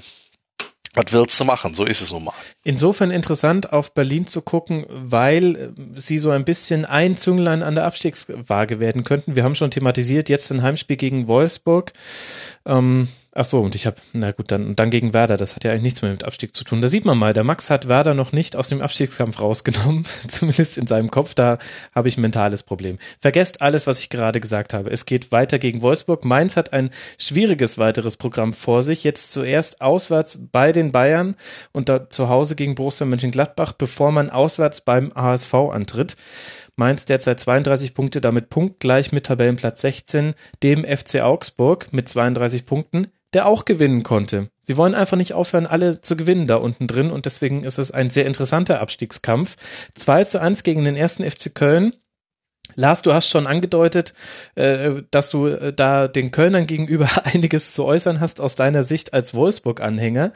[0.98, 1.74] was willst du machen?
[1.74, 2.34] So ist es nun mal.
[2.64, 7.74] Insofern interessant, auf Berlin zu gucken, weil äh, sie so ein bisschen ein Zünglein an
[7.74, 9.36] der Abstiegswaage werden könnten.
[9.36, 11.92] Wir haben schon thematisiert, jetzt ein Heimspiel gegen Wolfsburg.
[12.66, 15.70] Ähm, Ach so, und ich habe, na gut, dann, dann gegen Werder, das hat ja
[15.70, 16.80] eigentlich nichts mehr mit Abstieg zu tun.
[16.80, 20.78] Da sieht man mal, der Max hat Werder noch nicht aus dem Abstiegskampf rausgenommen, zumindest
[20.78, 21.58] in seinem Kopf, da
[21.94, 22.98] habe ich ein mentales Problem.
[23.20, 24.90] Vergesst alles, was ich gerade gesagt habe.
[24.90, 26.24] Es geht weiter gegen Wolfsburg.
[26.24, 29.04] Mainz hat ein schwieriges weiteres Programm vor sich.
[29.04, 31.36] Jetzt zuerst auswärts bei den Bayern
[31.72, 36.16] und da zu Hause gegen Borussia Mönchengladbach, bevor man auswärts beim HSV antritt.
[36.76, 43.08] Mainz derzeit 32 Punkte, damit punktgleich mit Tabellenplatz 16, dem FC Augsburg mit 32 Punkten
[43.34, 44.50] der auch gewinnen konnte.
[44.60, 47.90] Sie wollen einfach nicht aufhören, alle zu gewinnen da unten drin und deswegen ist es
[47.90, 49.56] ein sehr interessanter Abstiegskampf.
[49.94, 51.94] 2 zu 1 gegen den ersten FC Köln.
[52.74, 54.14] Lars, du hast schon angedeutet,
[54.54, 59.14] äh, dass du äh, da den Kölnern gegenüber einiges zu äußern hast aus deiner Sicht
[59.14, 60.32] als Wolfsburg-Anhänger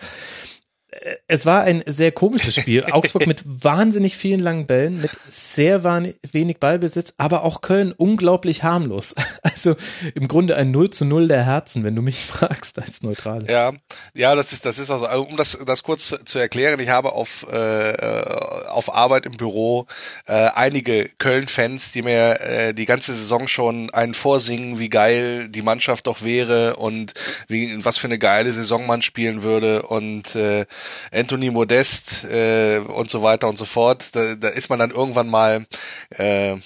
[1.26, 2.84] es war ein sehr komisches Spiel.
[2.90, 9.14] Augsburg mit wahnsinnig vielen langen Bällen, mit sehr wenig Ballbesitz, aber auch Köln unglaublich harmlos.
[9.42, 9.76] Also
[10.14, 13.50] im Grunde ein 0 zu 0 der Herzen, wenn du mich fragst als Neutrale.
[13.50, 13.72] Ja,
[14.14, 16.88] ja, das ist, das ist also, also um das, das kurz zu, zu erklären, ich
[16.88, 18.24] habe auf, äh,
[18.68, 19.86] auf Arbeit im Büro
[20.26, 25.62] äh, einige Köln-Fans, die mir äh, die ganze Saison schon einen vorsingen, wie geil die
[25.62, 27.12] Mannschaft doch wäre und
[27.48, 30.66] wie, was für eine geile Saison man spielen würde und äh,
[31.12, 34.14] Anthony Modest äh, und so weiter und so fort.
[34.14, 35.66] Da, da ist man dann irgendwann mal,
[36.10, 36.56] äh,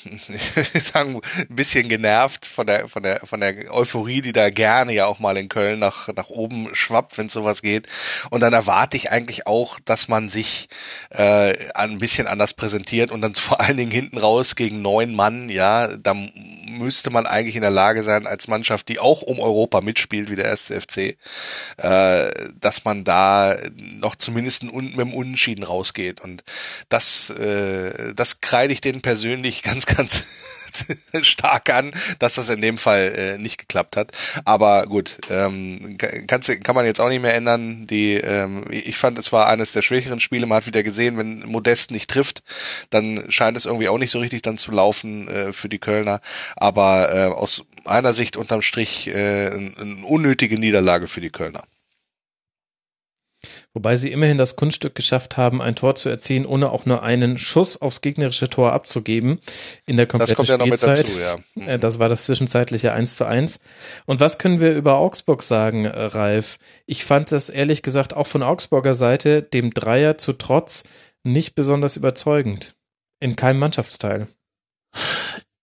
[0.74, 5.06] sagen, ein bisschen genervt von der von der von der Euphorie, die da gerne ja
[5.06, 7.86] auch mal in Köln nach nach oben schwappt, wenn sowas geht.
[8.30, 10.68] Und dann erwarte ich eigentlich auch, dass man sich
[11.10, 15.48] äh, ein bisschen anders präsentiert und dann vor allen Dingen hinten raus gegen neun Mann,
[15.48, 19.80] ja, da müsste man eigentlich in der Lage sein, als Mannschaft, die auch um Europa
[19.80, 21.16] mitspielt, wie der erste FC,
[21.78, 22.30] äh,
[22.60, 26.20] dass man da noch zumindest mit dem Unentschieden rausgeht.
[26.20, 26.44] Und
[26.88, 30.24] das, äh, das kreide ich denen persönlich ganz, ganz
[31.22, 34.12] stark an, dass das in dem Fall äh, nicht geklappt hat.
[34.44, 37.86] Aber gut, ähm, kannst, kann man jetzt auch nicht mehr ändern.
[37.86, 40.46] Die, ähm, ich fand, es war eines der schwächeren Spiele.
[40.46, 42.42] Man hat wieder gesehen, wenn Modest nicht trifft,
[42.90, 46.20] dann scheint es irgendwie auch nicht so richtig dann zu laufen äh, für die Kölner.
[46.56, 51.62] Aber äh, aus meiner Sicht unterm Strich äh, eine unnötige Niederlage für die Kölner.
[53.76, 57.36] Wobei sie immerhin das Kunststück geschafft haben, ein Tor zu erzielen, ohne auch nur einen
[57.36, 59.38] Schuss aufs gegnerische Tor abzugeben
[59.84, 61.06] in der kompletten das kommt ja Spielzeit.
[61.06, 61.74] Noch mit dazu, ja.
[61.74, 61.80] Mhm.
[61.80, 63.60] Das war das zwischenzeitliche 1 zu 1.
[64.06, 66.56] Und was können wir über Augsburg sagen, äh, Ralf?
[66.86, 70.84] Ich fand das ehrlich gesagt auch von Augsburger Seite dem Dreier zu trotz
[71.22, 72.76] nicht besonders überzeugend.
[73.20, 74.26] In keinem Mannschaftsteil.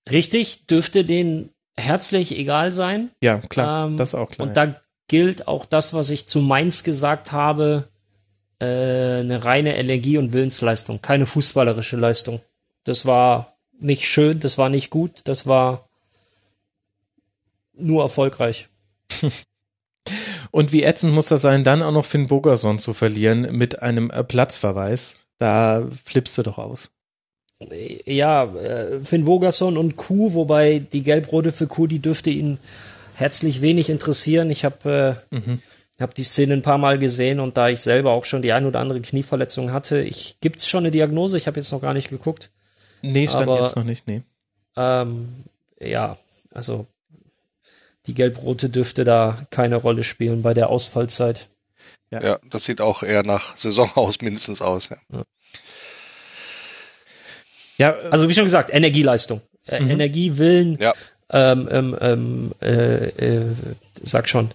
[0.08, 3.10] Richtig, dürfte denen herzlich egal sein.
[3.24, 4.48] Ja, klar, ähm, das auch klar.
[4.48, 7.90] Und da gilt auch das, was ich zu Mainz gesagt habe,
[8.64, 12.40] äh, eine reine Energie- und Willensleistung, keine fußballerische Leistung.
[12.86, 15.90] Das war nicht schön, das war nicht gut, das war
[17.74, 18.70] nur erfolgreich.
[20.52, 24.12] Und wie ätzend muss das sein, dann auch noch Finn Bogerson zu verlieren mit einem
[24.12, 25.16] äh, Platzverweis?
[25.40, 26.92] Da flippst du doch aus.
[28.06, 32.60] Ja, äh, Finn Bogerson und Kuh, wobei die Gelbrote für Kuh, die dürfte ihn
[33.16, 34.52] herzlich wenig interessieren.
[34.52, 35.60] Ich habe äh, mhm
[36.02, 38.66] habe die Szene ein paar Mal gesehen und da ich selber auch schon die ein
[38.66, 42.10] oder andere Knieverletzung hatte, ich gibt's schon eine Diagnose, ich habe jetzt noch gar nicht
[42.10, 42.50] geguckt.
[43.02, 44.24] Nee, stand aber, jetzt noch nicht, nee.
[44.76, 45.44] Ähm,
[45.80, 46.18] ja,
[46.52, 46.88] also
[48.08, 51.48] die Gelbrote dürfte da keine Rolle spielen bei der Ausfallzeit.
[52.10, 54.90] Ja, ja das sieht auch eher nach Saison aus, mindestens aus.
[54.90, 54.98] Ja.
[55.12, 55.24] ja.
[57.78, 59.42] ja also wie schon gesagt, Energieleistung.
[59.66, 59.92] Äh, mhm.
[59.92, 60.94] Energiewillen, ja.
[61.30, 63.46] ähm, ähm, ähm äh, äh,
[64.02, 64.52] sag schon,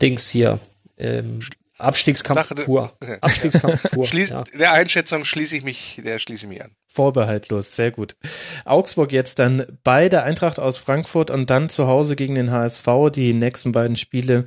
[0.00, 0.58] Dings hier.
[0.96, 1.40] Ähm,
[1.80, 2.92] Abstiegskampf Sache, pur.
[3.20, 4.06] Abstiegskampf pur.
[4.06, 4.44] Schließ, ja.
[4.58, 6.72] Der Einschätzung schließe ich mich, der schließe ich mich an.
[6.92, 8.16] Vorbehaltlos, sehr gut.
[8.64, 12.86] Augsburg jetzt dann bei der Eintracht aus Frankfurt und dann zu Hause gegen den HSV,
[13.14, 14.44] die nächsten beiden Spiele.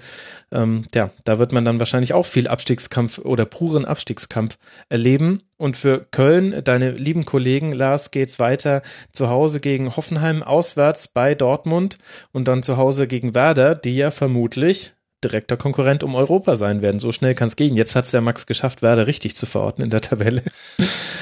[0.51, 4.57] Ähm, ja, da wird man dann wahrscheinlich auch viel Abstiegskampf oder puren Abstiegskampf
[4.89, 5.41] erleben.
[5.57, 8.81] Und für Köln, deine lieben Kollegen, Lars, geht's weiter
[9.13, 11.97] zu Hause gegen Hoffenheim, auswärts bei Dortmund
[12.34, 14.93] und dann zu Hause gegen Werder, die ja vermutlich
[15.23, 16.99] direkter Konkurrent um Europa sein werden.
[16.99, 17.75] So schnell kann es gehen.
[17.75, 20.43] Jetzt hat es der Max geschafft, Werder richtig zu verorten in der Tabelle.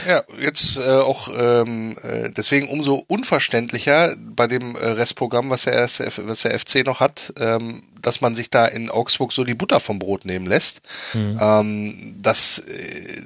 [0.07, 5.83] Ja, jetzt äh, auch ähm, äh, deswegen umso unverständlicher bei dem äh, Restprogramm, was der,
[5.83, 9.79] was der FC noch hat, ähm, dass man sich da in Augsburg so die Butter
[9.79, 10.81] vom Brot nehmen lässt.
[11.13, 11.37] Mhm.
[11.39, 13.21] Ähm, das äh,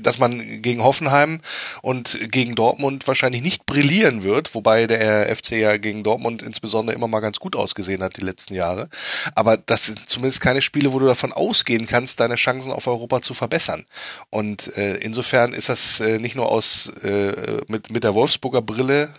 [0.00, 1.40] dass man gegen Hoffenheim
[1.82, 7.08] und gegen Dortmund wahrscheinlich nicht brillieren wird, wobei der FC ja gegen Dortmund insbesondere immer
[7.08, 8.88] mal ganz gut ausgesehen hat die letzten Jahre.
[9.34, 13.22] Aber das sind zumindest keine Spiele, wo du davon ausgehen kannst, deine Chancen auf Europa
[13.22, 13.84] zu verbessern.
[14.30, 19.10] Und äh, insofern ist das äh, nicht nur aus äh, mit mit der Wolfsburger Brille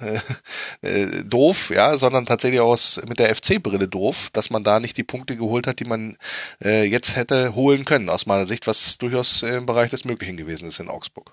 [0.82, 4.98] äh, äh, doof, ja, sondern tatsächlich aus mit der FC-Brille doof, dass man da nicht
[4.98, 6.18] die Punkte geholt hat, die man
[6.64, 10.45] äh, jetzt hätte holen können aus meiner Sicht, was durchaus im Bereich des Möglichen gewesen
[10.46, 11.32] gewesen ist in Augsburg.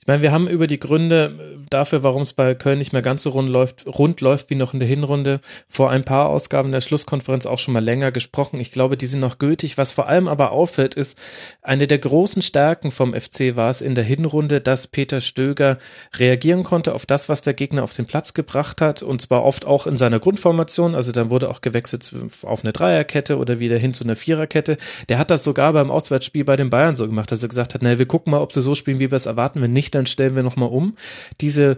[0.00, 3.22] Ich meine, wir haben über die Gründe dafür, warum es bei Köln nicht mehr ganz
[3.22, 6.80] so rund läuft, rund läuft wie noch in der Hinrunde, vor ein paar Ausgaben der
[6.80, 8.60] Schlusskonferenz auch schon mal länger gesprochen.
[8.60, 9.78] Ich glaube, die sind noch gültig.
[9.78, 11.18] Was vor allem aber auffällt, ist,
[11.62, 15.78] eine der großen Stärken vom FC war es in der Hinrunde, dass Peter Stöger
[16.16, 19.64] reagieren konnte auf das, was der Gegner auf den Platz gebracht hat und zwar oft
[19.66, 20.94] auch in seiner Grundformation.
[20.94, 22.12] Also dann wurde auch gewechselt
[22.42, 24.76] auf eine Dreierkette oder wieder hin zu einer Viererkette.
[25.08, 27.82] Der hat das sogar beim Auswärtsspiel bei den Bayern so gemacht, dass er gesagt hat,
[27.82, 29.60] naja, wir gucken mal, ob sie so spielen, wie wir es erwarten.
[29.60, 30.96] Wenn nicht, dann stellen wir nochmal um.
[31.42, 31.76] Diese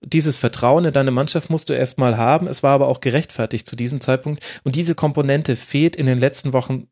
[0.00, 2.46] dieses Vertrauen in deine Mannschaft musst du erstmal haben.
[2.46, 4.44] Es war aber auch gerechtfertigt zu diesem Zeitpunkt.
[4.62, 6.86] Und diese Komponente fehlt in den letzten Wochen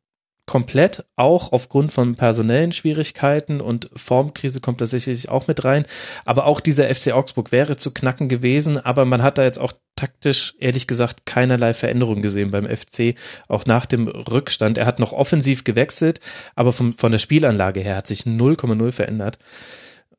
[0.46, 5.86] komplett, auch aufgrund von personellen Schwierigkeiten und Formkrise kommt da sicherlich auch mit rein.
[6.24, 8.78] Aber auch dieser FC Augsburg wäre zu knacken gewesen.
[8.78, 13.16] Aber man hat da jetzt auch taktisch, ehrlich gesagt, keinerlei Veränderung gesehen beim FC,
[13.48, 14.78] auch nach dem Rückstand.
[14.78, 16.20] Er hat noch offensiv gewechselt,
[16.54, 19.38] aber vom, von der Spielanlage her hat sich 0,0 verändert.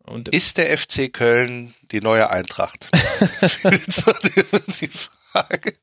[0.07, 2.89] Und ist der FC Köln die neue Eintracht?
[4.81, 5.73] die Frage.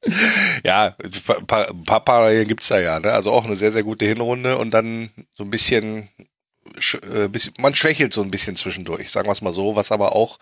[0.65, 3.01] Ja, ein paar, paar Parallelen gibt's da ja.
[3.01, 3.13] Ne?
[3.13, 6.09] Also auch eine sehr, sehr gute Hinrunde und dann so ein bisschen
[7.13, 7.29] äh,
[7.59, 10.39] man schwächelt so ein bisschen zwischendurch, sagen wir es mal so, was aber auch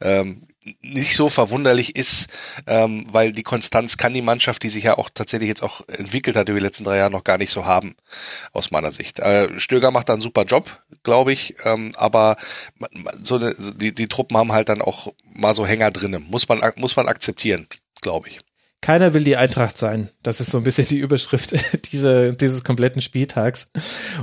[0.00, 0.46] ähm,
[0.80, 2.28] nicht so verwunderlich ist,
[2.66, 6.36] ähm, weil die Konstanz kann die Mannschaft, die sich ja auch tatsächlich jetzt auch entwickelt
[6.36, 7.96] hat über die letzten drei Jahre, noch gar nicht so haben,
[8.52, 9.18] aus meiner Sicht.
[9.18, 12.36] Äh, Stöger macht da einen super Job, glaube ich, ähm, aber
[13.22, 16.26] so eine, die, die Truppen haben halt dann auch mal so Hänger drinnen.
[16.30, 17.66] Muss man, muss man akzeptieren,
[18.00, 18.40] glaube ich.
[18.82, 20.08] Keiner will die Eintracht sein.
[20.24, 21.54] Das ist so ein bisschen die Überschrift
[21.92, 23.70] diese, dieses kompletten Spieltags.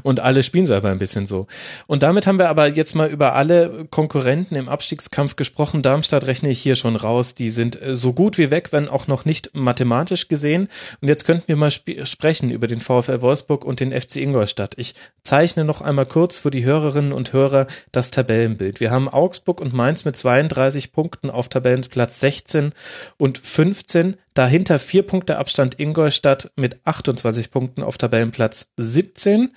[0.03, 1.48] Und alle spielen selber ein bisschen so.
[1.88, 5.81] Und damit haben wir aber jetzt mal über alle Konkurrenten im Abstiegskampf gesprochen.
[5.81, 7.36] Darmstadt rechne ich hier schon raus.
[7.36, 10.68] Die sind äh, so gut wie weg, wenn auch noch nicht mathematisch gesehen.
[10.99, 14.73] Und jetzt könnten wir mal sp sprechen über den VfL Wolfsburg und den FC Ingolstadt.
[14.77, 18.81] Ich zeichne noch einmal kurz für die Hörerinnen und Hörer das Tabellenbild.
[18.81, 22.73] Wir haben Augsburg und Mainz mit 32 Punkten auf Tabellenplatz 16
[23.18, 24.18] und 15.
[24.40, 29.53] Dahinter vier Punkte Abstand Ingolstadt mit 28 Punkten auf Tabellenplatz 17.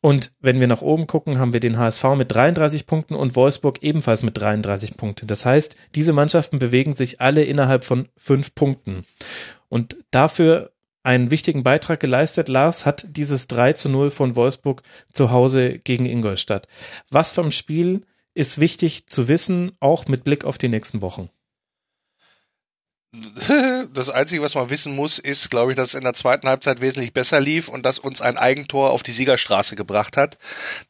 [0.00, 3.84] Und wenn wir nach oben gucken, haben wir den HSV mit 33 Punkten und Wolfsburg
[3.84, 5.28] ebenfalls mit 33 Punkten.
[5.28, 9.04] Das heißt, diese Mannschaften bewegen sich alle innerhalb von fünf Punkten.
[9.68, 10.72] Und dafür
[11.04, 12.48] einen wichtigen Beitrag geleistet.
[12.48, 14.82] Lars hat dieses 3 zu 0 von Wolfsburg
[15.12, 16.66] zu Hause gegen Ingolstadt.
[17.12, 18.00] Was vom Spiel
[18.34, 21.30] ist wichtig zu wissen, auch mit Blick auf die nächsten Wochen?
[23.92, 26.80] Das Einzige, was man wissen muss, ist, glaube ich, dass es in der zweiten Halbzeit
[26.80, 30.38] wesentlich besser lief und dass uns ein Eigentor auf die Siegerstraße gebracht hat.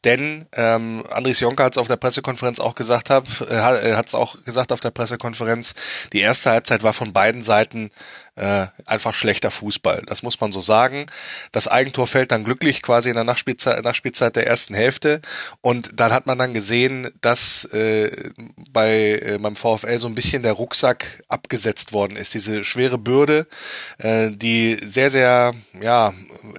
[0.03, 4.15] Denn ähm, Andres Jonker hat es auf der Pressekonferenz auch gesagt, hab, äh, hat es
[4.15, 5.73] auch gesagt auf der Pressekonferenz,
[6.13, 7.89] die erste Halbzeit war von beiden Seiten
[8.35, 10.03] äh, einfach schlechter Fußball.
[10.05, 11.05] Das muss man so sagen.
[11.51, 15.21] Das Eigentor fällt dann glücklich quasi in der Nachspielzeit, Nachspielzeit der ersten Hälfte.
[15.59, 18.31] Und dann hat man dann gesehen, dass äh,
[18.71, 22.33] bei äh, beim VfL so ein bisschen der Rucksack abgesetzt worden ist.
[22.33, 23.47] Diese schwere Bürde,
[23.97, 26.13] äh, die sehr, sehr, ja,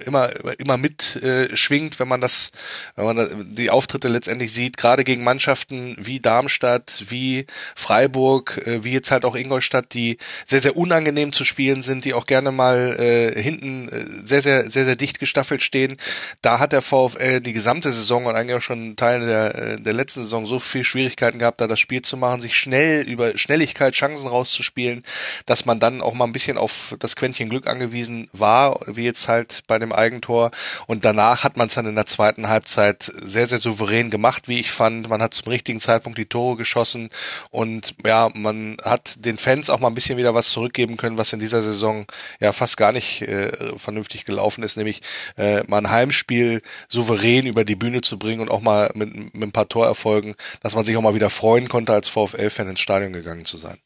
[0.05, 0.29] immer,
[0.59, 1.49] immer mit äh,
[1.97, 2.51] wenn man das,
[2.95, 8.91] wenn man die Auftritte letztendlich sieht, gerade gegen Mannschaften wie Darmstadt, wie Freiburg, äh, wie
[8.91, 12.51] jetzt halt auch Ingolstadt, die sehr, sehr unangenehm zu spielen Spielen sind, die auch gerne
[12.51, 15.95] mal äh, hinten äh, sehr, sehr, sehr, sehr dicht gestaffelt stehen.
[16.41, 19.93] Da hat der VfL die gesamte Saison und eigentlich auch schon Teile der, äh, der
[19.93, 23.93] letzten Saison so viel Schwierigkeiten gehabt, da das Spiel zu machen, sich schnell über Schnelligkeit
[23.93, 25.05] Chancen rauszuspielen,
[25.45, 29.29] dass man dann auch mal ein bisschen auf das Quäntchen Glück angewiesen war, wie jetzt
[29.29, 30.51] halt bei dem Eigentor.
[30.85, 34.59] Und danach hat man es dann in der zweiten Halbzeit sehr, sehr souverän gemacht, wie
[34.59, 35.07] ich fand.
[35.07, 37.09] Man hat zum richtigen Zeitpunkt die Tore geschossen
[37.51, 41.31] und ja, man hat den Fans auch mal ein bisschen wieder was zurückgeben können, was
[41.31, 42.05] in dieser dieser Saison
[42.39, 45.01] ja fast gar nicht äh, vernünftig gelaufen ist, nämlich
[45.37, 49.43] äh, mal ein Heimspiel souverän über die Bühne zu bringen und auch mal mit, mit
[49.43, 53.13] ein paar Torerfolgen, dass man sich auch mal wieder freuen konnte, als VfL-Fan ins Stadion
[53.13, 53.77] gegangen zu sein.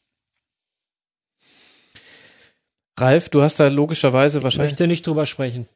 [2.98, 4.72] Ralf, du hast da logischerweise wahrscheinlich.
[4.72, 5.68] Ich möchte nicht drüber sprechen.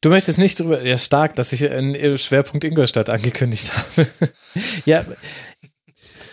[0.00, 4.08] Du möchtest nicht drüber, ja stark, dass ich einen Schwerpunkt Ingolstadt angekündigt habe.
[4.84, 5.04] ja,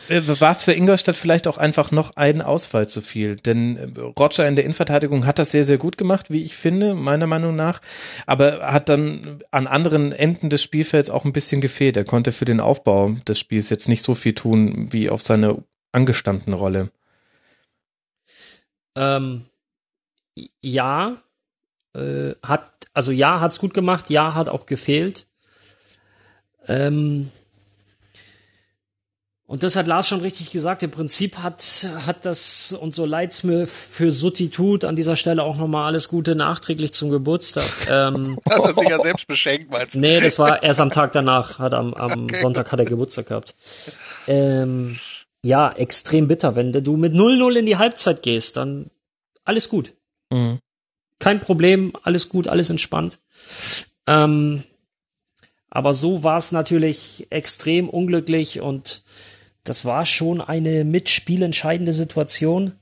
[0.09, 3.35] war es für Ingolstadt vielleicht auch einfach noch ein Ausfall zu viel?
[3.35, 6.95] Denn äh, Roger in der Innenverteidigung hat das sehr, sehr gut gemacht, wie ich finde,
[6.95, 7.81] meiner Meinung nach.
[8.25, 11.97] Aber hat dann an anderen Enden des Spielfelds auch ein bisschen gefehlt.
[11.97, 15.63] Er konnte für den Aufbau des Spiels jetzt nicht so viel tun wie auf seine
[15.91, 16.91] angestandene Rolle.
[18.95, 19.45] Ähm,
[20.61, 21.17] ja,
[21.93, 25.27] äh, hat, also ja, hat's gut gemacht, ja, hat auch gefehlt.
[26.67, 27.31] Ähm,
[29.47, 30.81] und das hat Lars schon richtig gesagt.
[30.81, 35.43] Im Prinzip hat, hat das, und so leid's mir für Sutti tut, an dieser Stelle
[35.43, 37.63] auch nochmal alles Gute nachträglich zum Geburtstag.
[37.87, 39.99] Ähm, hat er sich ja selbst beschenkt, meinst du?
[39.99, 42.41] Nee, das war erst am Tag danach, hat am, am okay.
[42.41, 43.53] Sonntag hat er Geburtstag gehabt.
[44.27, 44.97] Ähm,
[45.43, 46.55] ja, extrem bitter.
[46.55, 48.89] Wenn du mit 0-0 in die Halbzeit gehst, dann
[49.43, 49.93] alles gut.
[50.31, 50.59] Mhm.
[51.19, 53.19] Kein Problem, alles gut, alles entspannt.
[54.07, 54.63] Ähm,
[55.69, 59.03] aber so war es natürlich extrem unglücklich und
[59.65, 62.73] das war schon eine mitspielentscheidende Situation.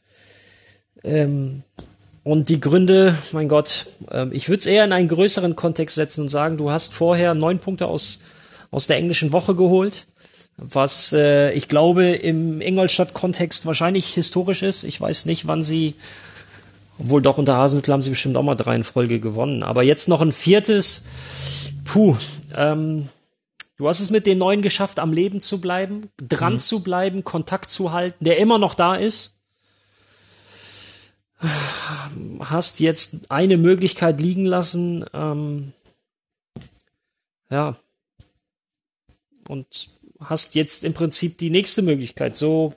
[1.03, 1.63] Ähm,
[2.23, 6.21] und die Gründe, mein Gott, äh, ich würde es eher in einen größeren Kontext setzen
[6.21, 8.19] und sagen, du hast vorher neun Punkte aus,
[8.69, 10.07] aus der englischen Woche geholt,
[10.57, 14.83] was äh, ich glaube im Ingolstadt-Kontext wahrscheinlich historisch ist.
[14.83, 15.95] Ich weiß nicht, wann sie,
[16.99, 19.63] obwohl doch unter Hasenhüttl haben sie bestimmt auch mal drei in Folge gewonnen.
[19.63, 21.05] Aber jetzt noch ein viertes,
[21.85, 22.15] puh,
[22.55, 23.09] ähm,
[23.77, 26.59] Du hast es mit den Neuen geschafft, am Leben zu bleiben, dran mhm.
[26.59, 29.41] zu bleiben, Kontakt zu halten, der immer noch da ist.
[32.39, 35.05] Hast jetzt eine Möglichkeit liegen lassen.
[35.13, 35.73] Ähm,
[37.49, 37.75] ja.
[39.47, 39.89] Und
[40.19, 42.37] hast jetzt im Prinzip die nächste Möglichkeit.
[42.37, 42.73] So,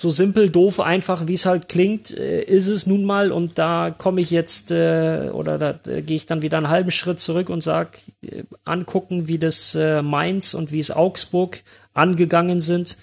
[0.00, 3.30] so simpel, doof, einfach, wie es halt klingt, äh, ist es nun mal.
[3.32, 6.90] Und da komme ich jetzt, äh, oder da äh, gehe ich dann wieder einen halben
[6.90, 11.62] Schritt zurück und sag, äh, angucken, wie das äh, Mainz und wie es Augsburg
[11.92, 12.96] angegangen sind.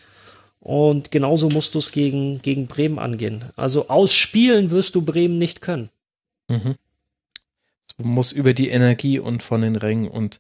[0.59, 3.45] Und genauso musst du es gegen, gegen Bremen angehen.
[3.55, 5.91] Also ausspielen wirst du Bremen nicht können.
[6.47, 6.77] Mhm.
[7.85, 10.39] Es muss über die Energie und von den Rängen und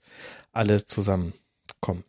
[0.53, 2.03] alle zusammenkommen.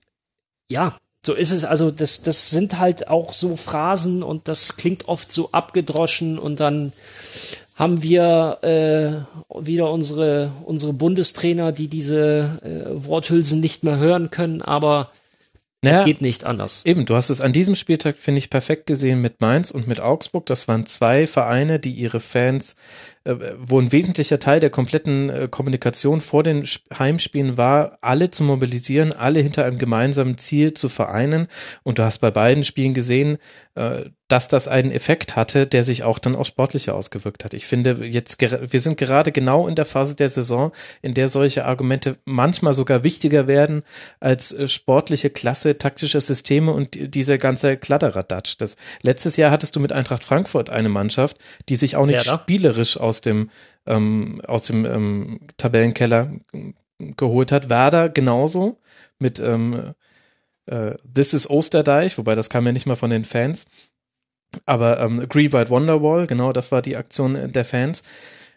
[0.71, 5.09] Ja, so ist es, also das, das sind halt auch so Phrasen und das klingt
[5.09, 6.93] oft so abgedroschen und dann
[7.77, 14.63] haben wir äh, wieder unsere, unsere Bundestrainer, die diese äh, Worthülsen nicht mehr hören können,
[14.63, 15.11] aber
[15.81, 16.83] naja, es geht nicht anders.
[16.85, 20.01] Eben, du hast es an diesem Spieltag, finde ich, perfekt gesehen mit Mainz und mit
[20.01, 20.45] Augsburg.
[20.47, 22.75] Das waren zwei Vereine, die ihre Fans
[23.59, 26.67] wo ein wesentlicher Teil der kompletten äh, Kommunikation vor den
[26.99, 31.49] Heimspielen war, alle zu mobilisieren, alle hinter einem gemeinsamen Ziel zu vereinen.
[31.83, 33.39] Und du hast bei beiden Spielen gesehen,
[33.75, 37.55] äh, dass das einen Effekt hatte, der sich auch dann auch sportlicher ausgewirkt hat.
[37.55, 41.65] Ich finde, jetzt, wir sind gerade genau in der Phase der Saison, in der solche
[41.65, 43.85] Argumente manchmal sogar wichtiger werden
[44.21, 48.57] als sportliche Klasse, taktische Systeme und dieser ganze Kladderadatsch.
[48.59, 51.39] Das, letztes Jahr hattest du mit Eintracht Frankfurt eine Mannschaft,
[51.71, 53.51] die sich auch nicht spielerisch aus aus dem,
[53.87, 56.33] ähm, aus dem ähm, Tabellenkeller
[56.99, 57.69] geholt hat.
[57.69, 58.79] Werder genauso
[59.19, 59.95] mit ähm,
[60.67, 63.67] äh, This is Osterdeich, wobei das kam ja nicht mal von den Fans.
[64.65, 68.03] Aber ähm, Agree White Wonderwall, genau, das war die Aktion der Fans.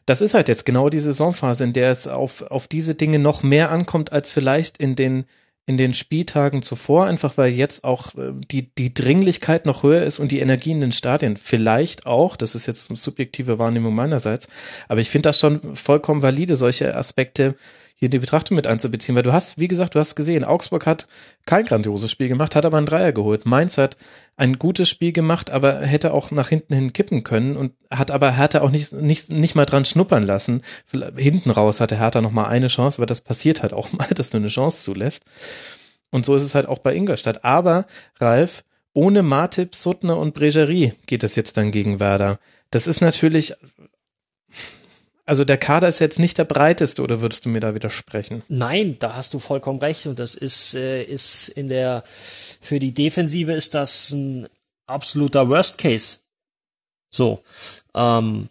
[0.05, 3.43] Das ist halt jetzt genau die Saisonphase, in der es auf, auf diese Dinge noch
[3.43, 5.25] mehr ankommt, als vielleicht in den
[5.67, 10.19] in den Spieltagen zuvor, einfach weil jetzt auch äh, die, die Dringlichkeit noch höher ist
[10.19, 11.37] und die Energie in den Stadien.
[11.37, 14.47] Vielleicht auch, das ist jetzt eine subjektive Wahrnehmung meinerseits,
[14.87, 17.55] aber ich finde das schon vollkommen valide, solche Aspekte
[18.01, 20.87] hier in die Betrachtung mit einzubeziehen, weil du hast, wie gesagt, du hast gesehen, Augsburg
[20.87, 21.05] hat
[21.45, 23.45] kein grandioses Spiel gemacht, hat aber einen Dreier geholt.
[23.45, 23.95] Mainz hat
[24.37, 28.31] ein gutes Spiel gemacht, aber hätte auch nach hinten hin kippen können und hat aber
[28.31, 30.63] Hertha auch nicht, nicht, nicht mal dran schnuppern lassen.
[31.15, 34.31] Hinten raus hatte Hertha noch mal eine Chance, aber das passiert halt auch mal, dass
[34.31, 35.23] du eine Chance zulässt.
[36.09, 37.45] Und so ist es halt auch bei Ingolstadt.
[37.45, 37.85] Aber,
[38.19, 38.63] Ralf,
[38.93, 42.39] ohne Martip, Suttner und Bregerie geht es jetzt dann gegen Werder.
[42.71, 43.53] Das ist natürlich
[45.31, 48.43] also der Kader ist jetzt nicht der breiteste, oder würdest du mir da widersprechen?
[48.49, 50.05] Nein, da hast du vollkommen recht.
[50.05, 52.03] Und das ist, äh, ist in der,
[52.59, 54.49] für die Defensive ist das ein
[54.87, 56.17] absoluter Worst Case.
[57.11, 57.41] So.
[57.95, 58.49] Ähm,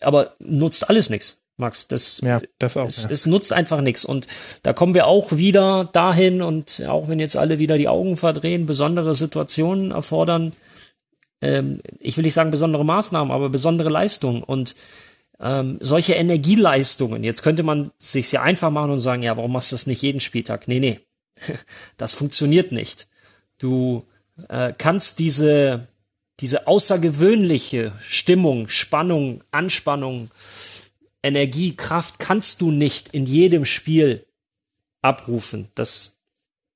[0.00, 1.40] aber nutzt alles nichts.
[1.56, 3.10] Max, das, ja, das auch, es, ja.
[3.10, 4.04] es nutzt einfach nichts.
[4.04, 4.28] Und
[4.62, 8.66] da kommen wir auch wieder dahin und auch wenn jetzt alle wieder die Augen verdrehen,
[8.66, 10.52] besondere Situationen erfordern,
[11.40, 14.44] ähm, ich will nicht sagen besondere Maßnahmen, aber besondere Leistungen.
[14.44, 14.76] Und
[15.40, 19.72] ähm, solche Energieleistungen, jetzt könnte man sich sehr einfach machen und sagen, ja, warum machst
[19.72, 20.68] du das nicht jeden Spieltag?
[20.68, 21.00] Nee, nee,
[21.96, 23.08] das funktioniert nicht.
[23.58, 24.04] Du
[24.48, 25.88] äh, kannst diese,
[26.40, 30.30] diese außergewöhnliche Stimmung, Spannung, Anspannung,
[31.22, 34.26] Energie, Kraft kannst du nicht in jedem Spiel
[35.02, 35.68] abrufen.
[35.74, 36.20] Das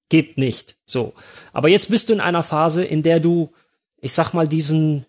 [0.08, 0.76] geht nicht.
[0.84, 1.14] So.
[1.52, 3.50] Aber jetzt bist du in einer Phase, in der du,
[3.98, 5.06] ich sag mal, diesen,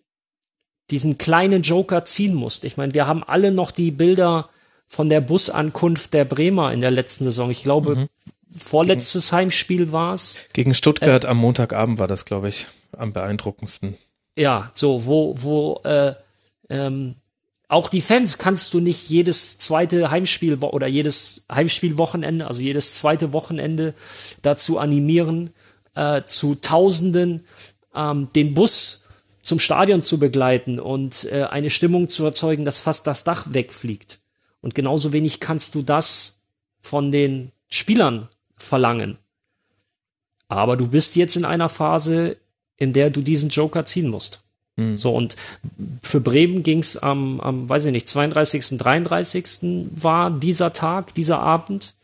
[0.92, 2.66] diesen kleinen Joker ziehen musst.
[2.66, 4.50] Ich meine, wir haben alle noch die Bilder
[4.88, 7.50] von der Busankunft der Bremer in der letzten Saison.
[7.50, 8.10] Ich glaube, mhm.
[8.56, 10.38] vorletztes Gegen, Heimspiel war es.
[10.54, 13.98] Gegen Stuttgart äh, am Montagabend war das, glaube ich, am beeindruckendsten.
[14.38, 16.14] Ja, so, wo, wo, äh,
[16.70, 17.16] ähm,
[17.68, 23.34] auch die Fans kannst du nicht jedes zweite Heimspiel oder jedes Heimspielwochenende, also jedes zweite
[23.34, 23.96] Wochenende
[24.44, 25.50] dazu animieren,
[25.96, 27.46] äh, zu Tausenden
[27.96, 29.03] ähm, den Bus
[29.44, 34.20] zum Stadion zu begleiten und äh, eine Stimmung zu erzeugen, dass fast das Dach wegfliegt.
[34.61, 36.40] Und genauso wenig kannst du das
[36.80, 39.18] von den Spielern verlangen.
[40.48, 42.38] Aber du bist jetzt in einer Phase,
[42.78, 44.44] in der du diesen Joker ziehen musst.
[44.78, 44.95] Mhm.
[44.95, 45.36] So, und
[46.02, 49.90] für Bremen ging's am, am, weiß ich nicht, 32., 33.
[49.95, 51.95] war dieser Tag, dieser Abend.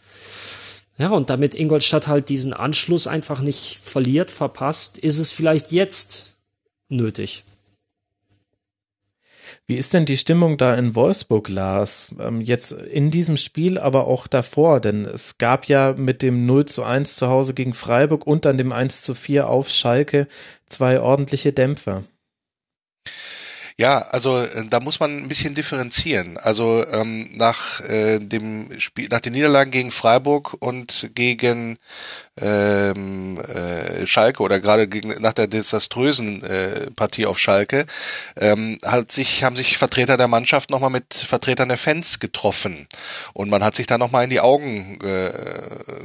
[0.98, 6.29] Ja, und damit Ingolstadt halt diesen Anschluss einfach nicht verliert, verpasst, ist es vielleicht jetzt
[6.90, 7.44] nötig.
[9.68, 12.16] Wie ist denn die Stimmung da in Wolfsburg, Lars?
[12.20, 16.66] Ähm, jetzt in diesem Spiel, aber auch davor, denn es gab ja mit dem 0
[16.66, 20.28] zu 1 zu Hause gegen Freiburg und dann dem 1 zu 4 auf Schalke
[20.66, 22.04] zwei ordentliche Dämpfer.
[23.80, 26.38] Ja, also äh, da muss man ein bisschen differenzieren.
[26.38, 31.78] Also ähm, nach äh, dem Spiel, nach den Niederlagen gegen Freiburg und gegen
[32.42, 34.88] ähm, äh, Schalke oder gerade
[35.20, 37.86] nach der desaströsen äh, Partie auf Schalke
[38.36, 42.88] ähm, hat sich haben sich Vertreter der Mannschaft nochmal mit Vertretern der Fans getroffen
[43.34, 45.32] und man hat sich da nochmal in die Augen äh,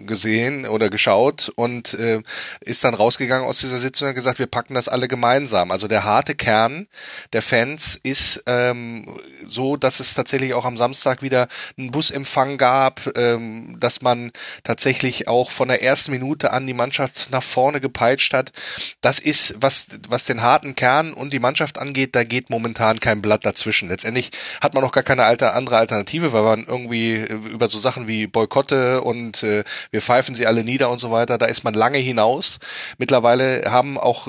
[0.04, 2.22] gesehen oder geschaut und äh,
[2.60, 5.70] ist dann rausgegangen aus dieser Sitzung und gesagt, wir packen das alle gemeinsam.
[5.70, 6.86] Also der harte Kern
[7.32, 11.48] der Fans ist ähm, so, dass es tatsächlich auch am Samstag wieder
[11.78, 14.32] einen Busempfang gab, ähm, dass man
[14.62, 18.52] tatsächlich auch von der ersten Minute an die Mannschaft nach vorne gepeitscht hat.
[19.00, 23.22] Das ist, was, was den harten Kern und die Mannschaft angeht, da geht momentan kein
[23.22, 23.88] Blatt dazwischen.
[23.88, 24.30] Letztendlich
[24.60, 28.26] hat man noch gar keine alte, andere Alternative, weil man irgendwie über so Sachen wie
[28.26, 31.98] Boykotte und äh, wir pfeifen sie alle nieder und so weiter, da ist man lange
[31.98, 32.58] hinaus.
[32.98, 34.28] Mittlerweile haben auch,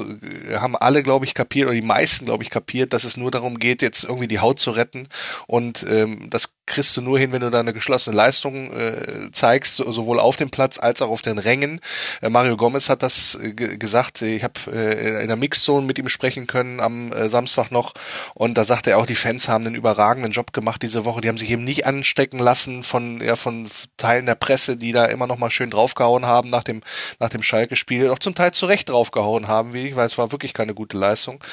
[0.54, 3.60] haben alle, glaube ich, kapiert, oder die meisten, glaube ich, kapiert, dass es nur darum
[3.60, 5.08] geht, jetzt irgendwie die Haut zu retten
[5.48, 9.78] und ähm, das kriegst du nur hin, wenn du da eine geschlossene Leistung äh, zeigst,
[9.78, 11.80] sowohl auf dem Platz als auch auf den Rängen.
[12.22, 14.22] Äh, Mario Gomez hat das äh, gesagt.
[14.22, 17.94] Ich habe äh, in der Mixzone mit ihm sprechen können am äh, Samstag noch
[18.34, 21.22] und da sagte er auch, die Fans haben einen überragenden Job gemacht diese Woche.
[21.22, 23.68] Die haben sich eben nicht anstecken lassen von ja von
[23.98, 26.82] Teilen der Presse, die da immer noch mal schön draufgehauen haben nach dem
[27.20, 30.32] nach dem Schalke-Spiel, auch zum Teil zu Recht draufgehauen haben, wie ich, weil es war
[30.32, 31.44] wirklich keine gute Leistung.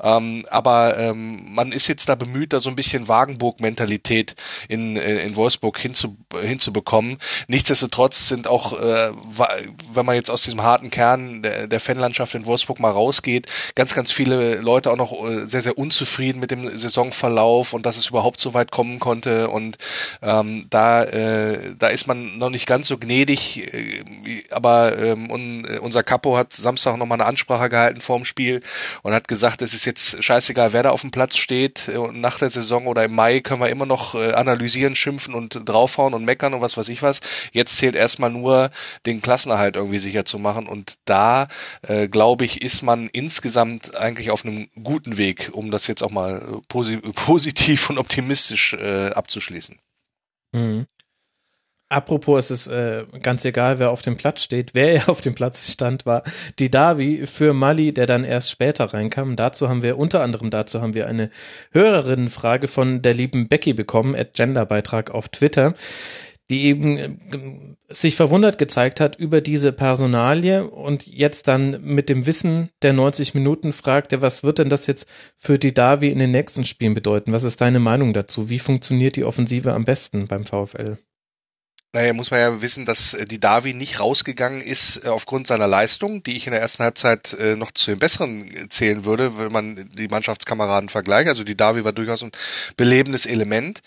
[0.00, 4.34] Ähm, aber ähm, man ist jetzt da bemüht, da so ein bisschen Wagenburg-Mentalität
[4.68, 7.18] in, in Wolfsburg hinzu, hinzubekommen.
[7.48, 9.10] Nichtsdestotrotz sind auch, äh,
[9.92, 13.94] wenn man jetzt aus diesem harten Kern der, der Fanlandschaft in Wolfsburg mal rausgeht, ganz,
[13.94, 18.08] ganz viele Leute auch noch äh, sehr, sehr unzufrieden mit dem Saisonverlauf und dass es
[18.08, 19.48] überhaupt so weit kommen konnte.
[19.48, 19.78] Und
[20.22, 25.64] ähm, da, äh, da ist man noch nicht ganz so gnädig, äh, aber ähm, un,
[25.80, 28.60] unser Capo hat Samstag nochmal eine Ansprache gehalten vorm Spiel
[29.02, 31.88] und hat gesagt, es ist jetzt scheißegal, wer da auf dem Platz steht.
[31.88, 34.51] Und nach der Saison oder im Mai können wir immer noch äh, analysieren,
[34.94, 37.20] schimpfen und draufhauen und meckern und was weiß ich was.
[37.52, 38.70] Jetzt zählt erstmal nur,
[39.06, 40.66] den Klassenerhalt irgendwie sicher zu machen.
[40.66, 41.48] Und da,
[41.82, 46.10] äh, glaube ich, ist man insgesamt eigentlich auf einem guten Weg, um das jetzt auch
[46.10, 49.78] mal posi positiv und optimistisch äh, abzuschließen.
[50.52, 50.86] Mhm.
[51.92, 54.70] Apropos, es ist äh, ganz egal, wer auf dem Platz steht.
[54.72, 56.22] Wer auf dem Platz stand, war
[56.58, 59.36] die Davi für Mali, der dann erst später reinkam.
[59.36, 61.28] Dazu haben wir unter anderem dazu haben wir eine
[61.70, 65.74] Hörerinnenfrage von der lieben Becky bekommen, at Genderbeitrag auf Twitter,
[66.48, 67.10] die eben äh,
[67.94, 73.34] sich verwundert gezeigt hat über diese Personalie und jetzt dann mit dem Wissen der 90
[73.34, 77.34] Minuten fragte, was wird denn das jetzt für die Davi in den nächsten Spielen bedeuten?
[77.34, 78.48] Was ist deine Meinung dazu?
[78.48, 80.96] Wie funktioniert die Offensive am besten beim VfL?
[81.94, 85.66] Naja, muss man ja wissen, dass äh, die Davi nicht rausgegangen ist äh, aufgrund seiner
[85.66, 89.52] Leistung, die ich in der ersten Halbzeit äh, noch zu den besseren zählen würde, wenn
[89.52, 91.28] man die Mannschaftskameraden vergleicht.
[91.28, 92.32] Also die Davi war durchaus ein
[92.78, 93.82] belebendes Element.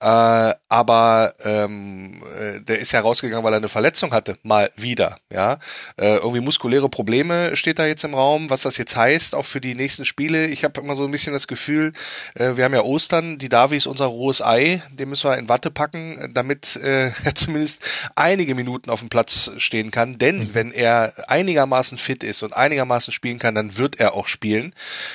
[0.00, 2.24] Aber ähm,
[2.66, 5.16] der ist ja rausgegangen, weil er eine Verletzung hatte, mal wieder.
[5.30, 5.58] Ja,
[5.96, 8.50] irgendwie muskuläre Probleme steht da jetzt im Raum.
[8.50, 10.48] Was das jetzt heißt, auch für die nächsten Spiele.
[10.48, 11.92] Ich habe immer so ein bisschen das Gefühl,
[12.34, 15.70] wir haben ja Ostern, die Davi ist unser rohes Ei, den müssen wir in Watte
[15.70, 17.12] packen, damit äh,
[17.42, 17.82] zumindest
[18.14, 20.18] einige Minuten auf dem Platz stehen kann.
[20.18, 20.54] Denn mhm.
[20.54, 24.74] wenn er einigermaßen fit ist und einigermaßen spielen kann, dann wird er auch spielen,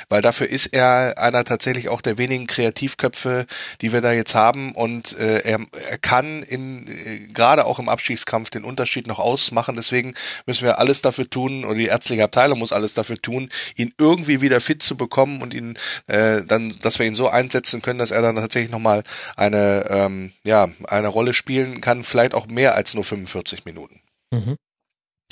[0.09, 3.45] weil dafür ist er einer tatsächlich auch der wenigen Kreativköpfe,
[3.81, 4.73] die wir da jetzt haben.
[4.73, 5.59] Und äh, er,
[5.89, 9.75] er kann in äh, gerade auch im Abstiegskampf den Unterschied noch ausmachen.
[9.75, 10.13] Deswegen
[10.45, 14.41] müssen wir alles dafür tun, oder die ärztliche Abteilung muss alles dafür tun, ihn irgendwie
[14.41, 15.77] wieder fit zu bekommen und ihn
[16.07, 19.03] äh, dann, dass wir ihn so einsetzen können, dass er dann tatsächlich nochmal
[19.35, 24.02] eine, ähm, ja, eine Rolle spielen kann vielleicht auch mehr als nur 45 Minuten.
[24.31, 24.57] Mhm.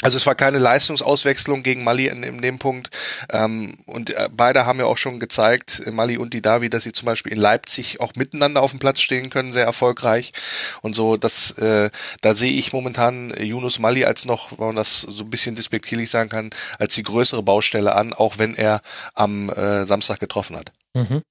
[0.01, 2.89] Also es war keine Leistungsauswechslung gegen Mali in, in dem Punkt.
[3.31, 6.83] Ähm, und äh, beide haben ja auch schon gezeigt, äh, Mali und die Davi, dass
[6.83, 10.33] sie zum Beispiel in Leipzig auch miteinander auf dem Platz stehen können, sehr erfolgreich.
[10.81, 11.89] Und so, das, äh,
[12.19, 16.09] da sehe ich momentan Yunus Mali als noch, wenn man das so ein bisschen despektierlich
[16.09, 18.81] sagen kann, als die größere Baustelle an, auch wenn er
[19.13, 20.73] am äh, Samstag getroffen hat.
[20.93, 21.21] Mhm.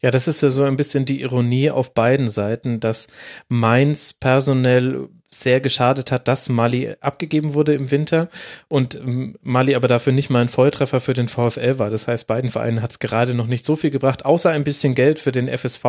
[0.00, 3.08] Ja, das ist ja so ein bisschen die Ironie auf beiden Seiten, dass
[3.48, 8.28] Mainz personell sehr geschadet hat, dass Mali abgegeben wurde im Winter
[8.68, 11.90] und ähm, Mali aber dafür nicht mal ein Volltreffer für den VfL war.
[11.90, 14.94] Das heißt, beiden Vereinen hat es gerade noch nicht so viel gebracht, außer ein bisschen
[14.94, 15.84] Geld für den FSV.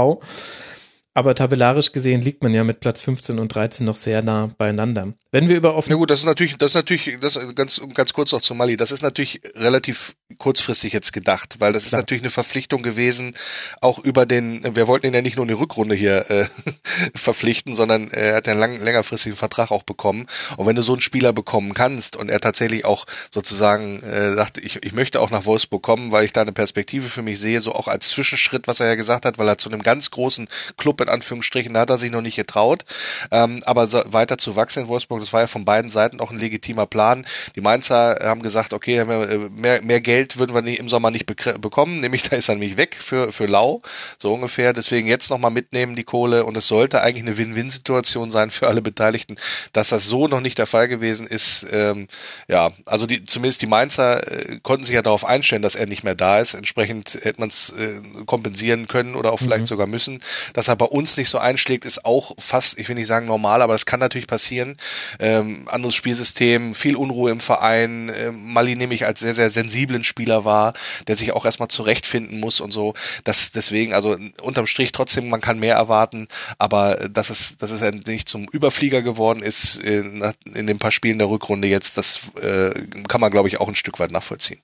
[1.13, 5.13] Aber tabellarisch gesehen liegt man ja mit Platz 15 und 13 noch sehr nah beieinander.
[5.31, 5.89] Wenn wir über offen.
[5.91, 8.77] Na gut, das ist natürlich, das ist natürlich, das ganz, ganz kurz noch zu Mali,
[8.77, 12.01] das ist natürlich relativ kurzfristig jetzt gedacht, weil das ist Klar.
[12.01, 13.35] natürlich eine Verpflichtung gewesen,
[13.81, 16.45] auch über den, wir wollten ihn ja nicht nur in die Rückrunde hier äh,
[17.15, 20.27] verpflichten, sondern er hat ja einen lang, längerfristigen Vertrag auch bekommen.
[20.57, 24.59] Und wenn du so einen Spieler bekommen kannst und er tatsächlich auch sozusagen äh, sagt,
[24.59, 27.61] ich, ich möchte auch nach Wolfsburg kommen, weil ich da eine Perspektive für mich sehe,
[27.61, 30.47] so auch als Zwischenschritt, was er ja gesagt hat, weil er zu einem ganz großen
[30.77, 32.85] Club in Anführungsstrichen, da hat er sich noch nicht getraut,
[33.31, 36.31] ähm, aber so, weiter zu wachsen in Wolfsburg, das war ja von beiden Seiten auch
[36.31, 37.25] ein legitimer Plan.
[37.55, 42.23] Die Mainzer haben gesagt, okay, mehr, mehr Geld würden wir im Sommer nicht bekommen, nämlich
[42.29, 43.81] da ist er nämlich weg für, für Lau,
[44.17, 44.73] so ungefähr.
[44.73, 48.81] Deswegen jetzt nochmal mitnehmen die Kohle und es sollte eigentlich eine Win-Win-Situation sein für alle
[48.81, 49.37] Beteiligten,
[49.73, 51.65] dass das so noch nicht der Fall gewesen ist.
[51.71, 52.07] Ähm,
[52.47, 56.03] ja, also die, zumindest die Mainzer äh, konnten sich ja darauf einstellen, dass er nicht
[56.03, 56.53] mehr da ist.
[56.53, 59.67] Entsprechend hätte man es äh, kompensieren können oder auch vielleicht mhm.
[59.67, 60.19] sogar müssen.
[60.53, 63.61] Dass er bei uns nicht so einschlägt, ist auch fast, ich will nicht sagen normal,
[63.61, 64.77] aber das kann natürlich passieren.
[65.19, 68.11] Ähm, anderes Spielsystem, viel Unruhe im Verein.
[68.13, 70.73] Ähm, Mali nehme ich als sehr, sehr sensiblen Spieler wahr,
[71.07, 72.93] der sich auch erstmal zurechtfinden muss und so.
[73.23, 77.81] Das deswegen, also unterm Strich trotzdem, man kann mehr erwarten, aber dass es, dass es
[78.05, 82.71] nicht zum Überflieger geworden ist in, in den paar Spielen der Rückrunde jetzt, das äh,
[83.07, 84.59] kann man, glaube ich, auch ein Stück weit nachvollziehen.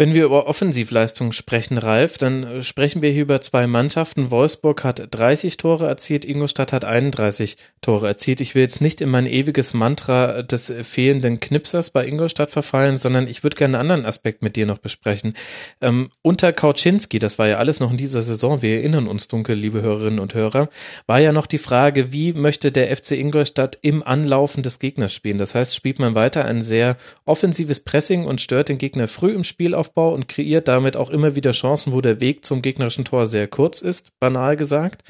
[0.00, 4.30] Wenn wir über Offensivleistungen sprechen, Ralf, dann äh, sprechen wir hier über zwei Mannschaften.
[4.30, 8.40] Wolfsburg hat 30 Tore erzielt, Ingolstadt hat 31 Tore erzielt.
[8.40, 13.26] Ich will jetzt nicht in mein ewiges Mantra des fehlenden Knipsers bei Ingolstadt verfallen, sondern
[13.26, 15.34] ich würde gerne einen anderen Aspekt mit dir noch besprechen.
[15.80, 19.56] Ähm, unter Kauczynski, das war ja alles noch in dieser Saison, wir erinnern uns dunkel,
[19.56, 20.68] liebe Hörerinnen und Hörer,
[21.08, 25.38] war ja noch die Frage, wie möchte der FC Ingolstadt im Anlaufen des Gegners spielen?
[25.38, 29.42] Das heißt, spielt man weiter ein sehr offensives Pressing und stört den Gegner früh im
[29.42, 33.04] Spiel auf Spielaufbau und kreiert damit auch immer wieder Chancen, wo der Weg zum gegnerischen
[33.04, 35.02] Tor sehr kurz ist, banal gesagt.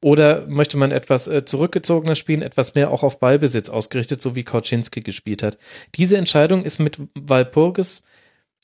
[0.00, 4.44] Oder möchte man etwas äh, zurückgezogener spielen, etwas mehr auch auf Ballbesitz ausgerichtet, so wie
[4.44, 5.58] Kauczynski gespielt hat.
[5.94, 8.02] Diese Entscheidung ist mit Walpurgis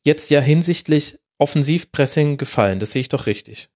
[0.05, 2.79] jetzt ja hinsichtlich Offensivpressing gefallen.
[2.79, 3.69] Das sehe ich doch richtig.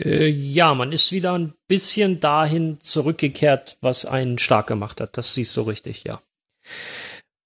[0.00, 5.16] Äh, ja, man ist wieder ein bisschen dahin zurückgekehrt, was einen stark gemacht hat.
[5.16, 6.20] Das siehst du richtig, ja.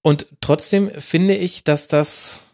[0.01, 2.45] Und trotzdem finde ich, dass das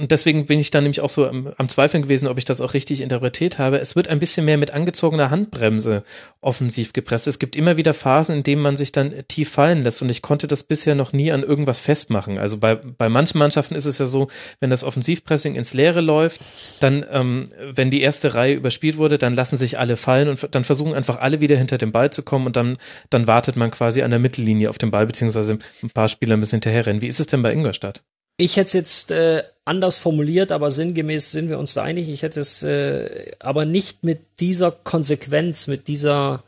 [0.00, 2.60] und deswegen bin ich da nämlich auch so am, am, Zweifeln gewesen, ob ich das
[2.60, 3.78] auch richtig interpretiert habe.
[3.78, 6.02] Es wird ein bisschen mehr mit angezogener Handbremse
[6.40, 7.26] offensiv gepresst.
[7.26, 10.22] Es gibt immer wieder Phasen, in denen man sich dann tief fallen lässt und ich
[10.22, 12.38] konnte das bisher noch nie an irgendwas festmachen.
[12.38, 14.28] Also bei, bei manchen Mannschaften ist es ja so,
[14.60, 16.40] wenn das Offensivpressing ins Leere läuft,
[16.80, 20.64] dann, ähm, wenn die erste Reihe überspielt wurde, dann lassen sich alle fallen und dann
[20.64, 22.78] versuchen einfach alle wieder hinter dem Ball zu kommen und dann,
[23.10, 26.56] dann wartet man quasi an der Mittellinie auf den Ball, beziehungsweise ein paar Spieler müssen
[26.56, 27.02] hinterherrennen.
[27.02, 28.02] Wie ist es denn bei Ingolstadt?
[28.40, 32.08] Ich hätte es jetzt äh, anders formuliert, aber sinngemäß sind wir uns da einig.
[32.08, 36.42] Ich hätte es äh, aber nicht mit dieser Konsequenz, mit dieser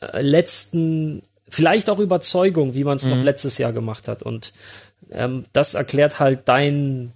[0.00, 3.12] äh, letzten, vielleicht auch Überzeugung, wie man es mhm.
[3.12, 4.22] noch letztes Jahr gemacht hat.
[4.22, 4.52] Und
[5.10, 7.12] ähm, das erklärt halt dein,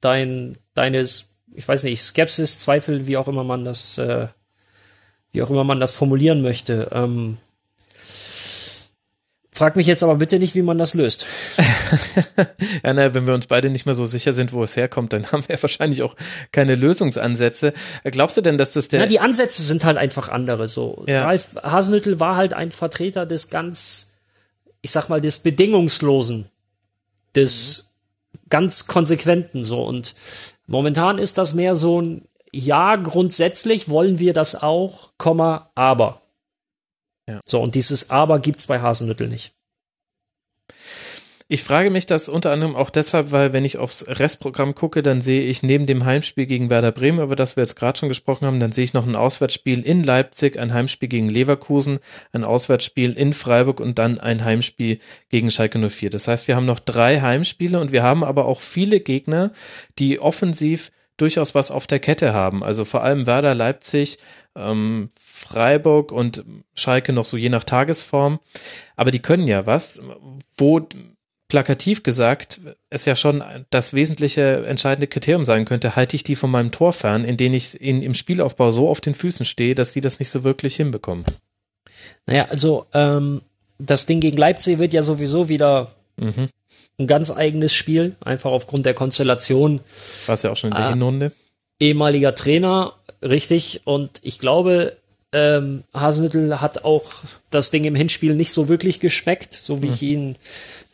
[0.00, 4.28] dein, deines, ich weiß nicht, Skepsis, Zweifel, wie auch immer man das, äh,
[5.32, 6.90] wie auch immer man das formulieren möchte.
[6.92, 7.38] Ähm,
[9.56, 11.26] Frag mich jetzt aber bitte nicht, wie man das löst.
[12.84, 15.26] ja, naja, wenn wir uns beide nicht mehr so sicher sind, wo es herkommt, dann
[15.32, 16.14] haben wir wahrscheinlich auch
[16.52, 17.72] keine Lösungsansätze.
[18.04, 19.00] Glaubst du denn, dass das der.
[19.00, 20.66] Na, die Ansätze sind halt einfach andere.
[20.66, 21.24] So, ja.
[21.24, 24.18] Ralf Hasenhüttel war halt ein Vertreter des ganz,
[24.82, 26.50] ich sag mal, des Bedingungslosen,
[27.34, 27.94] des
[28.34, 28.38] mhm.
[28.50, 29.82] ganz Konsequenten, so.
[29.84, 30.14] Und
[30.66, 36.20] momentan ist das mehr so ein, ja, grundsätzlich wollen wir das auch, Komma, aber.
[37.28, 37.40] Ja.
[37.44, 39.52] So, und dieses Aber gibt's bei Hasenhüttel nicht.
[41.48, 45.20] Ich frage mich das unter anderem auch deshalb, weil wenn ich aufs Restprogramm gucke, dann
[45.20, 48.46] sehe ich neben dem Heimspiel gegen Werder Bremen, über das wir jetzt gerade schon gesprochen
[48.46, 52.00] haben, dann sehe ich noch ein Auswärtsspiel in Leipzig, ein Heimspiel gegen Leverkusen,
[52.32, 54.98] ein Auswärtsspiel in Freiburg und dann ein Heimspiel
[55.28, 56.10] gegen Schalke 04.
[56.10, 59.52] Das heißt, wir haben noch drei Heimspiele und wir haben aber auch viele Gegner,
[60.00, 62.64] die offensiv durchaus was auf der Kette haben.
[62.64, 64.18] Also vor allem Werder Leipzig,
[64.56, 65.10] ähm,
[65.46, 66.44] Freiburg und
[66.74, 68.40] Schalke noch so je nach Tagesform.
[68.96, 70.00] Aber die können ja was,
[70.56, 70.86] wo
[71.48, 72.60] plakativ gesagt
[72.90, 76.92] es ja schon das wesentliche entscheidende Kriterium sein könnte, halte ich die von meinem Tor
[76.92, 80.18] fern, in denen ich in, im Spielaufbau so auf den Füßen stehe, dass die das
[80.18, 81.24] nicht so wirklich hinbekommen.
[82.26, 83.42] Naja, also ähm,
[83.78, 86.48] das Ding gegen Leipzig wird ja sowieso wieder mhm.
[86.98, 89.80] ein ganz eigenes Spiel, einfach aufgrund der Konstellation.
[90.26, 91.32] War es ja auch schon in der äh, Hinrunde.
[91.78, 93.82] Ehemaliger Trainer, richtig.
[93.84, 94.96] Und ich glaube,
[95.32, 97.04] ähm, Hasenhüttel hat auch
[97.50, 99.92] das Ding im Hinspiel nicht so wirklich geschmeckt, so wie mhm.
[99.92, 100.36] ich ihn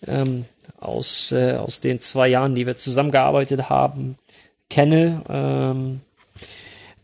[0.07, 0.45] ähm,
[0.81, 4.17] aus, äh, aus den zwei Jahren, die wir zusammengearbeitet haben,
[4.69, 5.23] kenne.
[5.29, 6.01] Ähm,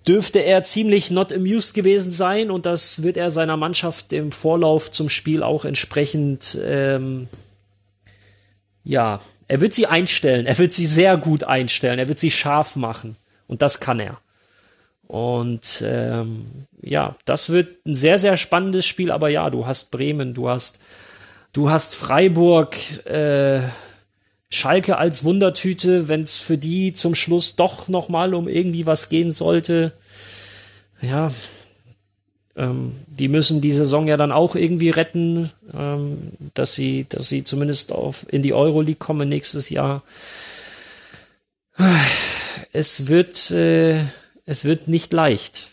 [0.06, 4.90] dürfte er ziemlich not amused gewesen sein und das wird er seiner Mannschaft im Vorlauf
[4.90, 7.28] zum Spiel auch entsprechend, ähm,
[8.84, 12.74] ja, er wird sie einstellen, er wird sie sehr gut einstellen, er wird sie scharf
[12.74, 14.18] machen und das kann er.
[15.08, 20.34] Und ähm, ja, das wird ein sehr, sehr spannendes Spiel, aber ja, du hast Bremen,
[20.34, 20.78] du hast,
[21.52, 22.76] du hast Freiburg,
[23.06, 23.62] äh,
[24.50, 29.08] Schalke als Wundertüte, wenn es für die zum Schluss doch noch mal um irgendwie was
[29.08, 29.92] gehen sollte.
[31.00, 31.32] Ja,
[32.56, 37.44] ähm, die müssen die Saison ja dann auch irgendwie retten, ähm, dass sie, dass sie
[37.44, 40.02] zumindest auf in die Euroleague kommen nächstes Jahr.
[42.72, 44.00] Es wird, äh,
[44.48, 45.68] es wird nicht leicht.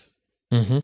[0.52, 0.82] Mhm.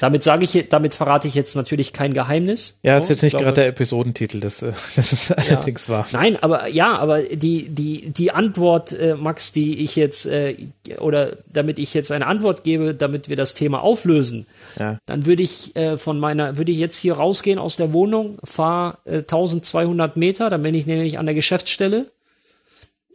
[0.00, 2.80] Damit sage ich, damit verrate ich jetzt natürlich kein Geheimnis.
[2.82, 5.94] Ja, ist jetzt nicht gerade der Episodentitel, das, äh, das ist allerdings ja.
[5.94, 6.06] wahr.
[6.10, 10.56] Nein, aber ja, aber die, die, die Antwort, äh, Max, die ich jetzt, äh,
[10.98, 14.98] oder damit ich jetzt eine Antwort gebe, damit wir das Thema auflösen, ja.
[15.06, 18.98] dann würde ich äh, von meiner, würde ich jetzt hier rausgehen aus der Wohnung, fahre
[19.04, 22.06] äh, 1200 Meter, dann bin ich nämlich an der Geschäftsstelle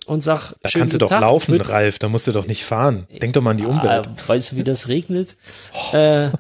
[0.07, 1.21] und sag, da kannst du doch Tag.
[1.21, 3.07] laufen, würd, Ralf, da musst du doch nicht fahren.
[3.21, 4.07] Denk doch mal an die Umwelt.
[4.07, 5.35] Ah, weißt du, wie das regnet?
[5.93, 5.97] Oh.
[5.97, 6.31] Äh,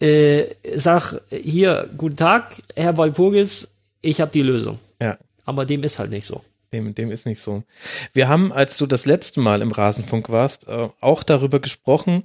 [0.00, 4.78] äh, sag, hier, guten Tag, Herr Walpurgis, ich habe die Lösung.
[5.02, 5.18] Ja.
[5.44, 6.42] Aber dem ist halt nicht so.
[6.72, 7.64] Dem, dem ist nicht so.
[8.12, 12.22] Wir haben, als du das letzte Mal im Rasenfunk warst, äh, auch darüber gesprochen,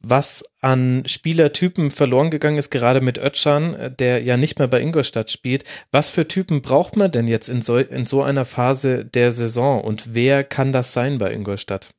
[0.00, 4.80] was an Spielertypen verloren gegangen ist, gerade mit Ötschan, äh, der ja nicht mehr bei
[4.80, 5.64] Ingolstadt spielt.
[5.92, 9.82] Was für Typen braucht man denn jetzt in so, in so einer Phase der Saison
[9.82, 11.94] und wer kann das sein bei Ingolstadt?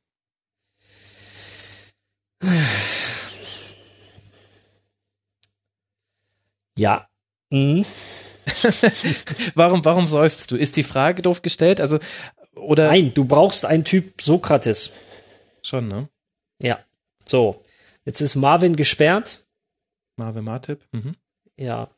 [6.76, 7.06] Ja.
[7.50, 7.84] Mhm.
[9.54, 10.56] warum, warum seufzt du?
[10.56, 11.80] Ist die Frage doof gestellt?
[11.80, 12.00] Also,
[12.54, 12.88] oder?
[12.88, 14.94] Nein, du brauchst einen Typ Sokrates.
[15.62, 16.08] Schon, ne?
[16.60, 16.80] Ja.
[17.24, 17.62] So.
[18.04, 19.44] Jetzt ist Marvin gesperrt.
[20.16, 20.86] Marvin Martip.
[20.92, 21.16] Mhm.
[21.56, 21.90] Ja.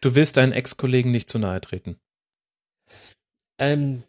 [0.00, 1.96] Du willst deinen Ex-Kollegen nicht zu nahe treten.
[3.58, 4.02] Ähm,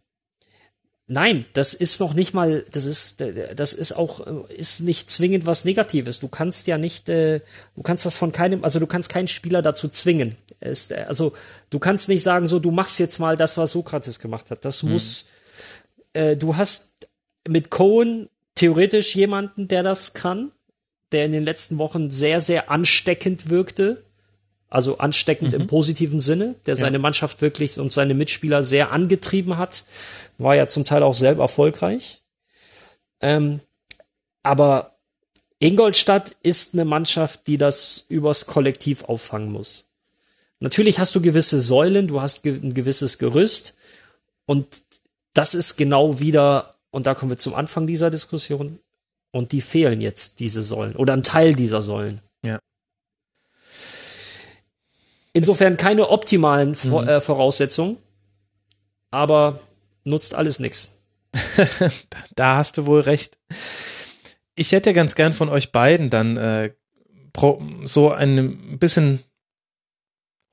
[1.07, 3.21] nein, das ist noch nicht mal, das ist,
[3.55, 6.19] das ist auch, ist nicht zwingend was Negatives.
[6.19, 7.41] Du kannst ja nicht, äh,
[7.75, 10.35] du kannst das von keinem, also du kannst keinen Spieler dazu zwingen.
[10.59, 11.33] Es, also
[11.69, 14.65] du kannst nicht sagen, so, du machst jetzt mal das, was Sokrates gemacht hat.
[14.65, 14.93] Das mhm.
[14.93, 15.29] muss,
[16.13, 17.07] äh, du hast
[17.47, 20.51] mit Cohen theoretisch jemanden, der das kann,
[21.11, 24.03] der in den letzten Wochen sehr, sehr ansteckend wirkte.
[24.69, 25.61] Also ansteckend mhm.
[25.61, 27.01] im positiven Sinne, der seine ja.
[27.01, 29.83] Mannschaft wirklich und seine Mitspieler sehr angetrieben hat.
[30.39, 32.23] War ja zum Teil auch selber erfolgreich.
[33.21, 33.59] Ähm,
[34.41, 34.97] aber
[35.59, 39.89] Ingolstadt ist eine Mannschaft, die das übers Kollektiv auffangen muss.
[40.59, 43.77] Natürlich hast du gewisse Säulen, du hast ein gewisses Gerüst
[44.45, 44.83] und
[45.33, 48.79] das ist genau wieder und da kommen wir zum Anfang dieser Diskussion.
[49.31, 50.95] Und die fehlen jetzt, diese Säulen.
[50.95, 52.21] Oder ein Teil dieser Säulen.
[52.45, 52.59] Ja.
[55.33, 57.19] Insofern keine optimalen Vor mhm.
[57.19, 57.97] Voraussetzungen.
[59.09, 59.59] Aber
[60.03, 60.99] nutzt alles nichts.
[62.35, 63.39] da hast du wohl recht.
[64.53, 66.73] Ich hätte ganz gern von euch beiden dann äh,
[67.85, 69.19] so ein bisschen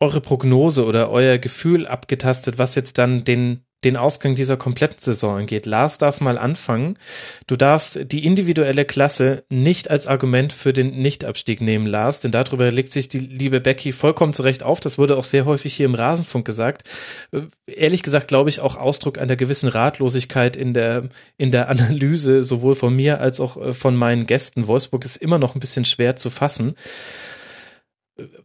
[0.00, 5.38] eure Prognose oder euer Gefühl abgetastet, was jetzt dann den den Ausgang dieser kompletten Saison
[5.38, 5.64] angeht.
[5.64, 6.98] Lars darf mal anfangen.
[7.46, 12.70] Du darfst die individuelle Klasse nicht als Argument für den Nichtabstieg nehmen, Lars, denn darüber
[12.70, 14.80] legt sich die liebe Becky vollkommen zurecht auf.
[14.80, 16.84] Das wurde auch sehr häufig hier im Rasenfunk gesagt.
[17.32, 21.08] Äh, ehrlich gesagt glaube ich auch Ausdruck einer gewissen Ratlosigkeit in der,
[21.38, 24.66] in der Analyse, sowohl von mir als auch äh, von meinen Gästen.
[24.66, 26.74] Wolfsburg ist immer noch ein bisschen schwer zu fassen.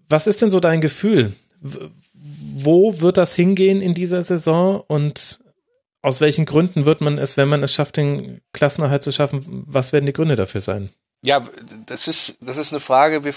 [0.08, 1.34] Was ist denn so dein Gefühl?
[2.58, 5.40] Wo wird das hingehen in dieser Saison und
[6.02, 9.92] aus welchen Gründen wird man es, wenn man es schafft, den Klassenerhalt zu schaffen, was
[9.92, 10.90] werden die Gründe dafür sein?
[11.22, 11.44] Ja,
[11.88, 13.34] das ist, das ist eine Frage, wir,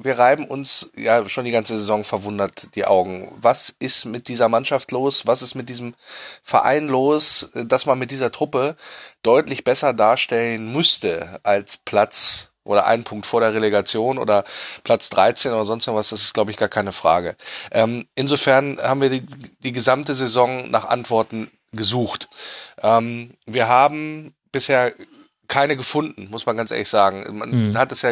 [0.00, 3.28] wir reiben uns ja schon die ganze Saison verwundert die Augen.
[3.40, 5.26] Was ist mit dieser Mannschaft los?
[5.26, 5.94] Was ist mit diesem
[6.42, 8.76] Verein los, dass man mit dieser Truppe
[9.22, 14.44] deutlich besser darstellen müsste als Platz oder einen Punkt vor der Relegation oder
[14.84, 17.36] Platz 13 oder sonst was, das ist, glaube ich, gar keine Frage.
[17.70, 19.26] Ähm, insofern haben wir die,
[19.60, 22.28] die gesamte Saison nach Antworten gesucht.
[22.82, 24.92] Ähm, wir haben bisher
[25.50, 27.26] keine gefunden, muss man ganz ehrlich sagen.
[27.36, 27.76] Man mhm.
[27.76, 28.10] hat es ja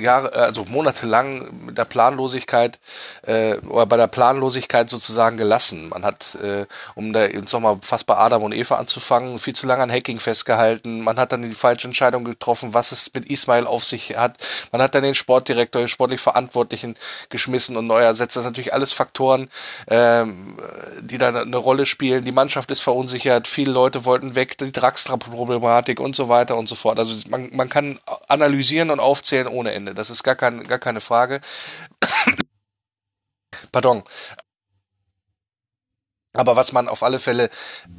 [0.00, 2.80] Jahre, also monatelang mit der Planlosigkeit
[3.26, 5.90] äh, oder bei der Planlosigkeit sozusagen gelassen.
[5.90, 9.66] Man hat, äh, um da jetzt nochmal fast bei Adam und Eva anzufangen, viel zu
[9.66, 11.02] lange an Hacking festgehalten.
[11.02, 14.38] Man hat dann die falsche Entscheidung getroffen, was es mit Ismail auf sich hat.
[14.72, 16.96] Man hat dann den Sportdirektor, den sportlich Verantwortlichen
[17.28, 18.34] geschmissen und neu ersetzt.
[18.34, 19.50] Das sind natürlich alles Faktoren,
[19.88, 20.56] ähm,
[21.02, 22.24] die da eine Rolle spielen.
[22.24, 26.77] Die Mannschaft ist verunsichert, viele Leute wollten weg, die Draxler-Problematik und so weiter und so
[26.78, 26.98] fort.
[26.98, 29.94] Also man, man kann analysieren und aufzählen ohne Ende.
[29.94, 31.40] Das ist gar, kein, gar keine Frage.
[33.72, 34.02] Pardon.
[36.34, 37.50] Aber was man auf alle Fälle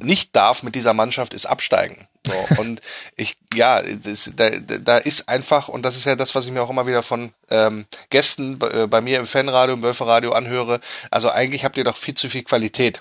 [0.02, 2.08] nicht darf mit dieser Mannschaft, ist absteigen.
[2.26, 2.80] So, und
[3.16, 6.62] ich, ja, das, da, da ist einfach, und das ist ja das, was ich mir
[6.62, 10.80] auch immer wieder von ähm, Gästen bei, äh, bei mir im Fanradio, im Wölferadio anhöre.
[11.10, 13.00] Also eigentlich habt ihr doch viel zu viel Qualität.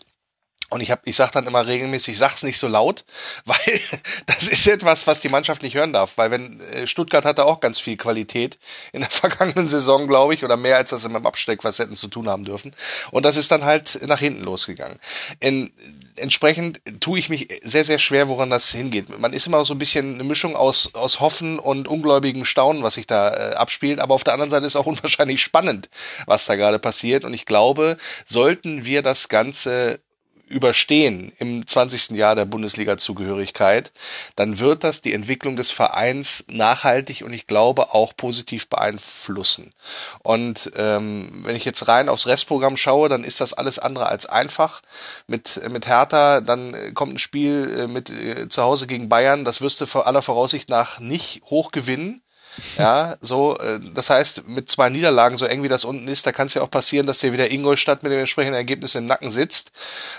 [0.69, 3.05] Und ich habe, ich sage dann immer regelmäßig, sag's nicht so laut,
[3.45, 3.81] weil
[4.25, 6.17] das ist etwas, was die Mannschaft nicht hören darf.
[6.17, 8.59] Weil wenn äh, Stuttgart hatte auch ganz viel Qualität
[8.93, 12.07] in der vergangenen Saison, glaube ich, oder mehr als das im Absteck was hätten zu
[12.07, 12.73] tun haben dürfen.
[13.11, 14.99] Und das ist dann halt nach hinten losgegangen.
[15.39, 15.71] In,
[16.15, 19.17] entsprechend tue ich mich sehr, sehr schwer, woran das hingeht.
[19.19, 22.95] Man ist immer so ein bisschen eine Mischung aus, aus Hoffen und ungläubigem Staunen, was
[22.95, 23.99] sich da äh, abspielt.
[23.99, 25.89] Aber auf der anderen Seite ist auch unwahrscheinlich spannend,
[26.25, 27.25] was da gerade passiert.
[27.25, 29.99] Und ich glaube, sollten wir das Ganze
[30.49, 32.11] überstehen im 20.
[32.11, 33.91] Jahr der Bundesliga-Zugehörigkeit,
[34.35, 39.71] dann wird das die Entwicklung des Vereins nachhaltig und ich glaube auch positiv beeinflussen.
[40.23, 44.25] Und ähm, wenn ich jetzt rein aufs Restprogramm schaue, dann ist das alles andere als
[44.25, 44.81] einfach.
[45.27, 49.61] Mit, mit Hertha, dann kommt ein Spiel äh, mit äh, zu Hause gegen Bayern, das
[49.61, 52.21] wirst du vor aller Voraussicht nach nicht hoch gewinnen.
[52.77, 56.31] Ja, so, äh, das heißt, mit zwei Niederlagen, so eng wie das unten ist, da
[56.31, 59.31] kann es ja auch passieren, dass dir wieder Ingolstadt mit dem entsprechenden Ergebnis im Nacken
[59.31, 59.71] sitzt,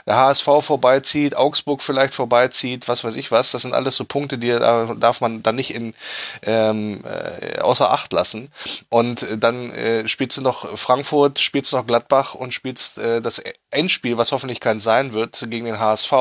[0.07, 3.53] der HSV vorbeizieht, Augsburg vielleicht vorbeizieht, was weiß ich was.
[3.53, 5.95] Das sind alles so Punkte, die da darf man dann nicht in
[6.43, 8.51] ähm, äh, außer Acht lassen.
[8.89, 13.43] Und äh, dann äh, spielst du noch Frankfurt, spielst noch Gladbach und spielst äh, das
[13.71, 16.13] Endspiel, was hoffentlich kein sein wird, gegen den HSV.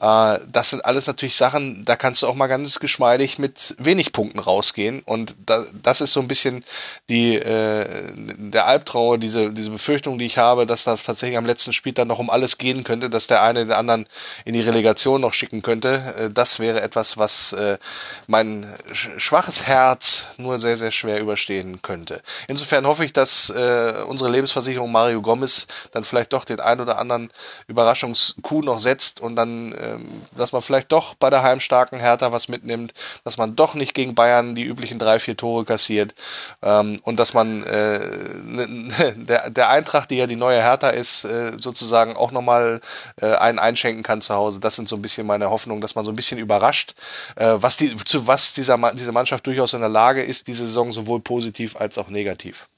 [0.00, 4.12] Äh, das sind alles natürlich Sachen, da kannst du auch mal ganz geschmeidig mit wenig
[4.12, 5.02] Punkten rausgehen.
[5.04, 6.64] Und da, das ist so ein bisschen
[7.08, 11.72] die äh, der Albtraum, diese, diese Befürchtung, die ich habe, dass das tatsächlich am letzten
[11.72, 14.06] Spiel dann noch um alles gehen könnte, dass der eine den anderen
[14.44, 16.14] in die Relegation noch schicken könnte.
[16.18, 17.78] Äh, das wäre etwas, was äh,
[18.26, 22.22] mein schwaches Herz nur sehr, sehr schwer überstehen könnte.
[22.48, 26.98] Insofern hoffe ich, dass äh, unsere Lebensversicherung Mario Gomez dann vielleicht doch den ein oder
[26.98, 27.30] anderen
[27.66, 32.48] Überraschungskuh noch setzt und dann, ähm, dass man vielleicht doch bei der heimstarken Hertha was
[32.48, 32.92] mitnimmt,
[33.24, 36.14] dass man doch nicht gegen Bayern die üblichen drei, vier Tore kassiert
[36.62, 37.98] ähm, und dass man äh,
[38.44, 42.80] ne, der, der Eintracht, die ja die neue Hertha ist, äh, sozusagen auch nochmal
[43.20, 44.60] äh, einen einschenken kann zu Hause.
[44.60, 46.94] Das sind so ein bisschen meine Hoffnungen, dass man so ein bisschen überrascht,
[47.36, 50.92] äh, was die, zu was dieser, diese Mannschaft durchaus in der Lage ist, diese Saison
[50.92, 52.68] sowohl positiv als auch negativ.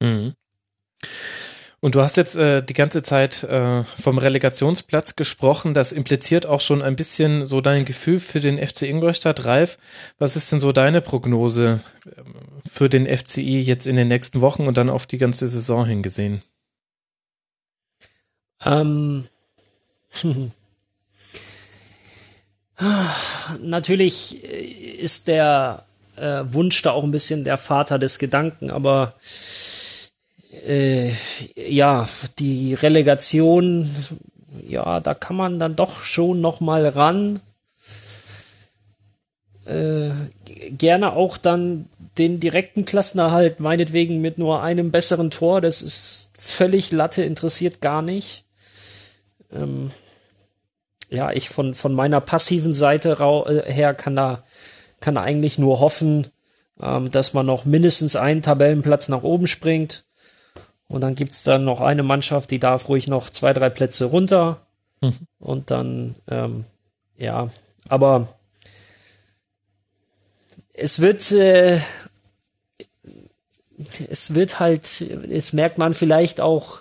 [0.00, 0.34] Mhm.
[1.80, 5.74] Und du hast jetzt äh, die ganze Zeit äh, vom Relegationsplatz gesprochen.
[5.74, 9.44] Das impliziert auch schon ein bisschen so dein Gefühl für den FC Ingolstadt.
[9.44, 9.78] Ralf,
[10.18, 12.34] was ist denn so deine Prognose ähm,
[12.68, 16.42] für den FCI jetzt in den nächsten Wochen und dann auf die ganze Saison hingesehen?
[18.64, 19.28] Ähm.
[23.60, 25.84] Natürlich ist der
[26.16, 29.14] äh, Wunsch da auch ein bisschen der Vater des Gedanken, aber
[30.52, 31.12] äh,
[31.56, 32.08] ja,
[32.38, 33.90] die Relegation,
[34.66, 37.40] ja, da kann man dann doch schon noch mal ran.
[39.64, 40.10] Äh,
[40.70, 46.90] gerne auch dann den direkten Klassenerhalt, meinetwegen mit nur einem besseren Tor, das ist völlig
[46.90, 48.44] Latte, interessiert gar nicht.
[49.52, 49.90] Ähm,
[51.10, 54.42] ja, ich von, von meiner passiven Seite äh, her kann da,
[55.00, 56.26] kann da eigentlich nur hoffen,
[56.80, 60.04] ähm, dass man noch mindestens einen Tabellenplatz nach oben springt.
[60.88, 64.66] Und dann gibt's dann noch eine Mannschaft, die darf ruhig noch zwei, drei Plätze runter.
[65.00, 65.14] Mhm.
[65.38, 66.64] Und dann, ähm,
[67.16, 67.50] ja,
[67.88, 68.28] aber
[70.72, 71.80] es wird, äh,
[74.08, 76.80] es wird halt, jetzt merkt man vielleicht auch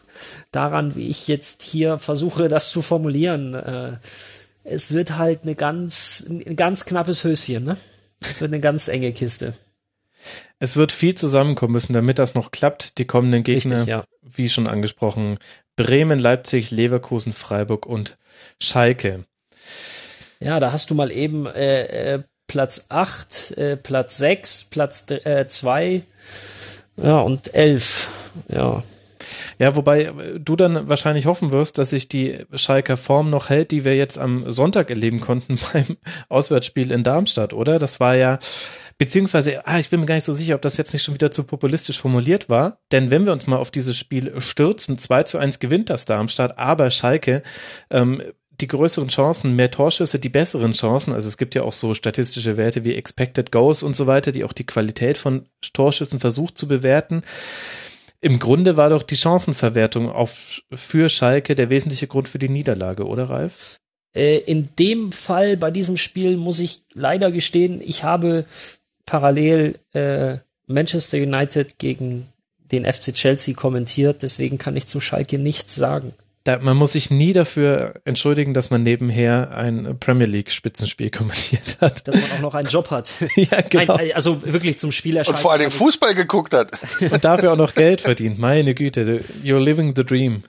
[0.51, 3.53] daran, wie ich jetzt hier versuche, das zu formulieren.
[3.53, 3.97] Äh,
[4.63, 7.77] es wird halt eine ganz, ein ganz knappes Höschen, ne?
[8.19, 9.53] Es wird eine ganz enge Kiste.
[10.59, 12.97] Es wird viel zusammenkommen müssen, damit das noch klappt.
[12.97, 14.03] Die kommenden Gegner, Richtig, ja.
[14.21, 15.37] wie schon angesprochen,
[15.75, 18.17] Bremen, Leipzig, Leverkusen, Freiburg und
[18.59, 19.25] Schalke.
[20.39, 25.85] Ja, da hast du mal eben äh, äh, Platz 8, äh, Platz 6, Platz 2
[25.85, 26.03] äh,
[27.01, 28.09] ja, und 11.
[28.49, 28.83] Ja.
[29.59, 33.71] Ja, wobei äh, du dann wahrscheinlich hoffen wirst, dass sich die Schalker Form noch hält,
[33.71, 35.97] die wir jetzt am Sonntag erleben konnten beim
[36.29, 37.79] Auswärtsspiel in Darmstadt, oder?
[37.79, 38.39] Das war ja,
[38.97, 41.31] beziehungsweise, ah, ich bin mir gar nicht so sicher, ob das jetzt nicht schon wieder
[41.31, 45.37] zu populistisch formuliert war, denn wenn wir uns mal auf dieses Spiel stürzen, 2 zu
[45.37, 47.43] 1 gewinnt das Darmstadt, aber Schalke
[47.89, 48.21] ähm,
[48.59, 51.13] die größeren Chancen, mehr Torschüsse, die besseren Chancen.
[51.13, 54.43] Also es gibt ja auch so statistische Werte wie Expected Goals und so weiter, die
[54.43, 57.21] auch die Qualität von Torschüssen versucht zu bewerten.
[58.19, 63.05] Im Grunde war doch die Chancenverwertung auf, für Schalke der wesentliche Grund für die Niederlage,
[63.05, 63.77] oder Ralf?
[64.15, 68.45] Äh, in dem Fall bei diesem Spiel muss ich leider gestehen, ich habe
[69.07, 72.27] parallel äh, Manchester United gegen
[72.71, 76.13] den FC Chelsea kommentiert, deswegen kann ich zu Schalke nichts sagen
[76.47, 81.77] da, man muss sich nie dafür entschuldigen, dass man nebenher ein Premier League Spitzenspiel kommentiert
[81.81, 82.07] hat.
[82.07, 83.11] Dass man auch noch einen Job hat.
[83.35, 83.95] ja, genau.
[83.95, 86.71] Ein, also wirklich zum Spieler Und vor allem Fußball geguckt hat.
[87.01, 88.39] Und dafür auch noch Geld verdient.
[88.39, 90.43] Meine Güte, you're living the dream.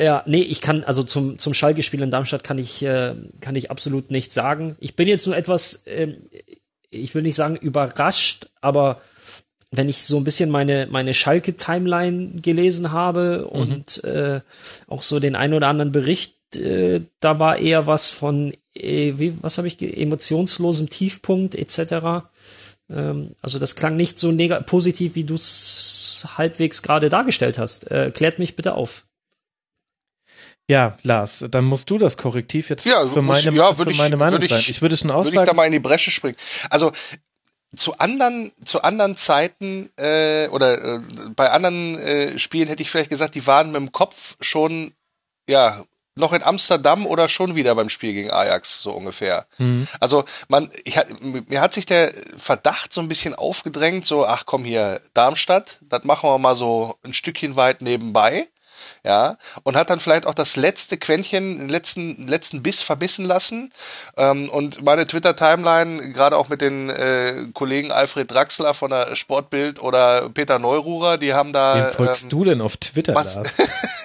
[0.00, 3.70] Ja, nee, ich kann, also zum, zum Schalke-Spiel in Darmstadt kann ich, äh, kann ich
[3.70, 4.74] absolut nichts sagen.
[4.80, 6.14] Ich bin jetzt nur etwas, äh,
[6.94, 9.00] ich will nicht sagen überrascht, aber
[9.70, 13.60] wenn ich so ein bisschen meine, meine Schalke-Timeline gelesen habe mhm.
[13.60, 14.40] und äh,
[14.86, 19.36] auch so den ein oder anderen Bericht, äh, da war eher was von, äh, wie,
[19.42, 22.26] was habe ich, emotionslosem Tiefpunkt etc.
[22.90, 24.32] Ähm, also das klang nicht so
[24.66, 27.90] positiv, wie du es halbwegs gerade dargestellt hast.
[27.90, 29.04] Äh, klärt mich bitte auf.
[30.68, 34.40] Ja, Lars, dann musst du das Korrektiv jetzt ja, für meine, ja, für meine Meinung
[34.40, 34.64] ich, sein.
[34.66, 35.34] Ich würde schon aussagen.
[35.34, 36.36] Würde ich da mal in die Bresche springen.
[36.70, 36.92] Also
[37.76, 41.00] zu anderen zu anderen Zeiten äh, oder äh,
[41.34, 44.92] bei anderen äh, Spielen hätte ich vielleicht gesagt, die waren mit dem Kopf schon
[45.48, 45.84] ja
[46.16, 49.46] noch in Amsterdam oder schon wieder beim Spiel gegen Ajax so ungefähr.
[49.58, 49.88] Mhm.
[49.98, 54.64] Also man ich, mir hat sich der Verdacht so ein bisschen aufgedrängt, so ach komm
[54.64, 58.48] hier Darmstadt, das machen wir mal so ein Stückchen weit nebenbei
[59.04, 63.70] ja, und hat dann vielleicht auch das letzte Quäntchen, den letzten, letzten Biss verbissen lassen.
[64.16, 69.80] Ähm, und meine Twitter-Timeline, gerade auch mit den äh, Kollegen Alfred Draxler von der Sportbild
[69.82, 71.76] oder Peter Neururer, die haben da.
[71.76, 73.14] Wem folgst ähm, du denn auf Twitter?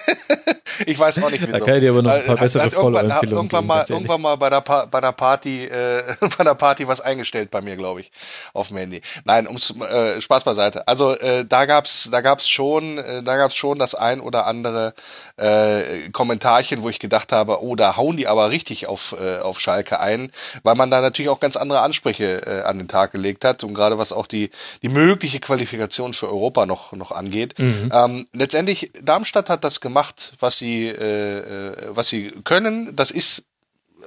[0.86, 1.52] Ich weiß auch nicht wieso.
[1.52, 4.20] Da kann ich dir aber noch ein paar bessere hat, irgendwann, hat irgendwann mal, irgendwann
[4.20, 6.02] mal bei der, pa bei der Party, äh,
[6.38, 8.10] bei der Party was eingestellt bei mir, glaube ich,
[8.52, 9.02] auf dem Handy.
[9.24, 10.86] Nein, ums äh, Spaß beiseite.
[10.88, 14.94] Also äh, da gab's, da gab's schon, äh, da gab's schon das ein oder andere
[15.36, 19.60] äh, Kommentarchen, wo ich gedacht habe, oh, da hauen die aber richtig auf äh, auf
[19.60, 20.30] Schalke ein,
[20.62, 23.74] weil man da natürlich auch ganz andere Ansprüche äh, an den Tag gelegt hat und
[23.74, 24.50] gerade was auch die
[24.82, 27.58] die mögliche Qualifikation für Europa noch noch angeht.
[27.58, 27.90] Mhm.
[27.92, 32.94] Ähm, letztendlich Darmstadt hat das gemacht, was sie sie, äh, äh, was sie können.
[32.96, 33.49] Das ist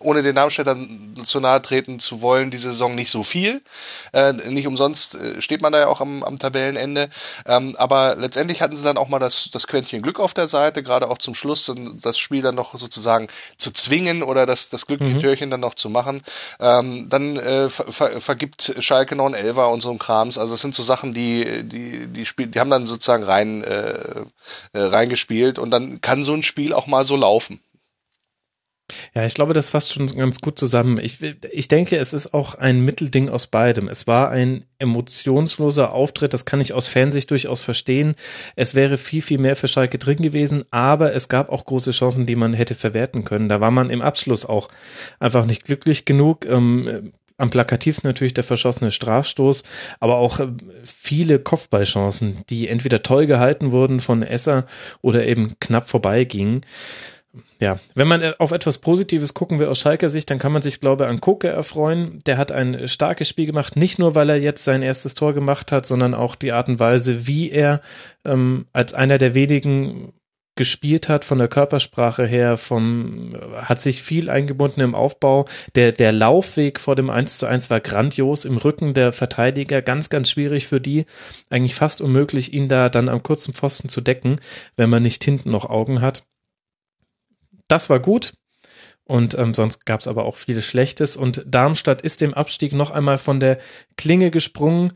[0.04, 3.62] ohne den Darmstädtern zu nahe treten zu wollen, diese Saison nicht so viel.
[4.12, 7.10] Äh, nicht umsonst äh, steht man da ja auch am, am Tabellenende.
[7.46, 10.84] Ähm, aber letztendlich hatten sie dann auch mal das, das Quäntchen Glück auf der Seite,
[10.84, 11.72] gerade auch zum Schluss
[12.02, 13.28] das Spiel dann noch sozusagen
[13.58, 15.20] zu zwingen oder das, das glückliche mhm.
[15.22, 16.22] Türchen dann noch zu machen.
[16.60, 20.38] Ähm, dann äh, ver, vergibt Schalke noch einen Elfer und so ein Krams.
[20.38, 23.94] Also das sind so Sachen, die, die, die Spiel, die haben dann sozusagen rein, äh,
[24.74, 27.60] äh, reingespielt und dann kann so ein Spiel auch mal so laufen.
[29.14, 31.00] Ja, ich glaube, das fasst schon ganz gut zusammen.
[31.00, 31.18] Ich,
[31.52, 33.88] ich denke, es ist auch ein Mittelding aus beidem.
[33.88, 38.16] Es war ein emotionsloser Auftritt, das kann ich aus Fansicht durchaus verstehen.
[38.56, 42.26] Es wäre viel, viel mehr für Schalke drin gewesen, aber es gab auch große Chancen,
[42.26, 43.50] die man hätte verwerten können.
[43.50, 44.70] Da war man im Abschluss auch
[45.20, 46.46] einfach nicht glücklich genug.
[46.46, 49.64] Ähm, am plakativsten natürlich der verschossene Strafstoß,
[50.00, 50.48] aber auch äh,
[50.84, 54.66] viele Kopfballchancen, die entweder toll gehalten wurden von Esser
[55.02, 56.62] oder eben knapp vorbeigingen
[57.60, 60.80] ja, wenn man auf etwas Positives gucken will aus Schalker Sicht, dann kann man sich,
[60.80, 62.20] glaube ich, an Koke erfreuen.
[62.26, 65.72] Der hat ein starkes Spiel gemacht, nicht nur, weil er jetzt sein erstes Tor gemacht
[65.72, 67.82] hat, sondern auch die Art und Weise, wie er
[68.26, 70.14] ähm, als einer der wenigen
[70.56, 75.46] gespielt hat, von der Körpersprache her, vom, hat sich viel eingebunden im Aufbau.
[75.74, 80.10] Der, der Laufweg vor dem 1 zu 1 war grandios im Rücken der Verteidiger, ganz,
[80.10, 81.06] ganz schwierig für die,
[81.50, 84.40] eigentlich fast unmöglich, ihn da dann am kurzen Pfosten zu decken,
[84.78, 86.24] wenn man nicht hinten noch Augen hat.
[87.68, 88.34] Das war gut.
[89.06, 91.18] Und ähm, sonst gab es aber auch vieles Schlechtes.
[91.18, 93.60] Und Darmstadt ist dem Abstieg noch einmal von der
[93.98, 94.94] Klinge gesprungen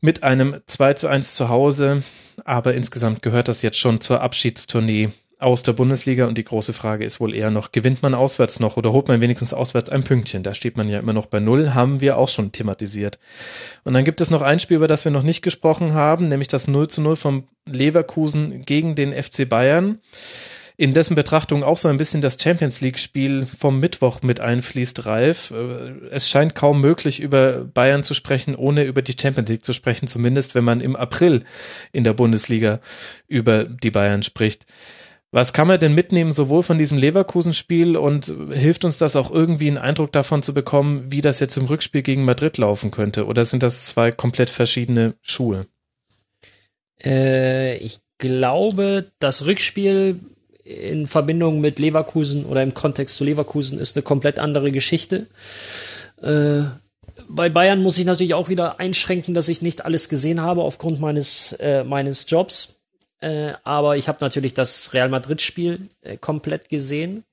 [0.00, 2.02] mit einem 2 zu 1 zu Hause.
[2.44, 5.10] Aber insgesamt gehört das jetzt schon zur Abschiedstournee
[5.42, 6.26] aus der Bundesliga.
[6.26, 9.20] Und die große Frage ist wohl eher noch, gewinnt man auswärts noch oder holt man
[9.20, 10.42] wenigstens auswärts ein Pünktchen?
[10.42, 13.18] Da steht man ja immer noch bei Null, haben wir auch schon thematisiert.
[13.84, 16.48] Und dann gibt es noch ein Spiel, über das wir noch nicht gesprochen haben, nämlich
[16.48, 19.98] das 0 zu 0 vom Leverkusen gegen den FC Bayern.
[20.76, 25.50] In dessen Betrachtung auch so ein bisschen das Champions League-Spiel vom Mittwoch mit einfließt, Ralf.
[25.50, 29.72] Äh, es scheint kaum möglich, über Bayern zu sprechen, ohne über die Champions League zu
[29.72, 31.44] sprechen, zumindest wenn man im April
[31.92, 32.80] in der Bundesliga
[33.28, 34.66] über die Bayern spricht.
[35.34, 39.68] Was kann man denn mitnehmen, sowohl von diesem Leverkusen-Spiel und hilft uns das auch irgendwie
[39.68, 43.26] einen Eindruck davon zu bekommen, wie das jetzt im Rückspiel gegen Madrid laufen könnte?
[43.26, 45.66] Oder sind das zwei komplett verschiedene Schuhe?
[47.02, 50.20] Äh, ich glaube, das Rückspiel
[50.64, 55.26] in Verbindung mit Leverkusen oder im Kontext zu Leverkusen ist eine komplett andere Geschichte.
[56.22, 56.62] Äh,
[57.28, 61.00] bei Bayern muss ich natürlich auch wieder einschränken, dass ich nicht alles gesehen habe aufgrund
[61.00, 62.76] meines, äh, meines Jobs.
[63.20, 67.24] Äh, aber ich habe natürlich das Real Madrid-Spiel äh, komplett gesehen.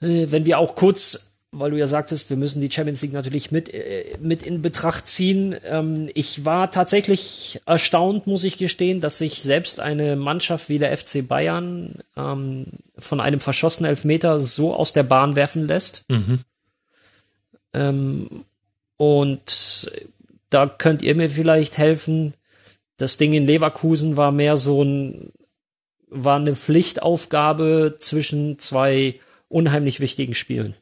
[0.00, 3.50] Äh, wenn wir auch kurz, weil du ja sagtest, wir müssen die Champions League natürlich
[3.50, 5.56] mit, äh, mit in Betracht ziehen.
[5.64, 10.96] Ähm, ich war tatsächlich erstaunt, muss ich gestehen, dass sich selbst eine Mannschaft wie der
[10.96, 12.66] FC Bayern ähm,
[12.98, 16.04] von einem verschossenen Elfmeter so aus der Bahn werfen lässt.
[16.08, 16.40] Mhm.
[17.72, 18.44] Ähm,
[18.96, 19.90] und
[20.50, 22.34] da könnt ihr mir vielleicht helfen
[22.96, 25.32] das Ding in Leverkusen war mehr so ein,
[26.08, 29.18] war eine Pflichtaufgabe zwischen zwei
[29.48, 30.74] unheimlich wichtigen Spielen.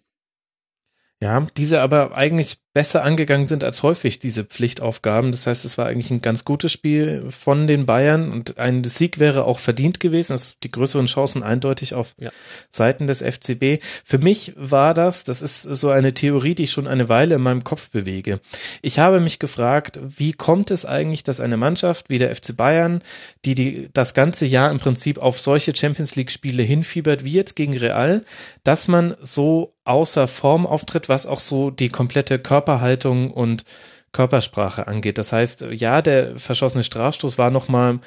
[1.22, 5.30] Ja, diese aber eigentlich besser angegangen sind als häufig diese Pflichtaufgaben.
[5.30, 9.18] Das heißt, es war eigentlich ein ganz gutes Spiel von den Bayern und ein Sieg
[9.18, 10.32] wäre auch verdient gewesen.
[10.32, 12.30] Das die größeren Chancen eindeutig auf ja.
[12.70, 13.82] Seiten des FCB.
[14.04, 17.42] Für mich war das, das ist so eine Theorie, die ich schon eine Weile in
[17.42, 18.40] meinem Kopf bewege.
[18.80, 23.02] Ich habe mich gefragt, wie kommt es eigentlich, dass eine Mannschaft wie der FC Bayern,
[23.44, 27.54] die, die das ganze Jahr im Prinzip auf solche Champions League Spiele hinfiebert, wie jetzt
[27.54, 28.24] gegen Real,
[28.64, 33.64] dass man so außer Form auftritt, was auch so die komplette Körperhaltung und
[34.12, 35.18] Körpersprache angeht.
[35.18, 37.98] Das heißt, ja, der verschossene Strafstoß war nochmal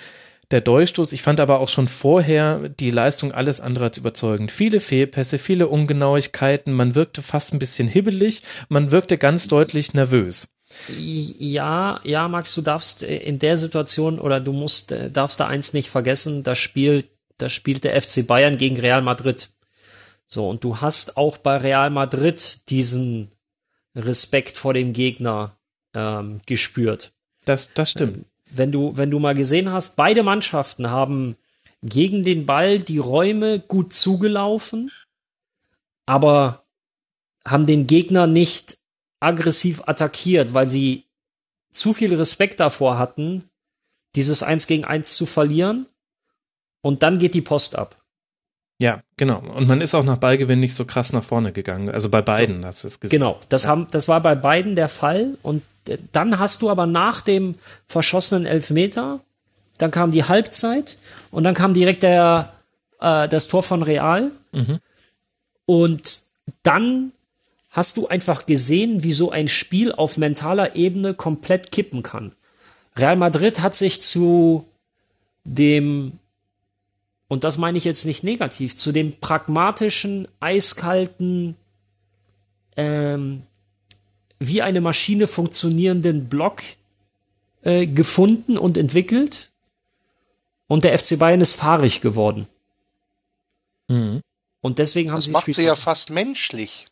[0.51, 1.11] der Durchstoß.
[1.11, 4.51] Ich fand aber auch schon vorher die Leistung alles andere als überzeugend.
[4.51, 6.73] Viele Fehlpässe, viele Ungenauigkeiten.
[6.73, 8.43] Man wirkte fast ein bisschen hibbelig.
[8.69, 10.47] Man wirkte ganz deutlich nervös.
[10.87, 15.73] Ja, ja, Max, du darfst in der Situation oder du musst, äh, darfst da eins
[15.73, 16.43] nicht vergessen.
[16.43, 17.05] Das Spiel,
[17.37, 19.49] das spielt der FC Bayern gegen Real Madrid.
[20.27, 23.34] So, und du hast auch bei Real Madrid diesen
[23.95, 25.57] Respekt vor dem Gegner
[25.93, 27.13] ähm, gespürt.
[27.45, 28.17] Das, das stimmt.
[28.17, 31.35] Ähm, wenn du, wenn du mal gesehen hast, beide Mannschaften haben
[31.81, 34.91] gegen den Ball die Räume gut zugelaufen,
[36.05, 36.63] aber
[37.45, 38.77] haben den Gegner nicht
[39.19, 41.05] aggressiv attackiert, weil sie
[41.71, 43.43] zu viel Respekt davor hatten,
[44.15, 45.87] dieses Eins gegen Eins zu verlieren.
[46.81, 48.04] Und dann geht die Post ab.
[48.77, 49.39] Ja, genau.
[49.39, 51.89] Und man ist auch nach Ballgewinn nicht so krass nach vorne gegangen.
[51.89, 53.19] Also bei beiden so, hast du es gesehen.
[53.19, 53.69] Genau, das, ja.
[53.69, 55.37] haben, das war bei beiden der Fall.
[55.43, 57.55] Und äh, dann hast du aber nach dem
[57.87, 59.21] verschossenen Elfmeter,
[59.77, 60.97] dann kam die Halbzeit
[61.31, 62.53] und dann kam direkt der,
[62.99, 64.31] äh, das Tor von Real.
[64.51, 64.79] Mhm.
[65.65, 66.21] Und
[66.63, 67.11] dann
[67.71, 72.33] hast du einfach gesehen, wie so ein Spiel auf mentaler Ebene komplett kippen kann.
[72.97, 74.65] Real Madrid hat sich zu
[75.43, 76.19] dem
[77.27, 81.57] und das meine ich jetzt nicht negativ, zu dem pragmatischen, eiskalten,
[82.77, 83.43] ähm,
[84.39, 86.61] wie eine Maschine funktionierenden Block
[87.63, 89.49] äh, gefunden und entwickelt.
[90.67, 92.47] Und der FC Bayern ist fahrig geworden.
[93.87, 94.21] Mhm.
[94.61, 95.31] Und deswegen haben das sie.
[95.33, 96.87] Das macht sie ja fast menschlich.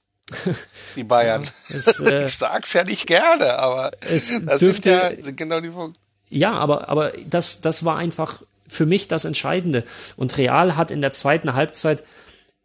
[0.96, 1.44] Die Bayern.
[1.44, 5.60] Ja, es, äh, ich sag's ja nicht gerne, aber es das dürfte, sind ja genau
[5.60, 6.00] die Punkte.
[6.30, 9.84] Ja, aber, aber das, das war einfach für mich das Entscheidende.
[10.16, 12.04] Und Real hat in der zweiten Halbzeit,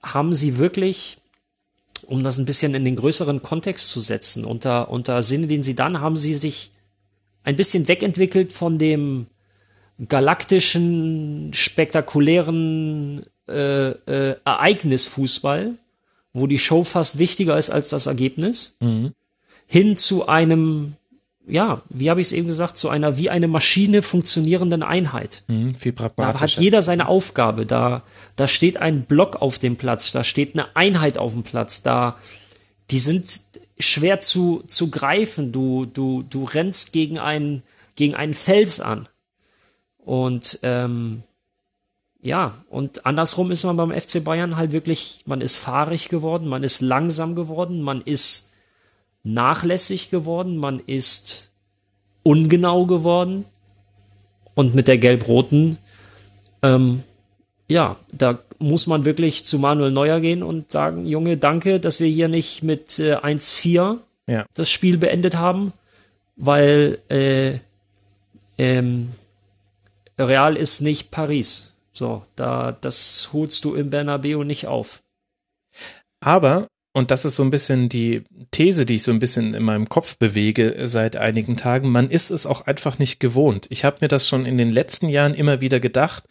[0.03, 1.19] haben sie wirklich,
[2.07, 5.75] um das ein bisschen in den größeren Kontext zu setzen, unter, unter Sinne, den sie
[5.75, 6.71] dann haben sie sich
[7.43, 9.27] ein bisschen wegentwickelt von dem
[10.07, 15.75] galaktischen, spektakulären äh, äh, Ereignisfußball,
[16.33, 19.13] wo die Show fast wichtiger ist als das Ergebnis, mhm.
[19.67, 20.95] hin zu einem
[21.49, 25.45] ja, wie habe ich es eben gesagt, zu einer wie eine Maschine funktionierenden Einheit.
[25.49, 27.67] Mhm, viel Da hat jeder seine Aufgabe.
[27.67, 28.03] Da,
[28.37, 32.17] da steht ein Block auf dem Platz, da steht eine Einheit auf dem Platz, da
[32.91, 33.43] die sind
[33.79, 35.53] schwer zu, zu greifen.
[35.53, 37.63] Du, du, du rennst gegen einen,
[37.97, 39.09] gegen einen Fels an.
[39.99, 41.23] Und ähm,
[42.23, 46.65] ja, und andersrum ist man beim FC Bayern halt wirklich, man ist fahrig geworden, man
[46.65, 48.48] ist langsam geworden, man ist
[49.29, 51.51] nachlässig geworden, man ist
[52.23, 53.45] ungenau geworden
[54.55, 55.79] und mit der gelb-roten,
[56.63, 57.03] ähm,
[57.69, 62.09] ja, da muss man wirklich zu Manuel Neuer gehen und sagen, Junge, danke, dass wir
[62.09, 64.47] hier nicht mit äh, 1-4 ja.
[64.55, 65.73] das Spiel beendet haben,
[66.37, 67.59] weil äh,
[68.57, 69.13] ähm,
[70.19, 71.75] Real ist nicht Paris.
[71.93, 75.03] So, da, das holst du im Bernabeu nicht auf.
[76.21, 76.67] Aber,
[76.99, 79.89] und das ist so ein bisschen die These, die ich so ein bisschen in meinem
[79.89, 83.67] Kopf bewege seit einigen Tagen, man ist es auch einfach nicht gewohnt.
[83.71, 86.25] Ich habe mir das schon in den letzten Jahren immer wieder gedacht,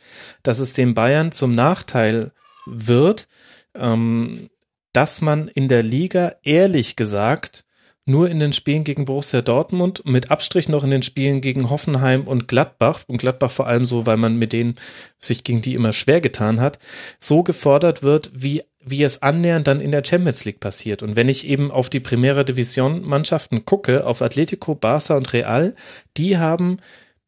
[0.43, 2.31] dass es den Bayern zum Nachteil
[2.65, 3.27] wird,
[3.75, 4.49] ähm,
[4.91, 7.63] dass man in der Liga ehrlich gesagt
[8.07, 12.25] nur in den Spielen gegen Borussia Dortmund, mit Abstrich noch in den Spielen gegen Hoffenheim
[12.25, 14.75] und Gladbach, und Gladbach vor allem so, weil man mit denen
[15.19, 16.79] sich gegen die immer schwer getan hat,
[17.19, 21.03] so gefordert wird, wie wie es annähernd dann in der Champions League passiert.
[21.03, 25.75] Und wenn ich eben auf die Primera Division Mannschaften gucke, auf Atletico, Barça und Real,
[26.17, 26.77] die haben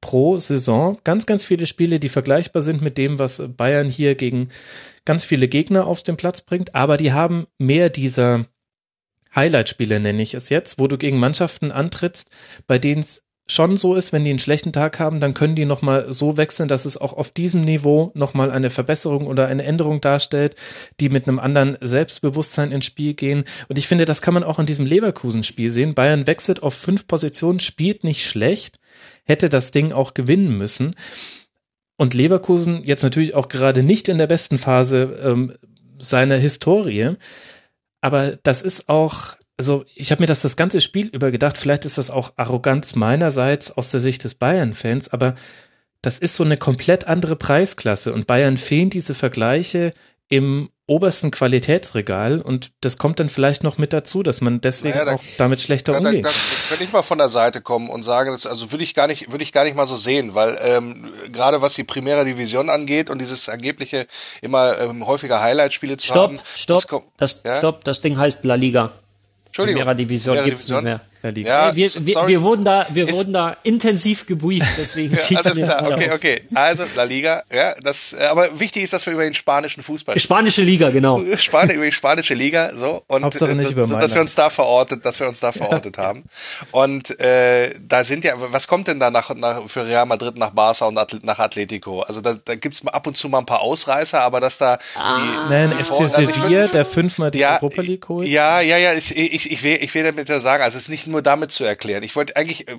[0.02, 4.50] pro Saison ganz, ganz viele Spiele, die vergleichbar sind mit dem, was Bayern hier gegen
[5.06, 8.46] ganz viele Gegner auf den Platz bringt, aber die haben mehr dieser
[9.36, 12.32] Highlight-Spiele nenne ich es jetzt, wo du gegen Mannschaften antrittst,
[12.68, 15.66] bei denen es schon so ist, wenn die einen schlechten Tag haben, dann können die
[15.66, 20.02] nochmal so wechseln, dass es auch auf diesem Niveau nochmal eine Verbesserung oder eine Änderung
[20.02, 20.56] darstellt,
[21.00, 23.46] die mit einem anderen Selbstbewusstsein ins Spiel gehen.
[23.68, 25.96] Und ich finde, das kann man auch in diesem Leverkusen-Spiel sehen.
[25.96, 28.80] Bayern wechselt auf fünf Positionen, spielt nicht schlecht,
[29.24, 30.96] hätte das Ding auch gewinnen müssen.
[31.98, 35.54] Und Leverkusen jetzt natürlich auch gerade nicht in der besten Phase ähm,
[35.98, 37.16] seiner Historie.
[38.00, 41.84] Aber das ist auch, also ich habe mir das das ganze Spiel über gedacht, vielleicht
[41.84, 45.36] ist das auch Arroganz meinerseits aus der Sicht des Bayern-Fans, aber
[46.02, 49.94] das ist so eine komplett andere Preisklasse und Bayern fehlen diese Vergleiche
[50.30, 55.06] im obersten Qualitätsregal und das kommt dann vielleicht noch mit dazu, dass man deswegen naja,
[55.06, 56.24] da, auch damit schlechter da, umgeht.
[56.24, 58.96] Da, da, kann ich mal von der Seite kommen und sagen, das also würde ich
[58.96, 62.24] gar nicht würde ich gar nicht mal so sehen, weil ähm, gerade was die Primera
[62.24, 64.08] Division angeht und dieses angebliche
[64.42, 66.40] immer ähm, häufiger Highlight-Spiele zu stopp, haben.
[66.56, 67.58] Stopp, stopp, das, ja?
[67.58, 68.94] stopp, das Ding heißt La Liga.
[69.60, 69.82] Entschuldigung.
[69.82, 71.02] Primera Division gibt's nicht mehr.
[71.22, 75.92] Ja, wir, wir, wir wurden da, wir wurden da intensiv gebrieft, deswegen ja, alles klar,
[75.92, 76.42] okay, okay.
[76.54, 80.18] Also La Liga, ja, das, äh, aber wichtig ist, dass wir über den spanischen Fußball
[80.18, 81.22] Spanische Liga, genau.
[81.36, 84.50] Span über die spanische Liga, so und Hauptsache nicht über so, dass wir uns da
[84.50, 86.04] verortet, dass wir uns da verortet ja.
[86.04, 86.24] haben.
[86.72, 90.52] Und äh, da sind ja, was kommt denn da nach, nach für Real Madrid nach
[90.52, 92.02] Barca und Atl nach Atletico?
[92.02, 95.18] Also da, da gibt's ab und zu mal ein paar Ausreißer, aber dass da ah.
[95.18, 98.28] die, Nein, die FC Sevilla, also der fünfmal die ja, Europa League holt.
[98.28, 101.09] Ja, ja, ja, ich, ich, ich, will, ich will damit sagen, also es ist nicht
[101.10, 102.04] nur damit zu erklären.
[102.04, 102.76] Ich wollte eigentlich, äh,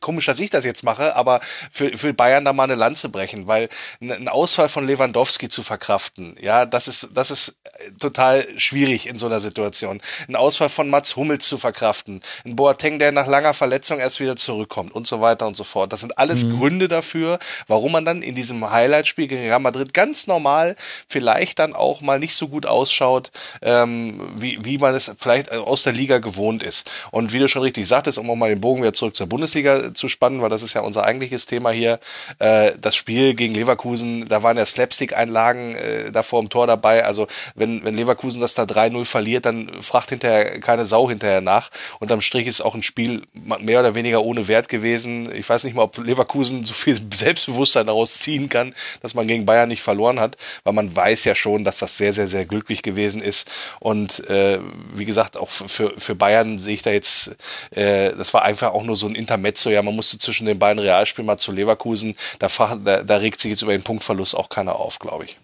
[0.00, 1.40] komisch, dass ich das jetzt mache, aber
[1.70, 3.68] für, für Bayern da mal eine Lanze brechen, weil
[4.00, 9.18] ein Ausfall von Lewandowski zu verkraften, ja, das ist, das ist äh, total schwierig in
[9.18, 10.00] so einer Situation.
[10.28, 14.36] Ein Ausfall von Mats Hummels zu verkraften, ein Boateng, der nach langer Verletzung erst wieder
[14.36, 15.92] zurückkommt und so weiter und so fort.
[15.92, 16.58] Das sind alles mhm.
[16.58, 17.38] Gründe dafür,
[17.68, 20.76] warum man dann in diesem Highlight-Spiel gegen Real Madrid ganz normal
[21.08, 23.30] vielleicht dann auch mal nicht so gut ausschaut,
[23.62, 26.90] ähm, wie, wie man es vielleicht aus der Liga gewohnt ist.
[27.10, 29.94] Und wie du schon richtig sagtest, um auch mal den Bogen wieder zurück zur Bundesliga
[29.94, 32.00] zu spannen, weil das ist ja unser eigentliches Thema hier.
[32.38, 37.04] Äh, das Spiel gegen Leverkusen, da waren ja Slapstick-Einlagen äh, da vor dem Tor dabei.
[37.04, 41.70] Also wenn, wenn Leverkusen das da 3-0 verliert, dann fragt hinterher keine Sau hinterher nach.
[42.00, 45.34] Unterm Strich ist auch ein Spiel mehr oder weniger ohne Wert gewesen.
[45.34, 49.46] Ich weiß nicht mal, ob Leverkusen so viel Selbstbewusstsein daraus ziehen kann, dass man gegen
[49.46, 52.82] Bayern nicht verloren hat, weil man weiß ja schon, dass das sehr, sehr, sehr glücklich
[52.82, 53.50] gewesen ist.
[53.80, 54.58] Und äh,
[54.94, 57.34] wie gesagt, auch für, für Bayern sehe ich da jetzt,
[57.70, 59.70] äh, das war einfach auch nur so ein Intermezzo.
[59.70, 62.16] Ja, man musste zwischen den beiden Realspielen mal zu Leverkusen.
[62.38, 62.48] Da,
[62.84, 65.38] da, da regt sich jetzt über den Punktverlust auch keiner auf, glaube ich.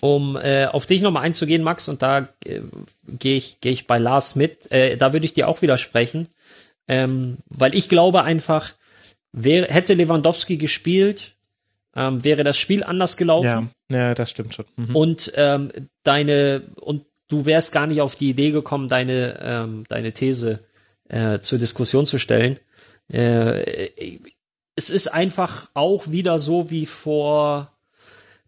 [0.00, 2.60] Um äh, auf dich nochmal einzugehen, Max, und da äh,
[3.08, 6.28] gehe ich, geh ich bei Lars mit, äh, da würde ich dir auch widersprechen,
[6.88, 8.74] ähm, weil ich glaube einfach,
[9.32, 11.34] wär, hätte Lewandowski gespielt,
[11.96, 13.70] ähm, wäre das Spiel anders gelaufen.
[13.90, 14.66] Ja, ja das stimmt schon.
[14.76, 14.96] Mhm.
[14.96, 15.70] Und ähm,
[16.02, 20.60] deine und du wärst gar nicht auf die Idee gekommen, deine ähm, deine These
[21.08, 22.58] äh, zur Diskussion zu stellen.
[23.08, 24.18] Äh,
[24.76, 27.70] es ist einfach auch wieder so wie vor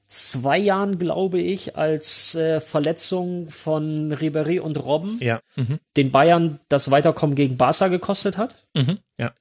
[0.09, 5.41] zwei Jahren, glaube ich, als äh, Verletzung von Ribéry und Robben ja.
[5.57, 5.79] mhm.
[5.97, 8.55] den Bayern das Weiterkommen gegen Barca gekostet hat.
[8.75, 8.99] Mhm.
[9.19, 9.33] Ja.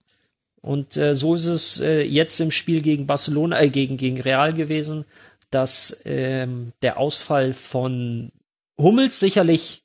[0.61, 4.53] Und äh, so ist es äh, jetzt im Spiel gegen Barcelona, äh, gegen, gegen Real
[4.53, 5.05] gewesen,
[5.51, 8.31] dass ähm, der Ausfall von
[8.77, 9.83] Hummels sicherlich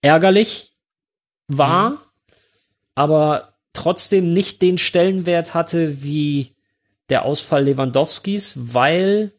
[0.00, 0.74] ärgerlich
[1.48, 1.98] war, mhm
[2.94, 6.52] aber trotzdem nicht den Stellenwert hatte wie
[7.08, 9.32] der Ausfall Lewandowskis, weil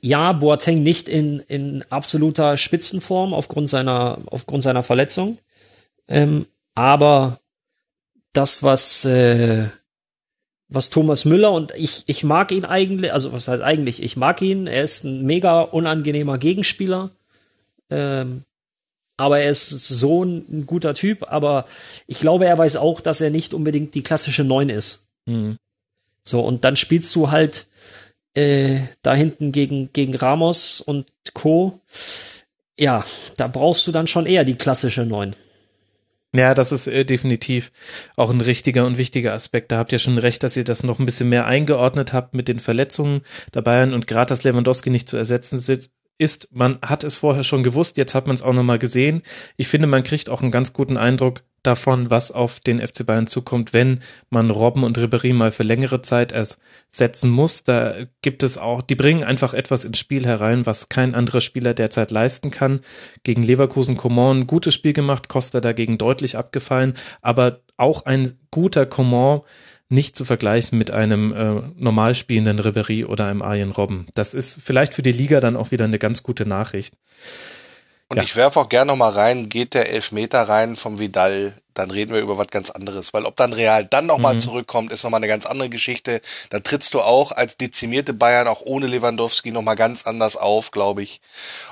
[0.00, 5.38] ja, Boateng nicht in, in absoluter Spitzenform aufgrund seiner, aufgrund seiner Verletzung.
[6.08, 7.40] Ähm, aber
[8.32, 9.68] das, was, äh,
[10.68, 14.40] was Thomas Müller und ich, ich mag ihn eigentlich, also was heißt eigentlich, ich mag
[14.42, 17.10] ihn, er ist ein mega unangenehmer Gegenspieler.
[17.90, 18.44] Ähm,
[19.22, 21.64] aber er ist so ein, guter Typ, aber
[22.08, 25.06] ich glaube, er weiß auch, dass er nicht unbedingt die klassische Neun ist.
[25.26, 25.58] Mhm.
[26.24, 27.68] So, und dann spielst du halt
[28.34, 31.80] äh, da hinten gegen, gegen Ramos und Co.
[32.76, 35.36] Ja, da brauchst du dann schon eher die klassische Neun.
[36.34, 37.70] Ja, das ist äh, definitiv
[38.16, 39.70] auch ein richtiger und wichtiger Aspekt.
[39.70, 42.48] Da habt ihr schon recht, dass ihr das noch ein bisschen mehr eingeordnet habt mit
[42.48, 43.22] den Verletzungen
[43.54, 45.58] der Bayern und gerade, dass Lewandowski nicht zu ersetzen
[46.22, 46.48] ist.
[46.52, 49.22] Man hat es vorher schon gewusst, jetzt hat man es auch nochmal gesehen.
[49.56, 53.26] Ich finde, man kriegt auch einen ganz guten Eindruck davon, was auf den FC Bayern
[53.26, 54.00] zukommt, wenn
[54.30, 57.62] man Robben und Ribéry mal für längere Zeit ersetzen muss.
[57.64, 61.74] Da gibt es auch, die bringen einfach etwas ins Spiel herein, was kein anderer Spieler
[61.74, 62.80] derzeit leisten kann.
[63.22, 68.86] Gegen Leverkusen Coman ein gutes Spiel gemacht, Costa dagegen deutlich abgefallen, aber auch ein guter
[68.86, 69.42] Coman
[69.92, 74.08] nicht zu vergleichen mit einem äh, normal spielenden Ribéry oder einem Arjen Robben.
[74.14, 76.94] Das ist vielleicht für die Liga dann auch wieder eine ganz gute Nachricht.
[78.08, 78.24] Und ja.
[78.24, 82.20] ich werfe auch gerne nochmal rein, geht der Elfmeter rein vom Vidal, dann reden wir
[82.20, 83.14] über was ganz anderes.
[83.14, 84.40] Weil ob dann Real dann nochmal mhm.
[84.40, 86.20] zurückkommt, ist nochmal eine ganz andere Geschichte.
[86.50, 91.02] Da trittst du auch als dezimierte Bayern auch ohne Lewandowski nochmal ganz anders auf, glaube
[91.02, 91.22] ich.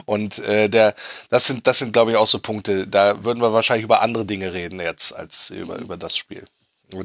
[0.07, 0.95] Und äh, der,
[1.29, 2.87] das sind, das sind, glaube ich, auch so Punkte.
[2.87, 6.47] Da würden wir wahrscheinlich über andere Dinge reden jetzt als über, über das Spiel.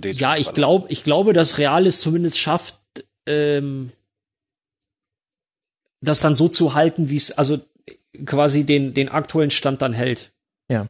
[0.03, 2.79] Ja, ich glaube, ich glaube, dass Real es zumindest schafft,
[3.25, 3.91] ähm,
[6.01, 7.59] das dann so zu halten, wie es, also
[8.25, 10.31] quasi den, den aktuellen Stand dann hält.
[10.69, 10.87] Ja.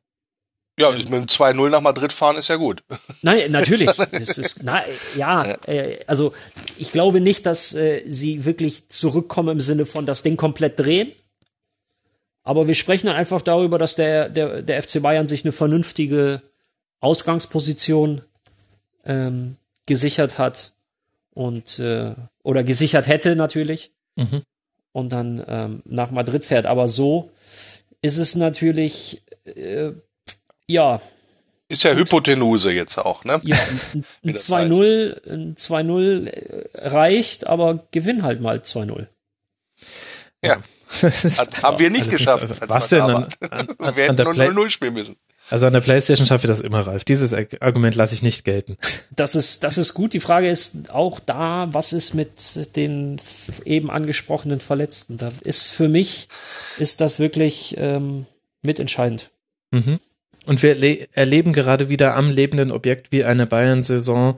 [0.77, 2.84] Ja, mit dem 2-0 nach Madrid fahren ist ja gut.
[3.22, 3.89] Nein, natürlich.
[4.11, 4.84] das ist, na,
[5.15, 6.34] ja, äh, also
[6.77, 11.13] ich glaube nicht, dass äh, sie wirklich zurückkommen im Sinne von das Ding komplett drehen.
[12.43, 16.41] Aber wir sprechen dann einfach darüber, dass der, der, der FC Bayern sich eine vernünftige
[16.99, 18.22] Ausgangsposition
[19.06, 20.73] ähm, gesichert hat
[21.34, 22.14] und äh,
[22.44, 23.91] oder gesichert hätte natürlich.
[24.15, 24.41] Mhm
[24.95, 26.65] und dann ähm, nach Madrid fährt.
[26.65, 27.30] Aber so
[28.02, 29.91] ist es natürlich, äh,
[30.68, 31.02] ja.
[31.68, 33.41] Ist ja Hypotenuse jetzt auch, ne?
[33.44, 33.57] Ja,
[33.94, 39.07] ein, ein 2-0 ein 2-0 äh, reicht, aber gewinn halt mal 2-0.
[40.41, 40.60] Ja.
[41.61, 42.48] haben wir nicht geschafft.
[42.61, 43.02] Was denn?
[43.02, 45.18] An, an, an, wir hätten nur 0-0 spielen müssen.
[45.49, 47.03] Also an der Playstation schaffe ich das immer, Ralf.
[47.03, 48.77] Dieses Argument lasse ich nicht gelten.
[49.15, 50.13] Das ist, das ist gut.
[50.13, 53.15] Die Frage ist auch da, was ist mit den
[53.63, 55.15] eben angesprochenen Verletzten?
[55.15, 56.27] Da ist für mich,
[56.80, 58.26] ist das wirklich ähm,
[58.61, 59.31] mitentscheidend.
[59.72, 59.99] Mhm.
[60.45, 64.38] Und wir erleben gerade wieder am lebenden Objekt wie eine Bayern-Saison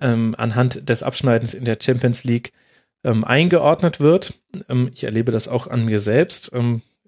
[0.00, 2.52] ähm, anhand des Abschneidens in der Champions League
[3.04, 4.34] ähm, eingeordnet wird.
[4.70, 6.50] Ähm, ich erlebe das auch an mir selbst.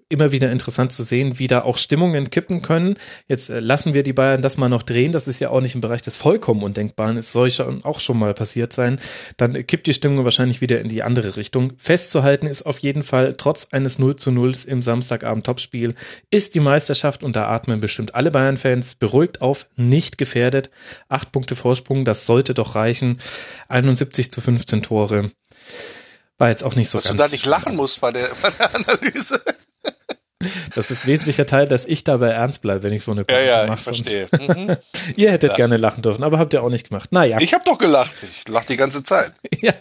[0.08, 2.94] Immer wieder interessant zu sehen, wie da auch Stimmungen kippen können.
[3.26, 5.10] Jetzt äh, lassen wir die Bayern das mal noch drehen.
[5.10, 7.16] Das ist ja auch nicht im Bereich des vollkommen Undenkbaren.
[7.16, 9.00] Es soll schon auch schon mal passiert sein.
[9.36, 11.72] Dann kippt die Stimmung wahrscheinlich wieder in die andere Richtung.
[11.76, 15.96] Festzuhalten ist auf jeden Fall, trotz eines 0 zu 0 im Samstagabend Topspiel,
[16.30, 20.70] ist die Meisterschaft und da atmen bestimmt alle Bayern-Fans beruhigt auf, nicht gefährdet.
[21.08, 23.18] Acht Punkte Vorsprung, das sollte doch reichen.
[23.68, 25.30] 71 zu 15 Tore.
[26.38, 27.16] War jetzt auch nicht so Dass ganz.
[27.16, 29.42] Du da nicht lachen musst bei der, bei der Analyse.
[30.74, 33.62] Das ist wesentlicher Teil, dass ich dabei ernst bleibe, wenn ich so eine Kommentar ja,
[33.62, 33.78] ja, mache.
[33.78, 34.28] Ich verstehe.
[34.30, 34.76] Mhm.
[35.16, 35.56] ihr hättet ja.
[35.56, 37.10] gerne lachen dürfen, aber habt ihr auch nicht gemacht.
[37.12, 37.40] Naja.
[37.40, 38.14] Ich habe doch gelacht.
[38.22, 39.32] Ich lache die ganze Zeit.
[39.60, 39.72] ja,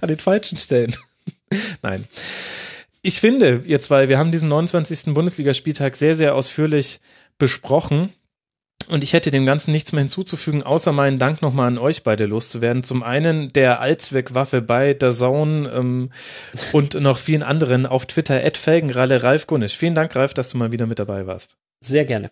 [0.00, 0.96] an den falschen Stellen.
[1.82, 2.04] Nein.
[3.02, 5.14] Ich finde, ihr zwei, wir haben diesen 29.
[5.14, 7.00] Bundesligaspieltag sehr, sehr ausführlich
[7.38, 8.12] besprochen.
[8.88, 12.26] Und ich hätte dem Ganzen nichts mehr hinzuzufügen, außer meinen Dank nochmal an euch beide
[12.26, 12.84] loszuwerden.
[12.84, 16.10] Zum einen der Allzweckwaffe bei der Zone ähm,
[16.72, 19.76] und noch vielen anderen auf Twitter, Ed Felgenralle, Ralf Gunnisch.
[19.76, 21.56] Vielen Dank, Ralf, dass du mal wieder mit dabei warst.
[21.80, 22.30] Sehr gerne.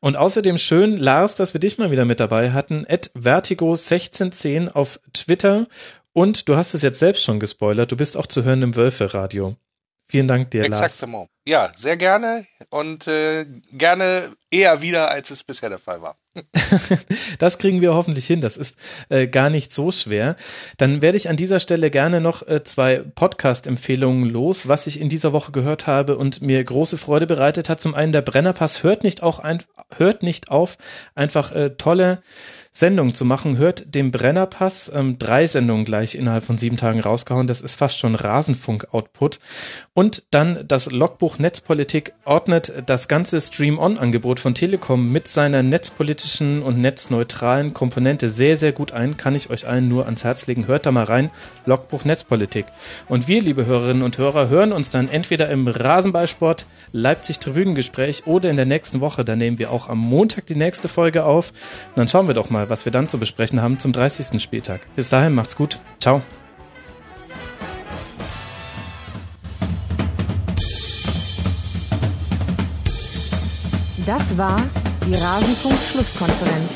[0.00, 2.84] Und außerdem schön, Lars, dass wir dich mal wieder mit dabei hatten.
[2.86, 5.66] Ed Vertigo1610 auf Twitter.
[6.12, 9.56] Und du hast es jetzt selbst schon gespoilert, du bist auch zu hören im Wölfe-Radio.
[10.10, 11.28] Vielen Dank dir, Exactement.
[11.28, 11.28] Lars.
[11.46, 16.18] Ja, sehr gerne und äh, gerne eher wieder, als es bisher der Fall war.
[17.38, 18.40] das kriegen wir hoffentlich hin.
[18.40, 18.78] Das ist
[19.08, 20.36] äh, gar nicht so schwer.
[20.76, 25.08] Dann werde ich an dieser Stelle gerne noch äh, zwei Podcast-Empfehlungen los, was ich in
[25.08, 27.80] dieser Woche gehört habe und mir große Freude bereitet hat.
[27.80, 29.62] Zum einen der Brennerpass hört nicht auch ein,
[29.96, 30.76] hört nicht auf,
[31.14, 32.22] einfach äh, tolle
[32.78, 33.58] Sendungen zu machen.
[33.58, 37.48] Hört dem Brennerpass ähm, drei Sendungen gleich innerhalb von sieben Tagen rausgehauen.
[37.48, 39.40] Das ist fast schon Rasenfunk-Output.
[39.94, 46.78] Und dann das Logbuch Netzpolitik ordnet das ganze Stream-On-Angebot von Telekom mit seiner netzpolitischen und
[46.80, 49.16] netzneutralen Komponente sehr, sehr gut ein.
[49.16, 50.68] Kann ich euch allen nur ans Herz legen.
[50.68, 51.30] Hört da mal rein.
[51.66, 52.66] Logbuch Netzpolitik.
[53.08, 58.50] Und wir, liebe Hörerinnen und Hörer, hören uns dann entweder im Rasenballsport Leipzig Tribünengespräch oder
[58.50, 59.24] in der nächsten Woche.
[59.24, 61.50] Da nehmen wir auch am Montag die nächste Folge auf.
[61.88, 64.42] Und dann schauen wir doch mal, was wir dann zu besprechen haben zum 30.
[64.42, 64.80] Spieltag.
[64.96, 65.78] Bis dahin, macht's gut.
[66.00, 66.22] Ciao.
[74.06, 74.62] Das war
[75.06, 76.70] die Rasenfunk-Schlusskonferenz.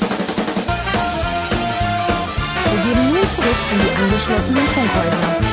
[2.71, 5.52] Wir gehen nun zurück in die angeschlossenen Funkhäuser.